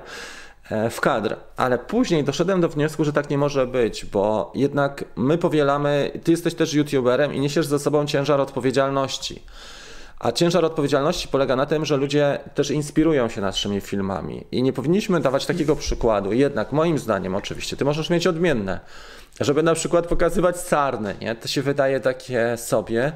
w 0.91 1.01
kadr, 1.01 1.37
ale 1.57 1.79
później 1.79 2.25
doszedłem 2.25 2.61
do 2.61 2.69
wniosku, 2.69 3.05
że 3.05 3.13
tak 3.13 3.31
nie 3.31 3.39
może 3.39 3.67
być, 3.67 4.05
bo 4.05 4.53
jednak 4.55 5.05
my 5.17 5.39
powielamy, 5.39 6.11
ty 6.25 6.31
jesteś 6.31 6.55
też 6.55 6.75
youtuberem 6.75 7.35
i 7.35 7.41
niesiesz 7.41 7.67
ze 7.67 7.79
sobą 7.79 8.07
ciężar 8.07 8.41
odpowiedzialności. 8.41 9.43
A 10.19 10.33
ciężar 10.33 10.65
odpowiedzialności 10.65 11.29
polega 11.29 11.57
na 11.57 11.67
tym, 11.67 11.85
że 11.85 11.97
ludzie 11.97 12.39
też 12.55 12.71
inspirują 12.71 13.29
się 13.29 13.41
naszymi 13.41 13.81
filmami 13.81 14.45
i 14.53 14.63
nie 14.63 14.73
powinniśmy 14.73 15.21
dawać 15.21 15.47
takiego 15.47 15.77
przykładu. 15.77 16.33
Jednak 16.33 16.73
moim 16.73 16.99
zdaniem 16.99 17.35
oczywiście, 17.35 17.77
ty 17.77 17.85
możesz 17.85 18.11
mieć 18.11 18.27
odmienne, 18.27 18.81
żeby 19.41 19.63
na 19.63 19.75
przykład 19.75 20.07
pokazywać 20.07 20.61
sarny, 20.61 21.15
nie? 21.21 21.35
To 21.35 21.49
się 21.49 21.63
wydaje 21.63 22.01
takie 22.01 22.57
sobie, 22.57 23.13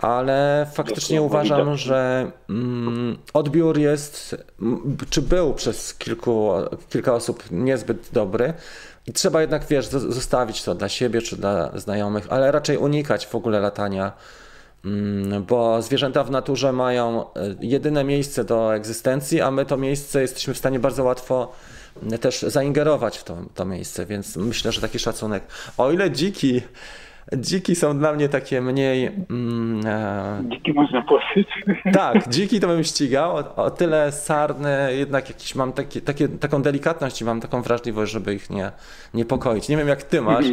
ale 0.00 0.66
faktycznie 0.72 1.22
uważam, 1.22 1.76
że 1.76 2.30
mm, 2.48 3.18
odbiór 3.32 3.78
jest, 3.78 4.36
czy 5.10 5.22
był 5.22 5.54
przez 5.54 5.94
kilku, 5.94 6.50
kilka 6.90 7.14
osób 7.14 7.44
niezbyt 7.50 8.08
dobry. 8.12 8.54
I 9.06 9.12
trzeba 9.12 9.40
jednak, 9.40 9.66
wiesz, 9.66 9.86
zostawić 9.86 10.62
to 10.62 10.74
dla 10.74 10.88
siebie 10.88 11.22
czy 11.22 11.36
dla 11.36 11.78
znajomych, 11.78 12.26
ale 12.30 12.52
raczej 12.52 12.76
unikać 12.76 13.26
w 13.26 13.34
ogóle 13.34 13.60
latania, 13.60 14.12
mm, 14.84 15.44
bo 15.44 15.82
zwierzęta 15.82 16.24
w 16.24 16.30
naturze 16.30 16.72
mają 16.72 17.24
e, 17.24 17.54
jedyne 17.60 18.04
miejsce 18.04 18.44
do 18.44 18.74
egzystencji, 18.74 19.40
a 19.40 19.50
my 19.50 19.66
to 19.66 19.76
miejsce 19.76 20.20
jesteśmy 20.20 20.54
w 20.54 20.58
stanie 20.58 20.78
bardzo 20.78 21.04
łatwo 21.04 21.52
też 22.20 22.42
zaingerować 22.42 23.18
w 23.18 23.24
to, 23.24 23.36
to 23.54 23.64
miejsce, 23.64 24.06
więc 24.06 24.36
myślę, 24.36 24.72
że 24.72 24.80
taki 24.80 24.98
szacunek. 24.98 25.44
O 25.78 25.92
ile 25.92 26.10
dziki 26.10 26.62
Dziki 27.32 27.74
są 27.74 27.98
dla 27.98 28.12
mnie 28.12 28.28
takie 28.28 28.60
mniej. 28.60 29.10
Mm, 29.30 29.86
e... 29.86 30.42
Dziki 30.50 30.72
można 30.72 31.02
płoszyć. 31.02 31.48
Tak, 31.92 32.28
dziki 32.28 32.60
to 32.60 32.66
bym 32.66 32.84
ścigał. 32.84 33.36
O, 33.36 33.56
o 33.56 33.70
tyle 33.70 34.12
sarny, 34.12 34.96
jednak 34.98 35.28
jakiś 35.28 35.54
mam 35.54 35.72
taki, 35.72 36.00
takie, 36.00 36.28
taką 36.28 36.62
delikatność 36.62 37.20
i 37.20 37.24
mam 37.24 37.40
taką 37.40 37.62
wrażliwość, 37.62 38.12
żeby 38.12 38.34
ich 38.34 38.50
nie 38.50 38.70
niepokoić. 39.14 39.68
Nie 39.68 39.76
wiem 39.76 39.88
jak 39.88 40.02
ty 40.02 40.20
masz. 40.20 40.46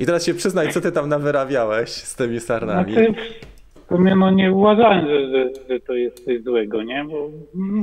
I 0.00 0.06
teraz 0.06 0.26
się 0.26 0.34
przyznaj, 0.34 0.72
co 0.72 0.80
ty 0.80 0.92
tam 0.92 1.08
nawyrabiałeś 1.08 1.88
z 1.90 2.16
tymi 2.16 2.40
sarnami. 2.40 2.92
Znaczy, 2.92 3.14
w 3.74 3.88
sumie 3.88 4.16
no 4.16 4.30
nie 4.30 4.52
uważałem, 4.52 5.06
że, 5.06 5.28
że, 5.28 5.50
że, 5.68 5.80
to 5.80 5.94
jest 5.94 6.24
coś 6.24 6.42
złego, 6.42 6.82
nie? 6.82 7.04
Bo 7.04 7.30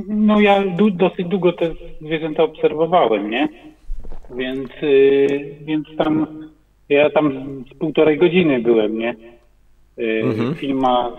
no 0.08 0.40
ja 0.40 0.62
dosyć 0.92 1.26
długo 1.26 1.52
te 1.52 1.70
zwierzęta 2.00 2.42
obserwowałem, 2.42 3.30
nie? 3.30 3.48
Więc, 4.36 4.70
yy, 4.82 5.56
więc 5.60 5.86
tam 5.98 6.26
ja 6.88 7.10
tam 7.10 7.32
z 7.70 7.78
półtorej 7.78 8.18
godziny 8.18 8.60
byłem, 8.60 8.98
nie? 8.98 9.16
Y, 9.98 10.22
mhm. 10.24 10.54
Film 10.54 10.78
ma 10.78 11.12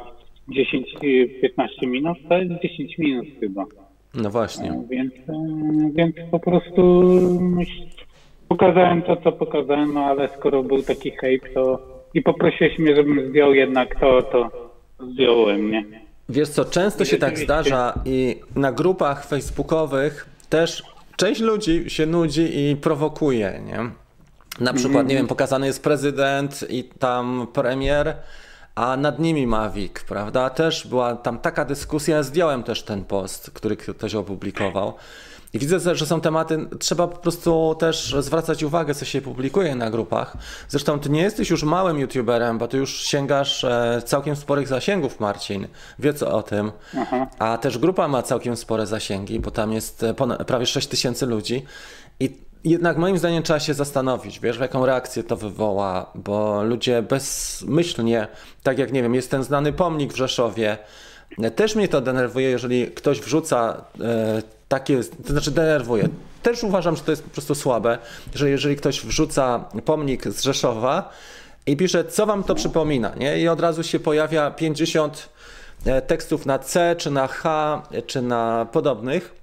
10-15 0.50 1.88
minut, 1.88 2.18
to 2.30 2.38
jest 2.38 2.62
10 2.62 2.98
minut 2.98 3.26
chyba. 3.40 3.66
No 4.14 4.30
właśnie. 4.30 4.70
No, 4.70 4.84
więc, 4.90 5.14
y, 5.14 5.94
więc 5.94 6.16
po 6.32 6.40
prostu 6.40 7.04
pokazałem 8.48 9.02
to, 9.02 9.18
co 9.18 9.32
pokazałem, 9.32 9.94
no 9.94 10.06
ale 10.06 10.30
skoro 10.38 10.64
był 10.64 10.82
taki 10.84 11.12
hype, 11.12 11.50
to 11.54 11.80
i 12.14 12.22
poprosiłeś 12.22 12.80
mnie, 12.80 12.96
żebym 12.96 13.30
zdjął 13.30 13.54
jednak 13.54 14.00
to, 14.00 14.22
to 14.22 14.50
zdjąłem, 15.14 15.72
nie? 15.72 15.86
Wiesz 16.30 16.50
co, 16.50 16.66
często 16.66 17.06
się 17.06 17.18
tak 17.18 17.38
zdarza 17.38 17.94
i 18.06 18.36
na 18.56 18.72
grupach 18.72 19.26
facebookowych 19.26 20.30
też 20.50 20.84
część 21.16 21.42
ludzi 21.42 21.90
się 21.90 22.06
nudzi 22.06 22.60
i 22.60 22.76
prowokuje, 22.76 23.62
nie? 23.66 24.07
Na 24.60 24.74
przykład, 24.74 25.08
nie 25.08 25.16
wiem, 25.16 25.28
pokazany 25.28 25.68
jest 25.68 25.84
prezydent 25.84 26.66
i 26.70 26.84
tam 26.84 27.48
premier, 27.54 28.16
a 28.76 28.98
nad 28.98 29.20
nimi 29.20 29.48
Mavic, 29.48 29.94
prawda? 30.08 30.50
Też 30.50 30.88
była 30.88 31.16
tam 31.16 31.40
taka 31.40 31.66
dyskusja, 31.66 32.24
zdjąłem 32.24 32.64
też 32.64 32.84
ten 32.84 33.06
post, 33.06 33.52
który 33.52 33.78
ktoś 33.78 34.16
opublikował. 34.16 34.94
I 35.54 35.60
widzę, 35.60 35.96
że 35.96 36.06
są 36.06 36.22
tematy, 36.22 36.68
trzeba 36.80 37.08
po 37.08 37.18
prostu 37.18 37.76
też 37.80 38.16
zwracać 38.20 38.64
uwagę, 38.64 38.96
co 38.96 39.06
się 39.06 39.22
publikuje 39.22 39.76
na 39.76 39.90
grupach. 39.90 40.38
Zresztą 40.70 41.00
ty 41.00 41.10
nie 41.10 41.22
jesteś 41.22 41.50
już 41.50 41.64
małym 41.64 42.00
youtuberem, 42.00 42.58
bo 42.58 42.68
ty 42.68 42.78
już 42.78 43.02
sięgasz 43.02 43.64
e, 43.64 44.02
całkiem 44.06 44.36
sporych 44.36 44.68
zasięgów, 44.68 45.20
Marcin. 45.20 45.68
Wie 46.00 46.14
co 46.14 46.32
o 46.32 46.44
tym. 46.44 46.72
Aha. 46.98 47.28
A 47.40 47.58
też 47.58 47.78
grupa 47.78 48.08
ma 48.08 48.24
całkiem 48.24 48.58
spore 48.58 48.88
zasięgi, 48.88 49.40
bo 49.40 49.52
tam 49.52 49.74
jest 49.74 50.04
e, 50.04 50.14
prawie 50.48 50.66
6 50.66 50.88
tysięcy 50.88 51.26
ludzi. 51.26 51.66
I 52.20 52.47
jednak 52.70 52.98
moim 52.98 53.18
zdaniem 53.18 53.44
trzeba 53.44 53.60
się 53.60 53.74
zastanowić, 53.74 54.40
wiesz, 54.40 54.60
jaką 54.60 54.86
reakcję 54.86 55.24
to 55.24 55.36
wywoła, 55.36 56.12
bo 56.16 56.64
ludzie 56.64 57.02
bezmyślnie, 57.02 58.28
tak 58.64 58.80
jak 58.80 58.92
nie 58.94 59.02
wiem, 59.02 59.16
jest 59.16 59.32
ten 59.32 59.44
znany 59.44 59.74
pomnik 59.74 60.14
w 60.14 60.16
Rzeszowie, 60.16 60.78
też 61.56 61.76
mnie 61.76 61.88
to 61.88 62.02
denerwuje, 62.02 62.50
jeżeli 62.50 62.88
ktoś 62.88 63.20
wrzuca 63.20 63.86
e, 64.02 64.42
takie, 64.68 65.04
to 65.26 65.32
znaczy 65.32 65.52
denerwuje. 65.52 66.10
Też 66.44 66.64
uważam, 66.64 66.96
że 66.96 67.04
to 67.04 67.12
jest 67.12 67.24
po 67.24 67.30
prostu 67.30 67.56
słabe, 67.56 67.98
że 68.36 68.50
jeżeli 68.50 68.76
ktoś 68.76 69.02
wrzuca 69.02 69.66
pomnik 69.86 70.28
z 70.28 70.42
Rzeszowa 70.42 71.10
i 71.66 71.78
pisze, 71.78 72.06
co 72.06 72.26
wam 72.26 72.44
to 72.44 72.56
przypomina, 72.56 73.16
nie? 73.16 73.40
I 73.40 73.48
od 73.48 73.60
razu 73.60 73.84
się 73.84 74.00
pojawia 74.00 74.52
50 74.52 75.30
e, 75.86 76.02
tekstów 76.02 76.46
na 76.46 76.60
C, 76.60 76.96
czy 76.98 77.12
na 77.12 77.28
H, 77.28 77.82
czy 78.08 78.22
na 78.22 78.68
podobnych. 78.72 79.34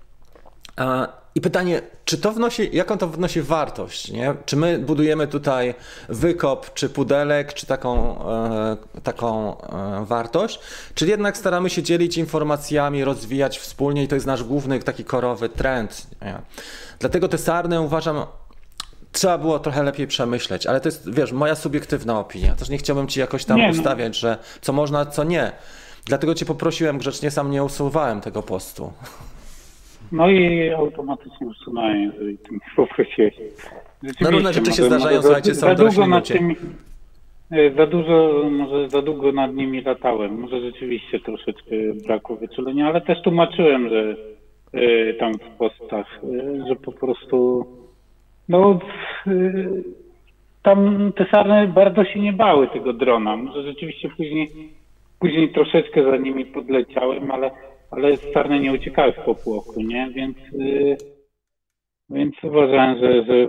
I 1.34 1.40
pytanie, 1.40 1.82
czy 2.14 2.20
to 2.20 2.32
wnosi, 2.32 2.70
jaką 2.72 2.98
to 2.98 3.08
wnosi 3.08 3.42
wartość? 3.42 4.10
Nie? 4.10 4.34
Czy 4.44 4.56
my 4.56 4.78
budujemy 4.78 5.26
tutaj 5.26 5.74
wykop, 6.08 6.74
czy 6.74 6.88
pudelek, 6.88 7.54
czy 7.54 7.66
taką, 7.66 8.18
e, 8.30 8.76
taką 9.02 9.60
e, 9.60 10.04
wartość? 10.04 10.60
Czy 10.94 11.06
jednak 11.06 11.36
staramy 11.36 11.70
się 11.70 11.82
dzielić 11.82 12.18
informacjami, 12.18 13.04
rozwijać 13.04 13.58
wspólnie 13.58 14.04
i 14.04 14.08
to 14.08 14.14
jest 14.14 14.26
nasz 14.26 14.44
główny 14.44 14.78
taki 14.78 15.04
korowy 15.04 15.48
trend? 15.48 16.06
Nie? 16.22 16.38
Dlatego 16.98 17.28
te 17.28 17.38
sarny 17.38 17.80
uważam, 17.80 18.26
trzeba 19.12 19.38
było 19.38 19.58
trochę 19.58 19.82
lepiej 19.82 20.06
przemyśleć, 20.06 20.66
ale 20.66 20.80
to 20.80 20.88
jest, 20.88 21.10
wiesz, 21.14 21.32
moja 21.32 21.54
subiektywna 21.54 22.20
opinia. 22.20 22.54
Też 22.54 22.68
nie 22.68 22.78
chciałbym 22.78 23.08
ci 23.08 23.20
jakoś 23.20 23.44
tam 23.44 23.56
nie, 23.56 23.66
no. 23.66 23.72
ustawiać, 23.72 24.16
że 24.16 24.38
co 24.60 24.72
można, 24.72 25.06
co 25.06 25.24
nie. 25.24 25.52
Dlatego 26.04 26.34
cię 26.34 26.46
poprosiłem 26.46 26.98
grzecznie, 26.98 27.30
sam 27.30 27.50
nie 27.50 27.64
usuwałem 27.64 28.20
tego 28.20 28.42
postu. 28.42 28.92
No 30.14 30.30
i 30.30 30.70
automatycznie 30.70 31.46
usunąłem, 31.46 32.02
jeżeli 32.02 32.38
ty 32.38 32.52
mnie 32.52 32.60
poprosiłeś. 32.76 33.34
No 34.20 34.30
różne 34.30 34.52
rzeczy 34.52 34.72
się 34.72 34.82
zdarzają, 34.82 35.22
słuchajcie, 35.22 35.54
są 35.54 35.74
drugiej 35.74 35.98
minucie. 35.98 36.34
Tym, 36.34 36.54
E, 37.50 37.70
za 37.70 37.86
dużo, 37.86 38.44
może 38.50 38.88
za 38.88 39.02
długo 39.02 39.32
nad 39.32 39.54
nimi 39.54 39.82
latałem. 39.82 40.40
Może 40.40 40.60
rzeczywiście 40.60 41.20
troszeczkę 41.20 41.70
brakło 42.06 42.36
wyczulenia, 42.36 42.88
ale 42.88 43.00
też 43.00 43.22
tłumaczyłem, 43.22 43.88
że 43.88 44.16
y, 44.74 45.14
tam 45.20 45.32
w 45.34 45.56
postach, 45.58 46.20
y, 46.24 46.64
że 46.68 46.76
po 46.76 46.92
prostu 46.92 47.66
no 48.48 48.78
y, 49.26 49.82
tam 50.62 51.12
te 51.16 51.26
sarny 51.30 51.68
bardzo 51.68 52.04
się 52.04 52.20
nie 52.20 52.32
bały 52.32 52.68
tego 52.68 52.92
drona. 52.92 53.36
Może 53.36 53.62
rzeczywiście 53.62 54.08
później, 54.08 54.50
później 55.18 55.52
troszeczkę 55.52 56.04
za 56.04 56.16
nimi 56.16 56.46
podleciałem, 56.46 57.30
ale, 57.30 57.50
ale 57.96 58.16
sarny 58.16 58.60
nie 58.60 58.72
uciekały 58.72 59.12
w 59.12 59.24
popłochu, 59.24 59.80
nie? 59.80 60.10
Więc 60.14 60.36
więc 62.10 62.34
uważałem, 62.42 62.98
że, 62.98 63.24
że 63.24 63.48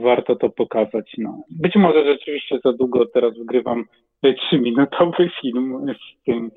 warto 0.00 0.36
to 0.36 0.50
pokazać. 0.50 1.12
No. 1.18 1.42
Być 1.50 1.76
może 1.76 2.04
rzeczywiście 2.04 2.58
za 2.64 2.72
długo 2.72 3.06
teraz 3.06 3.38
wgrywam 3.38 3.84
trzyminutowy 4.38 5.30
film 5.40 5.86
z 5.94 6.24
tym, 6.24 6.50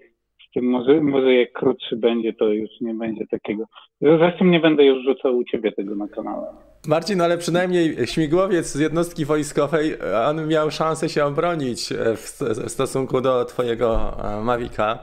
tym 0.55 0.65
może, 0.65 1.01
może 1.01 1.33
jak 1.33 1.53
krótszy 1.53 1.95
będzie, 1.95 2.33
to 2.33 2.45
już 2.45 2.69
nie 2.81 2.93
będzie 2.93 3.27
takiego. 3.27 3.63
Zresztą 4.01 4.45
nie 4.45 4.59
będę 4.59 4.85
już 4.85 5.05
rzucał 5.05 5.37
u 5.37 5.43
ciebie 5.43 5.71
tego 5.71 5.95
na 5.95 6.07
kanale. 6.07 6.47
Marcin, 6.87 7.21
ale 7.21 7.37
przynajmniej 7.37 8.07
śmigłowiec 8.07 8.65
z 8.65 8.79
jednostki 8.79 9.25
wojskowej, 9.25 9.93
on 10.27 10.47
miał 10.47 10.71
szansę 10.71 11.09
się 11.09 11.25
obronić 11.25 11.89
w, 12.15 12.41
w 12.41 12.69
stosunku 12.69 13.21
do 13.21 13.45
twojego 13.45 14.17
e, 14.23 14.41
Mavika. 14.41 14.99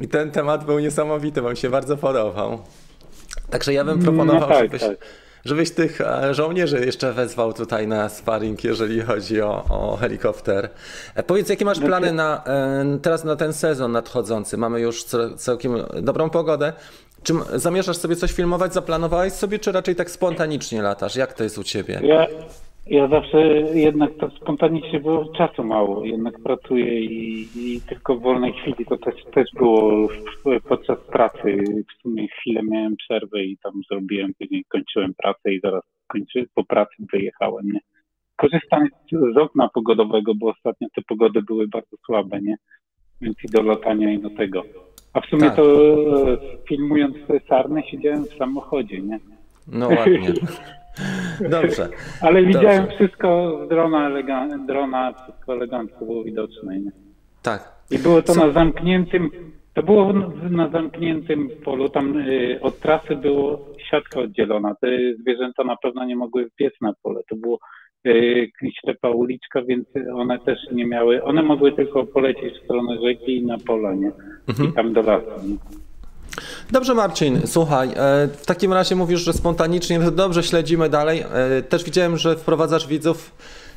I 0.00 0.08
ten 0.08 0.30
temat 0.30 0.64
był 0.64 0.78
niesamowity, 0.78 1.42
wam 1.42 1.56
się 1.56 1.70
bardzo 1.70 1.96
podobał. 1.96 2.58
Także 3.50 3.72
ja 3.72 3.84
bym 3.84 4.02
proponował, 4.02 4.40
no 4.40 4.46
tak, 4.48 4.64
żebyś... 4.64 4.82
Tak 4.82 5.25
żebyś 5.46 5.70
tych 5.70 6.00
e, 6.00 6.34
żołnierzy 6.34 6.86
jeszcze 6.86 7.12
wezwał 7.12 7.52
tutaj 7.52 7.86
na 7.86 8.08
sparring, 8.08 8.64
jeżeli 8.64 9.00
chodzi 9.00 9.42
o, 9.42 9.64
o 9.68 9.96
helikopter. 9.96 10.68
E, 11.14 11.22
powiedz, 11.22 11.48
jakie 11.48 11.64
masz 11.64 11.80
plany 11.80 12.12
na, 12.12 12.44
e, 12.44 12.98
teraz 13.02 13.24
na 13.24 13.36
ten 13.36 13.52
sezon 13.52 13.92
nadchodzący? 13.92 14.56
Mamy 14.56 14.80
już 14.80 15.04
całkiem 15.36 15.76
dobrą 16.02 16.30
pogodę. 16.30 16.72
Czy 17.22 17.34
zamierzasz 17.54 17.96
sobie 17.96 18.16
coś 18.16 18.32
filmować? 18.32 18.74
Zaplanowałeś 18.74 19.32
sobie, 19.32 19.58
czy 19.58 19.72
raczej 19.72 19.96
tak 19.96 20.10
spontanicznie 20.10 20.82
latasz? 20.82 21.16
Jak 21.16 21.32
to 21.32 21.44
jest 21.44 21.58
u 21.58 21.64
ciebie? 21.64 22.00
Ja, 22.02 22.26
ja 22.86 23.08
zawsze 23.08 23.38
jednak 23.74 24.10
tak 24.20 24.30
spontanicznie, 24.32 25.00
bo 25.00 25.24
czasu 25.24 25.64
mało, 25.64 26.04
jednak 26.04 26.42
pracuję 26.42 27.00
i, 27.00 27.48
i 27.56 27.80
tylko 27.88 28.16
w 28.16 28.22
wolnej 28.22 28.52
chwili 28.52 28.86
to 28.86 28.96
też, 28.96 29.14
też 29.34 29.50
było 29.54 30.08
podczas 30.68 30.98
pracy. 30.98 31.56
W 31.88 32.02
sumie 32.02 32.28
chwilę 32.28 32.62
miałem 32.62 32.96
przerwę 32.96 33.44
i 33.44 33.58
tam 33.62 33.72
zrobiłem, 33.90 34.32
później 34.38 34.64
kończyłem 34.68 35.14
pracę 35.14 35.52
i 35.52 35.60
zaraz 35.60 35.82
kończy, 36.06 36.46
po 36.54 36.64
pracy 36.64 36.94
wyjechałem. 37.12 37.66
Nie? 37.66 37.80
Korzystam 38.36 38.88
z 39.34 39.36
okna 39.36 39.68
pogodowego, 39.68 40.34
bo 40.34 40.50
ostatnio 40.50 40.88
te 40.96 41.02
pogody 41.02 41.42
były 41.42 41.68
bardzo 41.68 41.96
słabe, 42.06 42.40
nie? 42.40 42.56
Więc 43.20 43.36
i 43.44 43.48
do 43.48 43.62
latania 43.62 44.12
i 44.12 44.18
do 44.18 44.30
tego. 44.30 44.62
A 45.12 45.20
w 45.20 45.26
sumie 45.26 45.42
tak. 45.42 45.56
to 45.56 45.62
e, 46.32 46.36
filmując 46.68 47.16
Sarnę 47.48 47.82
siedziałem 47.82 48.24
w 48.24 48.34
samochodzie, 48.34 49.00
nie? 49.00 49.18
No 49.68 49.88
ładnie. 49.88 50.32
Dobrze. 51.50 51.88
Ale 52.20 52.42
widziałem 52.42 52.82
Dobrze. 52.82 52.96
wszystko 52.96 53.60
z 53.66 53.68
drona, 53.68 54.10
elegan- 54.10 54.66
drona, 54.66 55.12
wszystko 55.12 55.52
elegancko 55.54 56.04
było 56.04 56.24
widoczne. 56.24 56.80
Nie? 56.80 56.90
Tak. 57.42 57.72
I 57.90 57.98
było 57.98 58.22
to 58.22 58.32
Co? 58.34 58.46
na 58.46 58.52
zamkniętym, 58.52 59.30
to 59.74 59.82
było 59.82 60.12
na 60.50 60.68
zamkniętym 60.68 61.48
polu, 61.64 61.88
tam 61.88 62.16
y, 62.18 62.58
od 62.62 62.80
trasy 62.80 63.16
było 63.16 63.66
siatka 63.90 64.20
oddzielona. 64.20 64.74
Te 64.80 64.88
zwierzęta 65.20 65.64
na 65.64 65.76
pewno 65.76 66.04
nie 66.04 66.16
mogły 66.16 66.46
wbiec 66.46 66.74
na 66.80 66.92
pole. 67.02 67.20
To 67.30 67.36
było 67.36 67.58
y, 68.06 68.50
ślepa 68.80 69.10
uliczka, 69.10 69.62
więc 69.62 69.86
one 70.14 70.38
też 70.38 70.58
nie 70.72 70.86
miały, 70.86 71.22
one 71.24 71.42
mogły 71.42 71.72
tylko 71.72 72.04
polecieć 72.04 72.54
w 72.54 72.64
stronę 72.64 72.96
rzeki 73.02 73.36
i 73.36 73.46
na 73.46 73.58
pola, 73.58 73.94
nie? 73.94 74.12
Mhm. 74.48 74.68
I 74.68 74.72
tam 74.72 74.92
do 74.92 75.02
lasu. 75.02 75.26
Nie? 75.48 75.56
Dobrze, 76.70 76.94
Marcin, 76.94 77.40
słuchaj, 77.46 77.88
e, 77.88 77.92
w 78.28 78.46
takim 78.46 78.72
razie 78.72 78.96
mówisz, 78.96 79.20
że 79.20 79.32
spontanicznie, 79.32 79.98
dobrze 79.98 80.42
śledzimy 80.42 80.88
dalej. 80.88 81.24
E, 81.32 81.62
też 81.62 81.84
widziałem, 81.84 82.16
że 82.16 82.36
wprowadzasz 82.36 82.86
widzów 82.86 83.32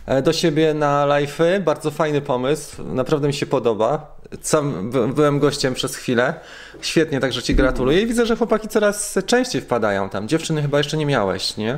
e, 0.05 0.21
do 0.21 0.33
siebie 0.33 0.73
na 0.73 1.05
live'y. 1.05 1.59
Bardzo 1.59 1.91
fajny 1.91 2.21
pomysł, 2.21 2.83
naprawdę 2.83 3.27
mi 3.27 3.33
się 3.33 3.45
podoba. 3.45 4.19
Sam 4.41 4.91
byłem 5.15 5.39
gościem 5.39 5.73
przez 5.73 5.95
chwilę. 5.95 6.33
Świetnie, 6.81 7.19
także 7.19 7.41
Ci 7.41 7.55
gratuluję. 7.55 8.01
I 8.01 8.07
widzę, 8.07 8.25
że 8.25 8.35
chłopaki 8.35 8.67
coraz 8.67 9.19
częściej 9.25 9.61
wpadają 9.61 10.09
tam. 10.09 10.27
Dziewczyny 10.27 10.61
chyba 10.61 10.77
jeszcze 10.77 10.97
nie 10.97 11.05
miałeś, 11.05 11.57
nie? 11.57 11.77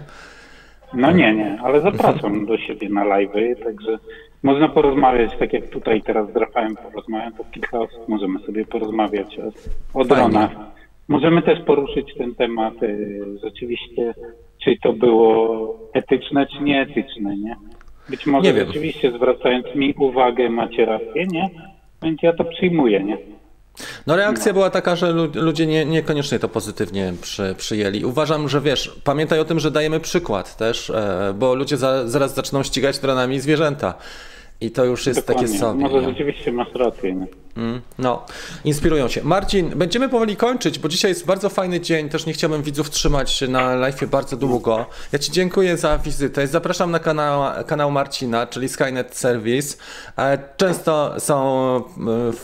No 0.94 1.12
nie, 1.12 1.36
nie, 1.36 1.60
ale 1.64 1.82
zapraszam 1.82 2.46
do 2.46 2.58
siebie 2.58 2.90
na 2.90 3.06
live'y, 3.06 3.64
także 3.64 3.98
można 4.44 4.70
porozmawiać, 4.70 5.32
tak 5.40 5.54
jak 5.54 5.70
tutaj 5.70 6.02
teraz 6.02 6.32
z 6.32 6.36
Rafałem 6.36 6.76
porozmawiam, 6.76 7.34
to 7.34 7.44
kilka 7.52 7.80
osób 7.80 8.08
możemy 8.08 8.40
sobie 8.40 8.66
porozmawiać 8.66 9.40
o, 9.40 10.00
o 10.00 10.06
dronach. 10.06 10.52
Możemy 11.08 11.42
też 11.42 11.60
poruszyć 11.66 12.16
ten 12.18 12.36
temat 12.36 12.84
y, 12.84 13.38
rzeczywiście, 13.44 14.14
czy 14.64 14.76
to 14.84 14.94
było 14.94 15.76
etyczne, 15.94 16.48
czy 16.48 16.64
nieetyczne, 16.64 17.38
nie? 17.38 17.56
Być 18.10 18.26
może 18.26 18.54
nie 18.54 18.66
rzeczywiście 18.66 19.12
zwracając 19.12 19.76
mi 19.76 19.94
uwagę 19.94 20.50
macie 20.50 20.86
rację, 20.86 21.28
nie? 21.28 21.50
Więc 22.04 22.24
ja 22.24 22.34
to 22.34 22.44
przyjmuję, 22.44 23.04
nie? 23.04 23.18
No 24.08 24.16
reakcja 24.16 24.48
no. 24.48 24.54
była 24.54 24.70
taka, 24.70 24.96
że 24.96 25.12
ludzie 25.36 25.66
nie, 25.66 25.86
niekoniecznie 25.86 26.40
to 26.40 26.50
pozytywnie 26.50 27.14
przy, 27.22 27.56
przyjęli. 27.58 28.06
Uważam, 28.06 28.50
że 28.50 28.62
wiesz, 28.62 28.96
pamiętaj 29.04 29.40
o 29.40 29.46
tym, 29.46 29.60
że 29.60 29.72
dajemy 29.72 30.00
przykład 30.00 30.58
też, 30.58 30.90
e, 30.90 31.34
bo 31.40 31.56
ludzie 31.56 31.78
za, 31.78 32.08
zaraz 32.08 32.36
zaczną 32.36 32.64
ścigać 32.64 33.00
dronami 33.00 33.40
zwierzęta. 33.40 33.94
I 34.62 34.72
to 34.72 34.86
już 34.86 35.08
jest 35.08 35.20
Dokładnie. 35.20 35.48
takie 35.48 35.60
sobie. 35.60 35.82
Może 35.82 36.10
rzeczywiście 36.10 36.52
masz 36.52 36.74
rację. 36.76 37.16
Nie? 37.16 37.28
Mm, 37.58 37.82
no, 37.98 38.26
inspirują 38.64 39.08
się. 39.08 39.24
Marcin, 39.24 39.70
będziemy 39.70 40.10
powoli 40.10 40.36
kończyć, 40.36 40.80
bo 40.80 40.90
dzisiaj 40.90 41.12
jest 41.12 41.26
bardzo 41.26 41.50
fajny 41.50 41.80
dzień. 41.80 42.10
Też 42.10 42.26
nie 42.26 42.34
chciałbym 42.34 42.64
widzów 42.64 42.90
trzymać 42.90 43.42
na 43.42 43.76
live 43.76 44.10
bardzo 44.10 44.38
długo. 44.38 44.86
Ja 45.12 45.20
Ci 45.20 45.32
dziękuję 45.32 45.78
za 45.78 45.98
wizytę. 45.98 46.48
Zapraszam 46.48 46.92
na 46.92 47.00
kanał, 47.00 47.66
kanał 47.68 47.92
Marcina, 47.92 48.48
czyli 48.48 48.70
Skynet 48.70 49.18
Service. 49.18 49.78
E, 50.18 50.38
często 50.58 51.16
są 51.20 51.76
e, 51.78 51.82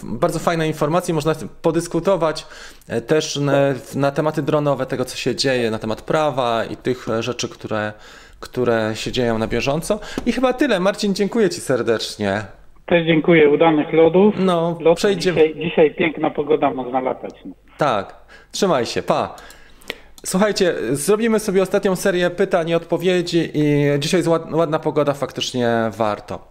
bardzo 0.03 0.39
fajne 0.39 0.68
informacje, 0.68 1.13
można 1.13 1.36
podyskutować 1.61 2.45
e, 2.88 3.01
też 3.01 3.36
na, 3.36 3.53
na 3.95 4.11
tematy 4.11 4.41
dronowe, 4.41 4.86
tego 4.86 5.05
co 5.05 5.18
się 5.18 5.36
dzieje, 5.36 5.72
na 5.72 5.80
temat 5.80 6.01
prawa 6.01 6.65
i 6.65 6.78
tych 6.78 7.07
rzeczy, 7.20 7.49
które 7.49 7.93
które 8.40 8.92
się 8.96 9.12
dzieją 9.12 9.38
na 9.38 9.48
bieżąco. 9.48 10.00
I 10.26 10.32
chyba 10.32 10.54
tyle. 10.54 10.80
Marcin, 10.80 11.16
dziękuję 11.16 11.50
Ci 11.50 11.62
serdecznie. 11.62 12.42
Też 12.86 13.06
dziękuję. 13.06 13.50
Udanych 13.50 13.94
lodów. 13.94 14.36
No, 14.38 14.78
Lot 14.82 14.98
przejdziemy. 14.98 15.42
Dzisiaj, 15.42 15.64
dzisiaj 15.64 15.96
piękna 15.96 16.30
pogoda, 16.30 16.72
można 16.72 17.00
latać. 17.00 17.36
Tak. 17.78 18.16
Trzymaj 18.52 18.86
się. 18.86 19.02
Pa. 19.02 19.36
Słuchajcie, 20.26 20.74
zrobimy 20.92 21.40
sobie 21.40 21.62
ostatnią 21.62 21.96
serię 21.96 22.30
pytań 22.30 22.70
i 22.70 22.76
odpowiedzi 22.76 23.52
i 23.54 23.86
dzisiaj 24.00 24.20
jest 24.20 24.30
ładna 24.52 24.80
pogoda, 24.80 25.14
faktycznie 25.14 25.70
warto. 25.98 26.48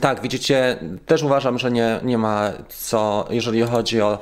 Tak, 0.00 0.20
widzicie, 0.20 0.76
też 1.06 1.22
uważam, 1.22 1.58
że 1.58 1.70
nie, 1.70 2.00
nie 2.02 2.18
ma 2.18 2.50
co, 2.68 3.26
jeżeli 3.30 3.62
chodzi 3.62 4.00
o 4.00 4.18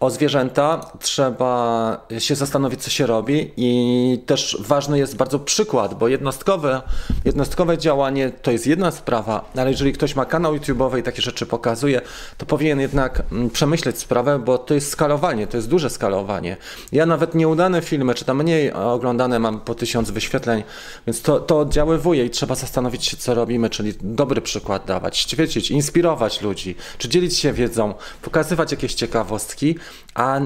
o 0.00 0.10
zwierzęta. 0.10 0.80
Trzeba 1.00 2.06
się 2.18 2.34
zastanowić, 2.34 2.82
co 2.82 2.90
się 2.90 3.06
robi, 3.06 3.52
i 3.56 4.22
też 4.26 4.56
ważny 4.60 4.98
jest 4.98 5.16
bardzo 5.16 5.38
przykład, 5.38 5.94
bo 5.94 6.08
jednostkowe, 6.08 6.82
jednostkowe 7.24 7.78
działanie 7.78 8.32
to 8.42 8.50
jest 8.50 8.66
jedna 8.66 8.90
sprawa, 8.90 9.50
ale 9.56 9.70
jeżeli 9.70 9.92
ktoś 9.92 10.16
ma 10.16 10.24
kanał 10.24 10.56
YouTube'owy 10.56 10.98
i 10.98 11.02
takie 11.02 11.22
rzeczy 11.22 11.46
pokazuje, 11.46 12.00
to 12.38 12.46
powinien 12.46 12.80
jednak 12.80 13.22
mm, 13.32 13.50
przemyśleć 13.50 13.98
sprawę, 13.98 14.38
bo 14.38 14.58
to 14.58 14.74
jest 14.74 14.90
skalowanie, 14.90 15.46
to 15.46 15.56
jest 15.56 15.68
duże 15.68 15.90
skalowanie. 15.90 16.56
Ja 16.92 17.06
nawet 17.06 17.34
nieudane 17.34 17.82
filmy, 17.82 18.14
czy 18.14 18.24
tam 18.24 18.42
mniej 18.42 18.72
oglądane 18.72 19.38
mam 19.38 19.60
po 19.60 19.74
tysiąc 19.74 20.10
wyświetleń, 20.10 20.62
więc 21.06 21.22
to, 21.22 21.40
to 21.40 21.58
oddziaływuje 21.58 22.24
i 22.24 22.30
trzeba 22.30 22.54
zastanowić 22.54 23.04
się, 23.04 23.16
co 23.16 23.34
robimy, 23.34 23.70
czyli 23.70 23.94
dobry 24.00 24.40
przykład 24.40 24.86
dawać, 24.86 25.18
świecić, 25.18 25.70
inspirować 25.70 26.42
ludzi, 26.42 26.76
czy 26.98 27.08
dzielić 27.08 27.36
się 27.36 27.52
wiedzą, 27.52 27.94
pokazywać 28.22 28.70
jakieś 28.70 28.94
ciekawostki, 28.94 29.69
a 30.14 30.40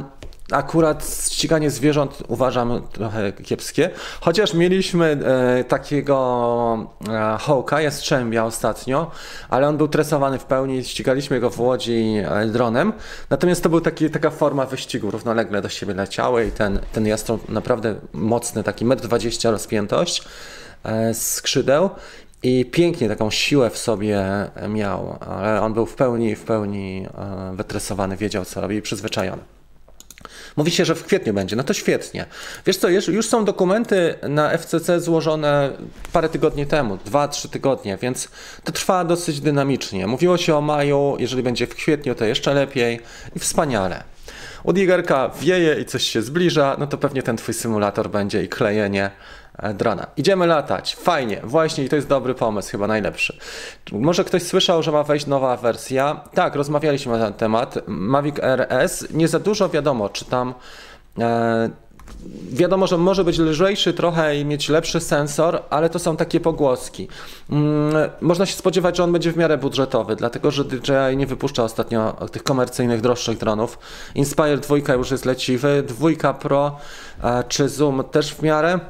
akurat 0.51 1.27
ściganie 1.31 1.71
zwierząt 1.71 2.23
uważam 2.29 2.83
trochę 2.93 3.33
kiepskie, 3.33 3.91
chociaż 4.21 4.55
mieliśmy 4.55 5.19
e, 5.59 5.65
takiego 5.65 6.95
e, 7.09 7.37
hołka, 7.41 7.81
jastrzębia 7.81 8.45
ostatnio, 8.45 9.11
ale 9.49 9.69
on 9.69 9.77
był 9.77 9.89
tresowany 9.89 10.39
w 10.39 10.45
pełni, 10.45 10.85
ścigaliśmy 10.85 11.41
go 11.41 11.51
w 11.51 11.61
Łodzi 11.61 12.15
e, 12.25 12.47
dronem, 12.47 12.93
natomiast 13.31 13.63
to 13.63 13.69
był 13.69 13.81
taki, 13.81 14.11
taka 14.11 14.31
forma 14.31 14.67
wyścigu, 14.67 15.11
równolegle 15.11 15.63
do 15.63 15.69
siebie 15.69 15.95
leciały 15.95 16.47
i 16.47 16.51
ten, 16.51 16.81
ten 16.93 17.07
jastrząb 17.07 17.49
naprawdę 17.49 17.95
mocny, 18.13 18.63
taki 18.63 18.87
1,20 18.87 19.47
m 19.49 19.53
rozpiętość 19.53 20.23
e, 20.85 21.15
skrzydeł 21.15 21.91
i 22.45 22.65
pięknie 22.65 23.09
taką 23.09 23.31
siłę 23.31 23.71
w 23.71 23.79
sobie 23.79 24.25
miał, 24.69 25.19
ale 25.21 25.61
on 25.61 25.75
był 25.75 25.87
w 25.87 25.95
pełni, 25.95 26.37
w 26.37 26.43
pełni 26.43 27.07
e, 27.19 27.57
wytresowany, 27.57 28.17
wiedział 28.17 28.45
co 28.45 28.61
robi 28.61 28.77
i 28.77 28.83
przyzwyczajony. 28.83 29.43
Mówi 30.57 30.71
się, 30.71 30.85
że 30.85 30.95
w 30.95 31.05
kwietniu 31.05 31.35
będzie, 31.35 31.57
no 31.57 31.65
to 31.65 31.75
świetnie. 31.75 32.27
Wiesz 32.67 32.77
co, 32.77 32.89
już 32.89 33.29
są 33.29 33.45
dokumenty 33.45 34.15
na 34.29 34.59
FCC 34.59 35.01
złożone 35.01 35.71
parę 36.13 36.29
tygodni 36.29 36.67
temu, 36.67 36.99
dwa, 37.05 37.29
trzy 37.29 37.49
tygodnie, 37.49 37.97
więc 37.97 38.29
to 38.65 38.73
trwa 38.73 39.05
dosyć 39.05 39.41
dynamicznie. 39.41 40.07
Mówiło 40.07 40.37
się 40.37 40.57
o 40.57 40.61
maju, 40.61 41.17
jeżeli 41.19 41.43
będzie 41.43 41.67
w 41.67 41.75
kwietniu, 41.75 42.15
to 42.15 42.25
jeszcze 42.25 42.55
lepiej 42.55 43.01
i 43.37 43.39
wspaniale. 43.39 44.05
Digerka 44.73 45.31
wieje 45.41 45.81
i 45.81 45.85
coś 45.85 46.03
się 46.03 46.23
zbliża, 46.23 46.77
no 46.79 46.87
to 46.87 46.99
pewnie 46.99 47.23
ten 47.23 47.37
twój 47.37 47.55
symulator 47.55 48.11
będzie 48.11 48.45
i 48.45 48.49
klejenie 48.49 49.11
drona. 49.75 50.07
Idziemy 50.17 50.47
latać. 50.47 50.97
Fajnie, 50.97 51.41
właśnie 51.45 51.85
i 51.85 51.89
to 51.89 51.97
jest 51.97 52.09
dobry 52.09 52.35
pomysł, 52.35 52.71
chyba 52.71 52.87
najlepszy. 52.87 53.39
Może 53.93 54.25
ktoś 54.25 54.43
słyszał, 54.43 54.83
że 54.83 54.93
ma 54.93 55.03
wejść 55.03 55.27
nowa 55.27 55.57
wersja? 55.57 56.21
Tak, 56.35 56.55
rozmawialiśmy 56.55 57.19
na 57.19 57.25
ten 57.25 57.35
temat. 57.35 57.79
Mavic 57.87 58.37
RS, 58.39 59.07
nie 59.11 59.29
za 59.29 59.39
dużo 59.39 59.69
wiadomo, 59.69 60.09
czy 60.09 60.25
tam 60.25 60.55
e, 61.19 61.71
Wiadomo, 62.51 62.87
że 62.87 62.99
może 62.99 63.25
być 63.25 63.39
lżejszy 63.39 63.93
trochę 63.93 64.37
i 64.37 64.45
mieć 64.45 64.69
lepszy 64.69 65.01
sensor, 65.01 65.63
ale 65.71 65.91
to 65.91 65.99
są 65.99 66.17
takie 66.17 66.41
pogłoski. 66.41 67.09
Mm, 67.51 68.11
można 68.21 68.47
się 68.47 68.55
spodziewać, 68.55 68.97
że 68.97 69.05
on 69.05 69.13
będzie 69.13 69.33
w 69.33 69.37
miarę 69.37 69.59
budżetowy, 69.59 70.17
dlatego 70.17 70.51
że 70.51 70.65
DJI 70.65 71.17
nie 71.17 71.27
wypuszcza 71.27 71.65
ostatnio 71.65 72.13
tych 72.33 72.43
komercyjnych, 72.43 73.01
droższych 73.01 73.39
dronów. 73.39 73.79
Inspire 74.15 74.59
2 74.59 74.95
już 74.95 75.11
jest 75.11 75.25
leciwy, 75.25 75.85
2 75.87 76.35
Pro 76.35 76.77
e, 77.23 77.45
czy 77.49 77.69
Zoom 77.69 78.05
też 78.05 78.35
w 78.35 78.43
miarę. 78.43 78.81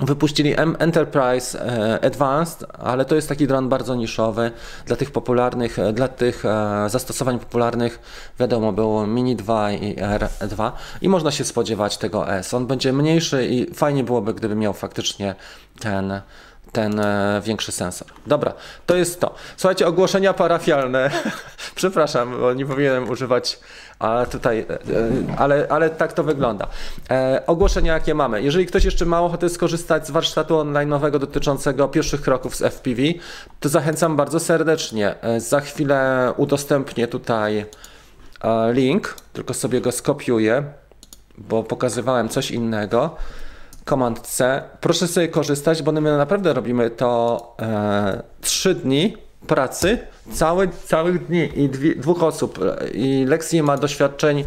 Wypuścili 0.00 0.54
Enterprise 0.78 1.60
e, 1.60 2.04
Advanced, 2.04 2.64
ale 2.78 3.04
to 3.04 3.14
jest 3.14 3.28
taki 3.28 3.46
dron 3.46 3.68
bardzo 3.68 3.94
niszowy 3.94 4.50
dla 4.86 4.96
tych 4.96 5.10
popularnych, 5.10 5.78
e, 5.78 5.92
dla 5.92 6.08
tych 6.08 6.44
e, 6.44 6.86
zastosowań 6.88 7.38
popularnych. 7.38 7.98
Wiadomo, 8.40 8.72
było 8.72 9.06
Mini 9.06 9.36
2 9.36 9.72
i 9.72 9.96
R2 9.96 10.72
i 11.00 11.08
można 11.08 11.30
się 11.30 11.44
spodziewać 11.44 11.98
tego 11.98 12.32
S. 12.32 12.54
On 12.54 12.66
będzie 12.66 12.92
mniejszy 12.92 13.46
i 13.46 13.74
fajnie 13.74 14.04
byłoby, 14.04 14.34
gdyby 14.34 14.54
miał 14.54 14.72
faktycznie 14.72 15.34
ten 15.80 16.20
ten 16.72 17.00
większy 17.42 17.72
sensor. 17.72 18.08
Dobra, 18.26 18.52
to 18.86 18.96
jest 18.96 19.20
to. 19.20 19.34
Słuchajcie, 19.56 19.86
ogłoszenia 19.86 20.32
parafialne. 20.32 21.10
Przepraszam, 21.74 22.40
bo 22.40 22.52
nie 22.52 22.66
powinienem 22.66 23.10
używać 23.10 23.58
a 23.98 24.26
tutaj, 24.26 24.58
e, 24.58 24.72
e, 24.72 24.78
ale, 25.38 25.66
ale 25.68 25.90
tak 25.90 26.12
to 26.12 26.24
wygląda. 26.24 26.66
E, 27.10 27.42
ogłoszenia 27.46 27.94
jakie 27.94 28.14
mamy. 28.14 28.42
Jeżeli 28.42 28.66
ktoś 28.66 28.84
jeszcze 28.84 29.04
ma 29.04 29.20
ochotę 29.20 29.48
skorzystać 29.48 30.06
z 30.06 30.10
warsztatu 30.10 30.54
online'owego 30.54 31.18
dotyczącego 31.18 31.88
pierwszych 31.88 32.20
kroków 32.20 32.56
z 32.56 32.62
FPV, 32.62 33.02
to 33.60 33.68
zachęcam 33.68 34.16
bardzo 34.16 34.40
serdecznie. 34.40 35.14
Za 35.38 35.60
chwilę 35.60 36.32
udostępnię 36.36 37.06
tutaj 37.08 37.66
link, 38.72 39.16
tylko 39.32 39.54
sobie 39.54 39.80
go 39.80 39.92
skopiuję, 39.92 40.64
bo 41.38 41.62
pokazywałem 41.62 42.28
coś 42.28 42.50
innego. 42.50 43.16
Command 43.84 44.20
C. 44.20 44.62
Proszę 44.80 45.08
sobie 45.08 45.28
korzystać, 45.28 45.82
bo 45.82 45.92
my 45.92 46.16
naprawdę 46.16 46.52
robimy 46.52 46.90
to 46.90 47.54
e, 47.62 48.22
3 48.40 48.74
dni 48.74 49.23
pracy 49.46 49.98
całe, 50.32 50.68
całych 50.68 51.26
dni 51.26 51.48
i 51.54 51.68
dwie, 51.68 51.94
dwóch 51.94 52.22
osób. 52.22 52.58
I 52.94 53.24
Lexi 53.28 53.62
ma 53.62 53.76
doświadczeń 53.76 54.44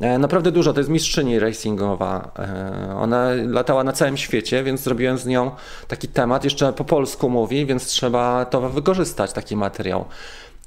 e, 0.00 0.18
naprawdę 0.18 0.52
dużo. 0.52 0.72
To 0.72 0.80
jest 0.80 0.90
mistrzyni 0.90 1.38
racingowa. 1.38 2.30
E, 2.38 2.96
ona 2.96 3.28
latała 3.46 3.84
na 3.84 3.92
całym 3.92 4.16
świecie, 4.16 4.64
więc 4.64 4.80
zrobiłem 4.80 5.18
z 5.18 5.26
nią 5.26 5.50
taki 5.88 6.08
temat. 6.08 6.44
Jeszcze 6.44 6.72
po 6.72 6.84
polsku 6.84 7.30
mówi, 7.30 7.66
więc 7.66 7.86
trzeba 7.86 8.44
to 8.44 8.70
wykorzystać, 8.70 9.32
taki 9.32 9.56
materiał. 9.56 10.04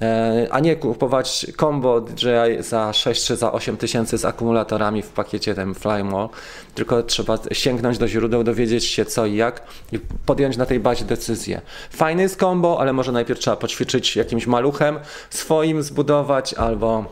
E, 0.00 0.46
a 0.50 0.60
nie 0.60 0.76
kupować 0.76 1.46
combo 1.60 2.00
DJI 2.00 2.62
za 2.62 2.92
6 2.92 3.26
czy 3.26 3.36
za 3.36 3.52
8 3.52 3.76
tysięcy 3.76 4.18
z 4.18 4.24
akumulatorami 4.24 5.02
w 5.02 5.08
pakiecie 5.08 5.54
tym 5.54 5.74
Flymore, 5.74 6.28
tylko 6.74 7.02
trzeba 7.02 7.38
sięgnąć 7.52 7.98
do 7.98 8.08
źródeł, 8.08 8.44
dowiedzieć 8.44 8.84
się 8.84 9.04
co 9.04 9.26
i 9.26 9.36
jak 9.36 9.62
i 9.92 9.98
podjąć 10.26 10.56
na 10.56 10.66
tej 10.66 10.80
bazie 10.80 11.04
decyzję. 11.04 11.60
Fajny 11.90 12.22
jest 12.22 12.40
combo, 12.40 12.80
ale 12.80 12.92
może 12.92 13.12
najpierw 13.12 13.40
trzeba 13.40 13.56
poćwiczyć 13.56 14.16
jakimś 14.16 14.46
maluchem 14.46 14.98
swoim, 15.30 15.82
zbudować 15.82 16.54
albo 16.54 17.04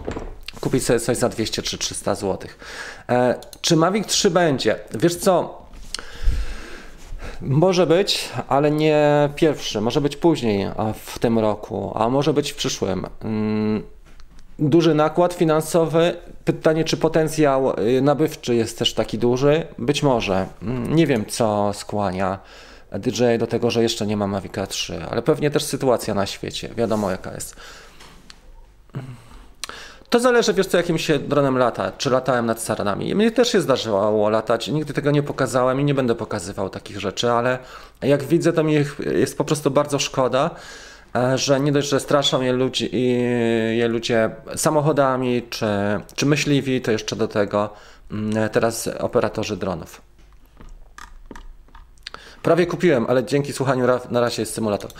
kupić 0.60 0.84
sobie 0.84 1.00
coś 1.00 1.16
za 1.16 1.28
200 1.28 1.62
czy 1.62 1.78
300 1.78 2.14
zł. 2.14 2.48
E, 3.08 3.40
czy 3.60 3.76
Mavic 3.76 4.06
3 4.06 4.30
będzie? 4.30 4.78
Wiesz 4.94 5.16
co, 5.16 5.63
może 7.40 7.86
być, 7.86 8.28
ale 8.48 8.70
nie 8.70 9.28
pierwszy. 9.36 9.80
Może 9.80 10.00
być 10.00 10.16
później 10.16 10.66
w 11.04 11.18
tym 11.18 11.38
roku, 11.38 11.92
a 11.94 12.08
może 12.08 12.32
być 12.32 12.52
w 12.52 12.56
przyszłym. 12.56 13.06
Mm, 13.22 13.82
duży 14.58 14.94
nakład 14.94 15.34
finansowy. 15.34 16.16
Pytanie, 16.44 16.84
czy 16.84 16.96
potencjał 16.96 17.80
y, 17.80 18.02
nabywczy 18.02 18.54
jest 18.54 18.78
też 18.78 18.94
taki 18.94 19.18
duży? 19.18 19.66
Być 19.78 20.02
może. 20.02 20.46
Mm, 20.62 20.96
nie 20.96 21.06
wiem, 21.06 21.26
co 21.26 21.70
skłania 21.74 22.38
DJ 22.92 23.24
do 23.38 23.46
tego, 23.46 23.70
że 23.70 23.82
jeszcze 23.82 24.06
nie 24.06 24.16
ma 24.16 24.26
Mavica 24.26 24.66
3, 24.66 25.02
ale 25.10 25.22
pewnie 25.22 25.50
też 25.50 25.64
sytuacja 25.64 26.14
na 26.14 26.26
świecie. 26.26 26.68
Wiadomo, 26.76 27.10
jaka 27.10 27.34
jest. 27.34 27.56
To 30.14 30.20
zależy, 30.20 30.54
wiesz 30.54 30.66
co, 30.66 30.76
jakim 30.76 30.98
się 30.98 31.18
dronem 31.18 31.58
lata, 31.58 31.92
czy 31.98 32.10
latałem 32.10 32.46
nad 32.46 32.62
saranami. 32.62 33.14
Mnie 33.14 33.30
też 33.30 33.52
się 33.52 33.60
zdarzyło 33.60 34.30
latać, 34.30 34.68
nigdy 34.68 34.92
tego 34.92 35.10
nie 35.10 35.22
pokazałem 35.22 35.80
i 35.80 35.84
nie 35.84 35.94
będę 35.94 36.14
pokazywał 36.14 36.70
takich 36.70 37.00
rzeczy, 37.00 37.30
ale 37.30 37.58
jak 38.02 38.24
widzę, 38.24 38.52
to 38.52 38.64
mi 38.64 38.74
jest 38.98 39.38
po 39.38 39.44
prostu 39.44 39.70
bardzo 39.70 39.98
szkoda, 39.98 40.50
e, 41.14 41.38
że 41.38 41.60
nie 41.60 41.72
dość, 41.72 41.88
że 41.88 42.00
straszą 42.00 42.42
je, 42.42 42.52
ludzi, 42.52 42.90
je 43.76 43.88
ludzie 43.88 44.30
samochodami, 44.56 45.42
czy, 45.50 45.66
czy 46.14 46.26
myśliwi, 46.26 46.80
to 46.80 46.90
jeszcze 46.90 47.16
do 47.16 47.28
tego 47.28 47.70
mm, 48.10 48.50
teraz 48.50 48.88
operatorzy 48.98 49.56
dronów. 49.56 50.02
Prawie 52.42 52.66
kupiłem, 52.66 53.06
ale 53.08 53.24
dzięki 53.24 53.52
słuchaniu 53.52 53.86
na 54.10 54.20
razie 54.20 54.42
jest 54.42 54.54
symulator. 54.54 54.90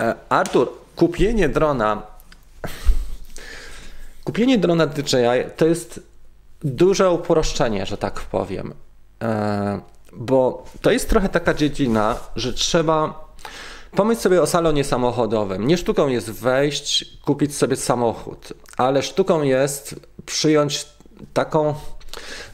E, 0.00 0.14
Artur, 0.28 0.68
kupienie 0.96 1.48
drona 1.48 2.02
Kupienie 4.24 4.58
drona 4.58 4.86
DJI 4.86 5.50
to 5.56 5.66
jest 5.66 6.00
duże 6.60 7.10
uproszczenie, 7.10 7.86
że 7.86 7.96
tak 7.96 8.20
powiem. 8.20 8.74
E, 9.22 9.80
bo 10.12 10.64
to 10.80 10.90
jest 10.90 11.08
trochę 11.08 11.28
taka 11.28 11.54
dziedzina, 11.54 12.16
że 12.36 12.52
trzeba 12.52 13.24
pomyśl 13.96 14.20
sobie 14.20 14.42
o 14.42 14.46
salonie 14.46 14.84
samochodowym. 14.84 15.66
Nie 15.66 15.76
sztuką 15.76 16.08
jest 16.08 16.30
wejść, 16.30 17.18
kupić 17.24 17.56
sobie 17.56 17.76
samochód, 17.76 18.52
ale 18.76 19.02
sztuką 19.02 19.42
jest 19.42 19.94
przyjąć 20.26 20.86
taką. 21.32 21.74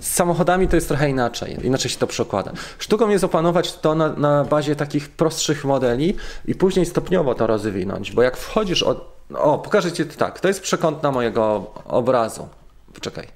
Z 0.00 0.14
samochodami 0.14 0.68
to 0.68 0.76
jest 0.76 0.88
trochę 0.88 1.10
inaczej, 1.10 1.66
inaczej 1.66 1.90
się 1.90 1.98
to 1.98 2.06
przekłada. 2.06 2.52
Sztuką 2.78 3.08
jest 3.08 3.24
opanować 3.24 3.72
to 3.72 3.94
na, 3.94 4.08
na 4.08 4.44
bazie 4.44 4.76
takich 4.76 5.08
prostszych 5.08 5.64
modeli 5.64 6.16
i 6.46 6.54
później 6.54 6.86
stopniowo 6.86 7.34
to 7.34 7.46
rozwinąć, 7.46 8.12
bo 8.12 8.22
jak 8.22 8.36
wchodzisz 8.36 8.82
od, 8.82 9.17
o, 9.34 9.58
pokażę 9.58 9.92
Ci 9.92 10.06
tak. 10.06 10.40
To 10.40 10.48
jest 10.48 10.60
przekątna 10.60 11.10
mojego 11.10 11.72
obrazu. 11.84 12.48
Poczekaj. 12.94 13.28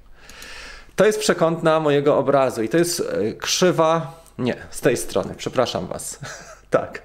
To 0.97 1.05
jest 1.05 1.19
przekątna 1.19 1.81
mojego 1.81 2.19
obrazu 2.19 2.63
i 2.63 2.69
to 2.69 2.79
jest 2.79 3.01
e, 3.01 3.33
krzywa. 3.33 4.23
Nie, 4.39 4.57
z 4.71 4.81
tej 4.81 4.97
strony, 4.97 5.35
przepraszam 5.37 5.87
Was. 5.87 6.19
tak. 6.71 7.03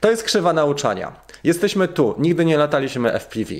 To 0.00 0.10
jest 0.10 0.22
krzywa 0.22 0.52
nauczania. 0.52 1.12
Jesteśmy 1.44 1.88
tu, 1.88 2.14
nigdy 2.18 2.44
nie 2.44 2.58
lataliśmy 2.58 3.12
FPV. 3.12 3.54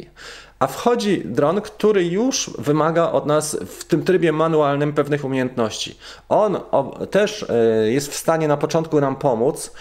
A 0.59 0.67
wchodzi 0.67 1.23
dron, 1.25 1.61
który 1.61 2.05
już 2.05 2.51
wymaga 2.59 3.11
od 3.11 3.27
nas 3.27 3.57
w 3.69 3.85
tym 3.85 4.05
trybie 4.05 4.33
manualnym 4.33 4.93
pewnych 4.93 5.25
umiejętności. 5.25 5.99
On 6.29 6.61
też 7.11 7.43
e, 7.43 7.91
jest 7.91 8.13
w 8.13 8.17
stanie 8.17 8.49
na 8.49 8.57
początku 8.57 9.01
nam 9.01 9.17
pomóc, 9.17 9.73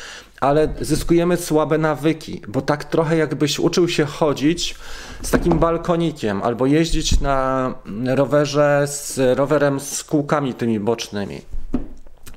ale 0.43 0.67
zyskujemy 0.81 1.37
słabe 1.37 1.77
nawyki, 1.77 2.41
bo 2.47 2.61
tak 2.61 2.83
trochę 2.83 3.17
jakbyś 3.17 3.59
uczył 3.59 3.89
się 3.89 4.05
chodzić 4.05 4.75
z 5.21 5.31
takim 5.31 5.59
balkonikiem 5.59 6.41
albo 6.43 6.65
jeździć 6.65 7.19
na 7.19 7.73
rowerze 8.05 8.83
z 8.87 9.37
rowerem 9.37 9.79
z 9.79 10.03
kółkami 10.03 10.53
tymi 10.53 10.79
bocznymi. 10.79 11.41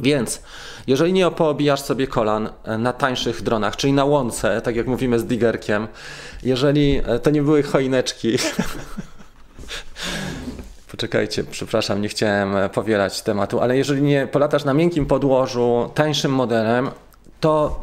Więc 0.00 0.42
jeżeli 0.86 1.12
nie 1.12 1.30
poobijasz 1.30 1.80
sobie 1.80 2.06
kolan 2.06 2.48
e, 2.64 2.78
na 2.78 2.92
tańszych 2.92 3.42
dronach, 3.42 3.76
czyli 3.76 3.92
na 3.92 4.04
łące, 4.04 4.60
tak 4.60 4.76
jak 4.76 4.86
mówimy 4.86 5.18
z 5.18 5.24
digerkiem, 5.24 5.88
jeżeli 6.42 7.00
e, 7.06 7.18
to 7.18 7.30
nie 7.30 7.42
były 7.42 7.62
choineczki, 7.62 8.36
Poczekajcie, 10.90 11.44
przepraszam, 11.44 12.02
nie 12.02 12.08
chciałem 12.08 12.56
e, 12.56 12.68
powielać 12.68 13.22
tematu, 13.22 13.60
ale 13.60 13.76
jeżeli 13.76 14.02
nie 14.02 14.26
polatasz 14.26 14.64
na 14.64 14.74
miękkim 14.74 15.06
podłożu 15.06 15.90
tańszym 15.94 16.32
modelem, 16.32 16.90
to 17.40 17.80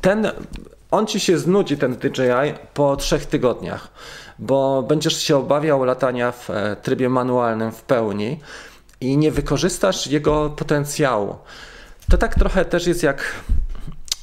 ten, 0.00 0.30
on 0.90 1.06
ci 1.06 1.20
się 1.20 1.38
znudzi, 1.38 1.76
ten 1.76 1.96
DJI, 1.96 2.54
po 2.74 2.96
trzech 2.96 3.26
tygodniach, 3.26 3.88
bo 4.38 4.82
będziesz 4.82 5.22
się 5.22 5.36
obawiał 5.36 5.84
latania 5.84 6.32
w 6.32 6.50
e, 6.50 6.76
trybie 6.76 7.08
manualnym 7.08 7.72
w 7.72 7.82
pełni 7.82 8.40
i 9.00 9.16
nie 9.16 9.30
wykorzystasz 9.30 10.06
jego 10.06 10.50
potencjału. 10.50 11.36
To 12.10 12.18
tak 12.18 12.34
trochę 12.34 12.64
też 12.64 12.86
jest 12.86 13.02
jak 13.02 13.42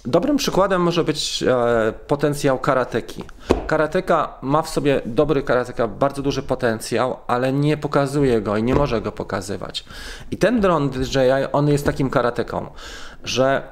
Dobrym 0.05 0.37
przykładem 0.37 0.81
może 0.81 1.03
być 1.03 1.43
e, 1.43 1.93
potencjał 2.07 2.59
karateki. 2.59 3.23
Karateka 3.67 4.33
ma 4.41 4.61
w 4.61 4.69
sobie, 4.69 5.01
dobry 5.05 5.43
karateka, 5.43 5.87
bardzo 5.87 6.21
duży 6.21 6.43
potencjał, 6.43 7.17
ale 7.27 7.53
nie 7.53 7.77
pokazuje 7.77 8.41
go 8.41 8.57
i 8.57 8.63
nie 8.63 8.75
może 8.75 9.01
go 9.01 9.11
pokazywać. 9.11 9.85
I 10.31 10.37
ten 10.37 10.61
dron 10.61 10.89
DJI, 10.89 11.51
on 11.51 11.67
jest 11.67 11.85
takim 11.85 12.09
karateką, 12.09 12.67
że 13.23 13.63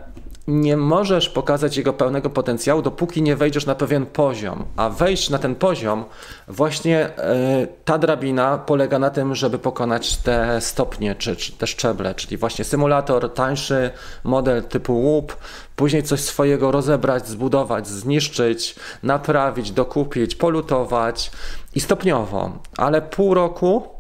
nie 0.48 0.78
możesz 0.78 1.30
pokazać 1.30 1.78
jego 1.78 1.94
pełnego 1.94 2.30
potencjału, 2.30 2.82
dopóki 2.82 3.22
nie 3.22 3.36
wejdziesz 3.36 3.66
na 3.66 3.76
pewien 3.76 4.06
poziom. 4.06 4.66
A 4.76 4.90
wejść 4.90 5.30
na 5.30 5.38
ten 5.38 5.56
poziom, 5.56 6.06
właśnie 6.48 7.00
e, 7.18 7.68
ta 7.86 7.98
drabina 7.98 8.58
polega 8.58 9.00
na 9.00 9.10
tym, 9.10 9.36
żeby 9.36 9.60
pokonać 9.60 10.18
te 10.18 10.62
stopnie 10.62 11.16
czy, 11.16 11.36
czy 11.36 11.52
te 11.52 11.68
szczeble, 11.68 12.16
czyli 12.16 12.38
właśnie 12.38 12.66
symulator, 12.66 13.34
tańszy 13.34 13.92
model 14.24 14.64
typu 14.64 15.02
łup, 15.02 15.38
później 15.76 16.04
coś 16.04 16.20
swojego 16.20 16.72
rozebrać, 16.72 17.28
zbudować, 17.28 17.88
zniszczyć, 17.88 18.76
naprawić, 19.04 19.72
dokupić, 19.72 20.36
polutować 20.36 21.32
i 21.76 21.80
stopniowo. 21.80 22.52
Ale 22.78 23.02
pół 23.02 23.34
roku 23.34 23.98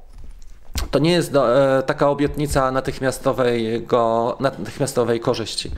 to 0.91 1.00
nie 1.00 1.12
jest 1.12 1.32
do, 1.32 1.78
e, 1.78 1.84
taka 1.84 2.10
obietnica 2.10 2.72
natychmiastowej, 2.72 3.82
go, 3.82 4.38
natychmiastowej 4.39 5.20
korzyści 5.20 5.72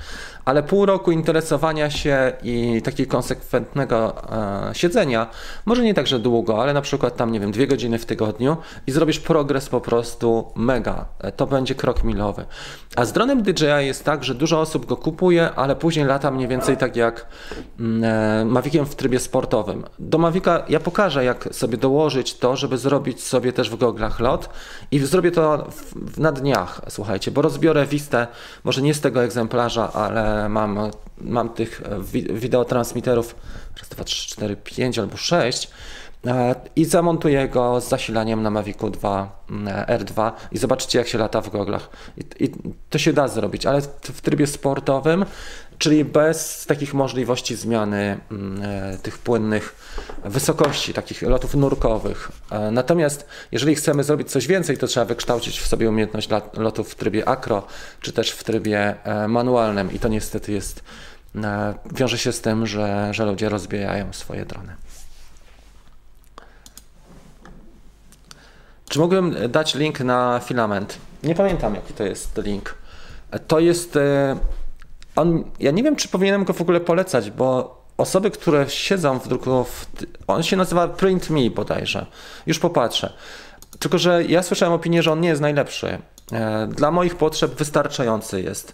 ale 0.46 0.64
pół 0.64 0.86
roku 0.86 1.12
interesowania 1.12 1.90
się 1.90 2.34
i 2.44 2.82
takiego 2.82 3.12
konsekwentnego 3.12 4.24
e, 4.70 4.76
siedzenia, 4.76 5.28
może 5.66 5.84
nie 5.84 5.94
tak, 5.94 6.08
że 6.08 6.20
długo, 6.20 6.62
ale 6.62 6.74
na 6.74 6.82
przykład 6.82 7.16
tam, 7.16 7.32
nie 7.32 7.40
wiem, 7.40 7.52
dwie 7.52 7.68
godziny 7.68 8.00
w 8.00 8.06
tygodniu 8.06 8.58
i 8.88 8.92
zrobisz 8.92 9.20
progres 9.20 9.70
po 9.70 9.82
prostu 9.82 10.52
mega. 10.56 11.06
E, 11.20 11.32
to 11.32 11.48
będzie 11.48 11.76
krok 11.76 12.04
milowy. 12.04 12.46
A 12.96 13.06
z 13.06 13.14
dronem 13.14 13.44
DJI 13.44 13.66
jest 13.80 14.06
tak, 14.06 14.24
że 14.24 14.36
dużo 14.36 14.60
osób 14.60 14.86
go 14.86 14.98
kupuje, 14.98 15.52
ale 15.56 15.76
później 15.76 16.06
lata 16.06 16.32
mniej 16.32 16.48
więcej 16.48 16.78
tak 16.78 16.96
jak 16.96 17.26
mm, 17.80 18.04
e, 18.04 18.46
Maviciem 18.46 18.86
w 18.86 18.96
trybie 18.96 19.20
sportowym. 19.20 19.84
Do 20.00 20.18
Mavica 20.18 20.64
ja 20.70 20.80
pokażę, 20.80 21.24
jak 21.24 21.50
sobie 21.52 21.78
dołożyć 21.78 22.38
to, 22.38 22.56
żeby 22.56 22.78
zrobić 22.78 23.24
sobie 23.24 23.54
też 23.54 23.70
w 23.70 23.78
goglach 23.78 24.20
lot 24.20 24.50
i 24.92 25.00
zrobię 25.00 25.32
to 25.32 25.68
w, 25.96 26.20
na 26.20 26.32
dniach, 26.32 26.82
słuchajcie, 26.90 27.32
bo 27.32 27.42
rozbiorę 27.42 27.86
Vistę, 27.86 28.28
może 28.64 28.82
nie 28.82 28.94
z 28.94 29.02
tego 29.02 29.24
egzemplarza, 29.24 29.94
ale 29.94 30.29
mam, 30.50 30.92
mam 31.22 31.50
tych 31.50 31.82
e, 31.86 32.00
wideotransmiterów 32.34 33.36
raz, 33.80 33.90
dwa, 33.90 34.04
trzy, 34.04 34.30
cztery, 34.30 34.56
pięć 34.56 35.00
albo 35.00 35.18
sześć 35.18 35.70
e, 36.28 36.56
i 36.76 36.86
zamontuję 36.86 37.48
go 37.48 37.82
z 37.82 37.90
zasilaniem 37.90 38.44
na 38.44 38.50
Mavicu 38.50 38.90
2 38.90 39.44
mm, 39.50 39.86
R2 39.86 40.32
i 40.52 40.58
zobaczycie 40.58 41.00
jak 41.00 41.08
się 41.08 41.18
lata 41.18 41.42
w 41.42 41.50
goglach. 41.50 41.90
I, 42.18 42.46
I, 42.46 42.52
to 42.90 42.98
się 42.98 43.14
da 43.14 43.28
zrobić, 43.28 43.66
ale 43.66 43.82
w 44.02 44.22
trybie 44.22 44.48
sportowym, 44.48 45.26
czyli 45.80 46.06
bez 46.06 46.66
takich 46.66 46.94
możliwości 46.94 47.56
zmiany 47.56 48.20
mm, 48.32 48.62
e, 48.64 48.98
tych 48.98 49.18
płynnych 49.18 49.76
wysokości, 50.26 50.94
takich 50.94 51.22
lotów 51.22 51.56
nurkowych. 51.56 52.32
Natomiast 52.72 53.28
jeżeli 53.52 53.76
chcemy 53.76 54.04
zrobić 54.04 54.32
coś 54.32 54.48
więcej, 54.48 54.78
to 54.78 54.88
trzeba 54.88 55.06
wykształcić 55.06 55.60
w 55.60 55.68
sobie 55.68 55.90
umiejętność 55.90 56.30
lotów 56.54 56.92
w 56.92 56.96
trybie 56.96 57.30
akro, 57.30 57.68
czy 58.02 58.14
też 58.14 58.32
w 58.32 58.44
trybie 58.44 58.96
manualnym 59.28 59.92
i 59.92 60.00
to 60.00 60.08
niestety 60.08 60.52
jest, 60.52 60.84
wiąże 61.92 62.18
się 62.18 62.32
z 62.32 62.42
tym, 62.42 62.68
że, 62.68 63.10
że 63.14 63.26
ludzie 63.26 63.50
rozbijają 63.50 64.14
swoje 64.14 64.46
drony. 64.46 64.76
Czy 68.90 69.00
mógłbym 69.00 69.36
dać 69.50 69.76
link 69.76 70.00
na 70.00 70.42
filament? 70.46 70.98
Nie 71.24 71.36
pamiętam 71.36 71.76
jaki 71.76 71.94
to 71.94 72.04
jest 72.04 72.38
link. 72.38 72.76
To 73.48 73.60
jest. 73.60 73.98
On, 75.20 75.44
ja 75.60 75.72
nie 75.72 75.84
wiem, 75.84 75.96
czy 75.96 76.08
powinienem 76.08 76.44
go 76.44 76.54
w 76.54 76.62
ogóle 76.62 76.80
polecać, 76.80 77.32
bo 77.32 77.80
osoby, 77.98 78.32
które 78.32 78.70
siedzą 78.70 79.20
w 79.20 79.28
druku, 79.28 79.64
w, 79.64 79.86
on 80.28 80.44
się 80.44 80.58
nazywa 80.58 80.88
Print 80.88 81.30
Me 81.30 81.50
bodajże. 81.50 82.06
Już 82.48 82.60
popatrzę. 82.60 83.14
Tylko, 83.80 83.98
że 83.98 84.24
ja 84.24 84.44
słyszałem 84.44 84.74
opinię, 84.74 85.04
że 85.04 85.12
on 85.12 85.22
nie 85.22 85.30
jest 85.30 85.42
najlepszy. 85.42 85.98
E, 86.32 86.68
dla 86.68 86.92
moich 86.92 87.16
potrzeb 87.16 87.56
wystarczający 87.56 88.42
jest. 88.42 88.74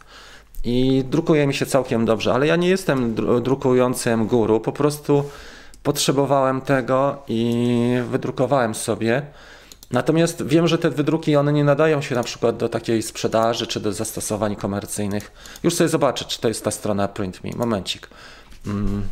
I 0.64 1.04
drukuje 1.10 1.48
mi 1.48 1.54
się 1.54 1.66
całkiem 1.66 2.06
dobrze, 2.06 2.34
ale 2.34 2.48
ja 2.48 2.56
nie 2.56 2.70
jestem 2.70 3.16
drukującym 3.42 4.28
guru, 4.28 4.60
po 4.60 4.72
prostu 4.72 5.24
potrzebowałem 5.84 6.62
tego 6.62 7.24
i 7.28 7.98
wydrukowałem 8.10 8.76
sobie. 8.76 9.22
Natomiast 9.96 10.44
wiem, 10.44 10.68
że 10.68 10.78
te 10.78 10.90
wydruki 10.90 11.36
one 11.36 11.54
nie 11.54 11.64
nadają 11.64 12.02
się 12.02 12.16
na 12.16 12.24
przykład 12.24 12.58
do 12.58 12.70
takiej 12.70 13.02
sprzedaży 13.02 13.68
czy 13.68 13.80
do 13.80 13.94
zastosowań 13.94 14.56
komercyjnych. 14.56 15.32
Już 15.64 15.76
sobie 15.76 15.90
zobaczę, 15.90 16.26
czy 16.26 16.42
to 16.42 16.48
jest 16.48 16.64
ta 16.64 16.72
strona 16.72 17.08
Print 17.08 17.44
Me. 17.44 17.50
Momencik. 17.56 18.10
Mm. 18.68 19.08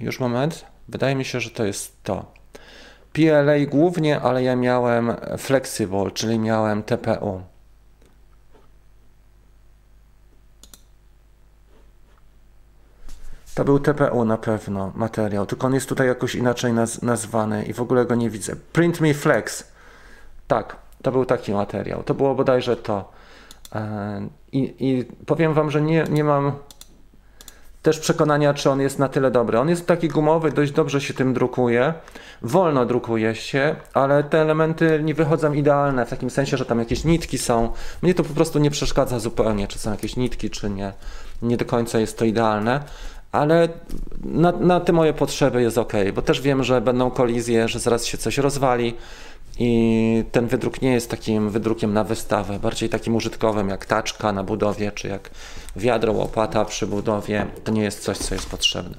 Już 0.00 0.20
moment. 0.20 0.64
Wydaje 0.88 1.14
mi 1.14 1.24
się, 1.24 1.40
że 1.40 1.50
to 1.50 1.64
jest 1.64 2.02
to. 2.02 2.32
PLA 3.12 3.66
głównie, 3.68 4.20
ale 4.20 4.42
ja 4.42 4.56
miałem 4.56 5.12
Flexible, 5.38 6.10
czyli 6.10 6.38
miałem 6.38 6.82
TPU. 6.82 7.42
To 13.54 13.64
był 13.64 13.80
TPU 13.80 14.24
na 14.24 14.38
pewno 14.38 14.92
materiał, 14.94 15.46
tylko 15.46 15.66
on 15.66 15.74
jest 15.74 15.88
tutaj 15.88 16.06
jakoś 16.06 16.34
inaczej 16.34 16.72
naz 16.72 17.02
nazwany 17.02 17.64
i 17.64 17.72
w 17.72 17.80
ogóle 17.80 18.06
go 18.06 18.14
nie 18.14 18.30
widzę. 18.30 18.56
Print 18.72 19.00
Me 19.00 19.14
Flex. 19.14 19.72
Tak, 20.46 20.76
to 21.02 21.12
był 21.12 21.24
taki 21.24 21.52
materiał. 21.52 22.02
To 22.02 22.14
było 22.14 22.34
bodajże 22.34 22.76
to. 22.76 23.12
E, 23.74 24.28
I, 24.52 24.74
i 24.78 25.04
powiem 25.04 25.54
Wam, 25.54 25.70
że 25.70 25.82
nie, 25.82 26.04
nie 26.10 26.24
mam 26.24 26.52
też 27.82 27.98
przekonania, 27.98 28.54
czy 28.54 28.70
on 28.70 28.80
jest 28.80 28.98
na 28.98 29.08
tyle 29.08 29.30
dobry. 29.30 29.58
On 29.58 29.68
jest 29.68 29.86
taki 29.86 30.08
gumowy, 30.08 30.52
dość 30.52 30.72
dobrze 30.72 31.00
się 31.00 31.14
tym 31.14 31.34
drukuje, 31.34 31.94
wolno 32.42 32.86
drukuje 32.86 33.34
się, 33.34 33.76
ale 33.94 34.24
te 34.24 34.40
elementy 34.40 35.00
nie 35.04 35.14
wychodzą 35.14 35.52
idealne, 35.52 36.06
w 36.06 36.10
takim 36.10 36.30
sensie, 36.30 36.56
że 36.56 36.64
tam 36.64 36.78
jakieś 36.78 37.04
nitki 37.04 37.38
są. 37.38 37.72
Mnie 38.02 38.14
to 38.14 38.24
po 38.24 38.34
prostu 38.34 38.58
nie 38.58 38.70
przeszkadza 38.70 39.18
zupełnie, 39.18 39.68
czy 39.68 39.78
są 39.78 39.90
jakieś 39.90 40.16
nitki, 40.16 40.50
czy 40.50 40.70
nie. 40.70 40.92
Nie 41.42 41.56
do 41.56 41.64
końca 41.64 41.98
jest 41.98 42.18
to 42.18 42.24
idealne 42.24 42.80
ale 43.32 43.68
na, 44.24 44.52
na 44.52 44.80
te 44.80 44.92
moje 44.92 45.12
potrzeby 45.12 45.62
jest 45.62 45.78
ok, 45.78 45.92
bo 46.14 46.22
też 46.22 46.40
wiem, 46.40 46.64
że 46.64 46.80
będą 46.80 47.10
kolizje, 47.10 47.68
że 47.68 47.78
zaraz 47.78 48.06
się 48.06 48.18
coś 48.18 48.38
rozwali 48.38 48.94
i 49.58 50.24
ten 50.32 50.46
wydruk 50.46 50.82
nie 50.82 50.92
jest 50.92 51.10
takim 51.10 51.50
wydrukiem 51.50 51.92
na 51.92 52.04
wystawę, 52.04 52.58
bardziej 52.58 52.88
takim 52.88 53.16
użytkowym 53.16 53.68
jak 53.68 53.86
taczka 53.86 54.32
na 54.32 54.42
budowie, 54.42 54.92
czy 54.92 55.08
jak 55.08 55.30
wiadro, 55.76 56.12
łopata 56.12 56.64
przy 56.64 56.86
budowie. 56.86 57.46
To 57.64 57.72
nie 57.72 57.82
jest 57.82 58.00
coś, 58.00 58.18
co 58.18 58.34
jest 58.34 58.50
potrzebne. 58.50 58.96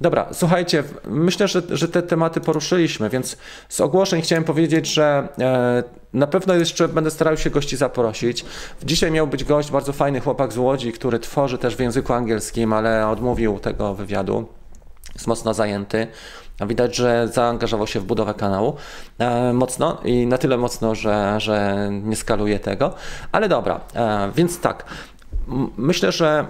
Dobra, 0.00 0.28
słuchajcie, 0.32 0.84
myślę, 1.08 1.48
że, 1.48 1.62
że 1.70 1.88
te 1.88 2.02
tematy 2.02 2.40
poruszyliśmy, 2.40 3.10
więc 3.10 3.36
z 3.68 3.80
ogłoszeń 3.80 4.22
chciałem 4.22 4.44
powiedzieć, 4.44 4.86
że 4.86 5.28
e, 5.38 5.82
na 6.12 6.26
pewno 6.26 6.54
jeszcze 6.54 6.88
będę 6.88 7.10
starał 7.10 7.36
się 7.36 7.50
gości 7.50 7.76
zaprosić. 7.76 8.44
Dzisiaj 8.82 9.10
miał 9.10 9.26
być 9.26 9.44
gość, 9.44 9.70
bardzo 9.70 9.92
fajny 9.92 10.20
chłopak 10.20 10.52
z 10.52 10.58
Łodzi, 10.58 10.92
który 10.92 11.18
tworzy 11.18 11.58
też 11.58 11.76
w 11.76 11.80
języku 11.80 12.12
angielskim, 12.12 12.72
ale 12.72 13.08
odmówił 13.08 13.58
tego 13.58 13.94
wywiadu. 13.94 14.46
Jest 15.14 15.26
mocno 15.26 15.54
zajęty. 15.54 16.06
Widać, 16.60 16.96
że 16.96 17.28
zaangażował 17.28 17.86
się 17.86 18.00
w 18.00 18.04
budowę 18.04 18.34
kanału 18.34 18.76
e, 19.18 19.52
mocno 19.52 20.00
i 20.04 20.26
na 20.26 20.38
tyle 20.38 20.56
mocno, 20.56 20.94
że, 20.94 21.34
że 21.40 21.88
nie 21.90 22.16
skaluje 22.16 22.58
tego. 22.58 22.94
Ale 23.32 23.48
dobra, 23.48 23.80
e, 23.94 24.30
więc 24.34 24.60
tak. 24.60 24.84
Myślę, 25.76 26.12
że 26.12 26.46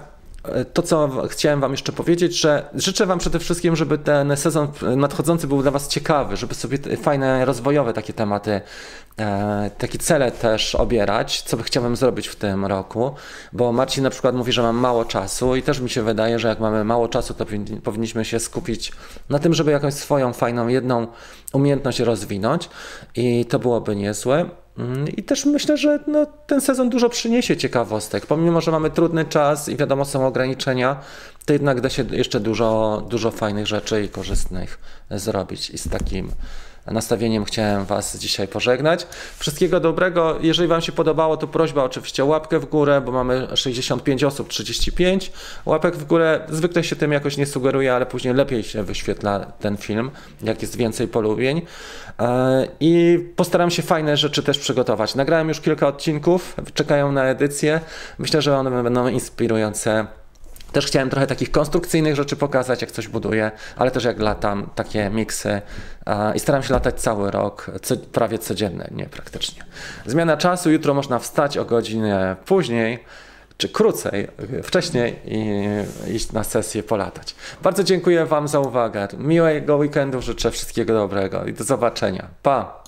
to, 0.73 0.81
co 0.81 1.09
chciałem 1.29 1.61
Wam 1.61 1.71
jeszcze 1.71 1.91
powiedzieć, 1.91 2.39
że 2.39 2.69
życzę 2.73 3.05
Wam 3.05 3.19
przede 3.19 3.39
wszystkim, 3.39 3.75
żeby 3.75 3.97
ten 3.97 4.37
sezon 4.37 4.67
nadchodzący 4.97 5.47
był 5.47 5.61
dla 5.61 5.71
Was 5.71 5.87
ciekawy, 5.87 6.37
żeby 6.37 6.55
sobie 6.55 6.77
fajne, 6.97 7.45
rozwojowe 7.45 7.93
takie 7.93 8.13
tematy, 8.13 8.51
e, 8.51 8.61
takie 9.77 9.97
cele 9.97 10.31
też 10.31 10.75
obierać, 10.75 11.41
co 11.41 11.57
by 11.57 11.63
chciałbym 11.63 11.95
zrobić 11.95 12.27
w 12.27 12.35
tym 12.35 12.65
roku, 12.65 13.11
bo 13.53 13.71
Marcin 13.71 14.03
na 14.03 14.09
przykład 14.09 14.35
mówi, 14.35 14.51
że 14.51 14.61
mam 14.61 14.77
mało 14.77 15.05
czasu 15.05 15.55
i 15.55 15.61
też 15.61 15.79
mi 15.79 15.89
się 15.89 16.01
wydaje, 16.01 16.39
że 16.39 16.47
jak 16.47 16.59
mamy 16.59 16.83
mało 16.83 17.07
czasu, 17.07 17.33
to 17.33 17.45
powinniśmy 17.83 18.25
się 18.25 18.39
skupić 18.39 18.91
na 19.29 19.39
tym, 19.39 19.53
żeby 19.53 19.71
jakąś 19.71 19.93
swoją 19.93 20.33
fajną, 20.33 20.67
jedną 20.67 21.07
umiejętność 21.53 21.99
rozwinąć 21.99 22.69
i 23.15 23.45
to 23.45 23.59
byłoby 23.59 23.95
niezłe. 23.95 24.49
Mm, 24.77 25.07
I 25.07 25.23
też 25.23 25.45
myślę, 25.45 25.77
że 25.77 25.99
no, 26.07 26.25
ten 26.25 26.61
sezon 26.61 26.89
dużo 26.89 27.09
przyniesie 27.09 27.57
ciekawostek. 27.57 28.25
Pomimo, 28.25 28.61
że 28.61 28.71
mamy 28.71 28.89
trudny 28.89 29.25
czas 29.25 29.69
i 29.69 29.75
wiadomo, 29.75 30.05
są 30.05 30.27
ograniczenia, 30.27 30.99
to 31.45 31.53
jednak 31.53 31.81
da 31.81 31.89
się 31.89 32.03
jeszcze 32.11 32.39
dużo, 32.39 33.03
dużo 33.09 33.31
fajnych 33.31 33.67
rzeczy 33.67 34.03
i 34.03 34.09
korzystnych 34.09 34.79
zrobić. 35.11 35.69
I 35.69 35.77
z 35.77 35.89
takim 35.89 36.31
nastawieniem 36.91 37.45
chciałem 37.45 37.85
Was 37.85 38.17
dzisiaj 38.17 38.47
pożegnać. 38.47 39.07
Wszystkiego 39.39 39.79
dobrego. 39.79 40.37
Jeżeli 40.41 40.67
Wam 40.67 40.81
się 40.81 40.91
podobało, 40.91 41.37
to 41.37 41.47
prośba 41.47 41.83
oczywiście 41.83 42.23
o 42.23 42.27
łapkę 42.27 42.59
w 42.59 42.65
górę, 42.65 43.01
bo 43.01 43.11
mamy 43.11 43.47
65 43.55 44.23
osób, 44.23 44.47
35. 44.47 45.31
Łapek 45.65 45.95
w 45.95 46.05
górę 46.05 46.39
zwykle 46.49 46.83
się 46.83 46.95
tym 46.95 47.11
jakoś 47.11 47.37
nie 47.37 47.45
sugeruje, 47.45 47.93
ale 47.93 48.05
później 48.05 48.33
lepiej 48.33 48.63
się 48.63 48.83
wyświetla 48.83 49.39
ten 49.39 49.77
film, 49.77 50.11
jak 50.41 50.61
jest 50.61 50.77
więcej 50.77 51.07
polubień. 51.07 51.61
E, 52.19 52.67
I 52.79 53.19
postaram 53.35 53.71
się 53.71 53.81
fajne 53.81 54.17
rzeczy 54.17 54.43
też 54.43 54.59
przygotować. 54.59 55.15
Nagrałem 55.15 55.47
już 55.47 55.61
kilka 55.61 55.87
odcinków, 55.87 56.55
czekają 56.73 57.11
na 57.11 57.23
edycję. 57.23 57.81
Myślę, 58.17 58.41
że 58.41 58.57
one 58.57 58.83
będą 58.83 59.07
inspirujące 59.07 60.07
też 60.71 60.87
chciałem 60.87 61.09
trochę 61.09 61.27
takich 61.27 61.51
konstrukcyjnych 61.51 62.15
rzeczy 62.15 62.35
pokazać, 62.35 62.81
jak 62.81 62.91
coś 62.91 63.07
buduję, 63.07 63.51
ale 63.75 63.91
też 63.91 64.03
jak 64.03 64.19
latam, 64.19 64.69
takie 64.75 65.09
miksy 65.09 65.61
i 66.35 66.39
staram 66.39 66.63
się 66.63 66.73
latać 66.73 67.01
cały 67.01 67.31
rok, 67.31 67.71
co, 67.81 67.97
prawie 67.97 68.39
codziennie, 68.39 68.87
nie 68.91 69.05
praktycznie. 69.05 69.63
Zmiana 70.05 70.37
czasu, 70.37 70.71
jutro 70.71 70.93
można 70.93 71.19
wstać 71.19 71.57
o 71.57 71.65
godzinę 71.65 72.35
później, 72.45 73.03
czy 73.57 73.69
krócej, 73.69 74.27
wcześniej 74.63 75.19
i 75.25 75.65
iść 76.15 76.31
na 76.31 76.43
sesję 76.43 76.83
polatać. 76.83 77.35
Bardzo 77.63 77.83
dziękuję 77.83 78.25
Wam 78.25 78.47
za 78.47 78.59
uwagę. 78.59 79.07
Miłego 79.17 79.77
weekendu 79.77 80.21
życzę 80.21 80.51
wszystkiego 80.51 80.93
dobrego 80.93 81.45
i 81.45 81.53
do 81.53 81.63
zobaczenia. 81.63 82.27
Pa! 82.43 82.83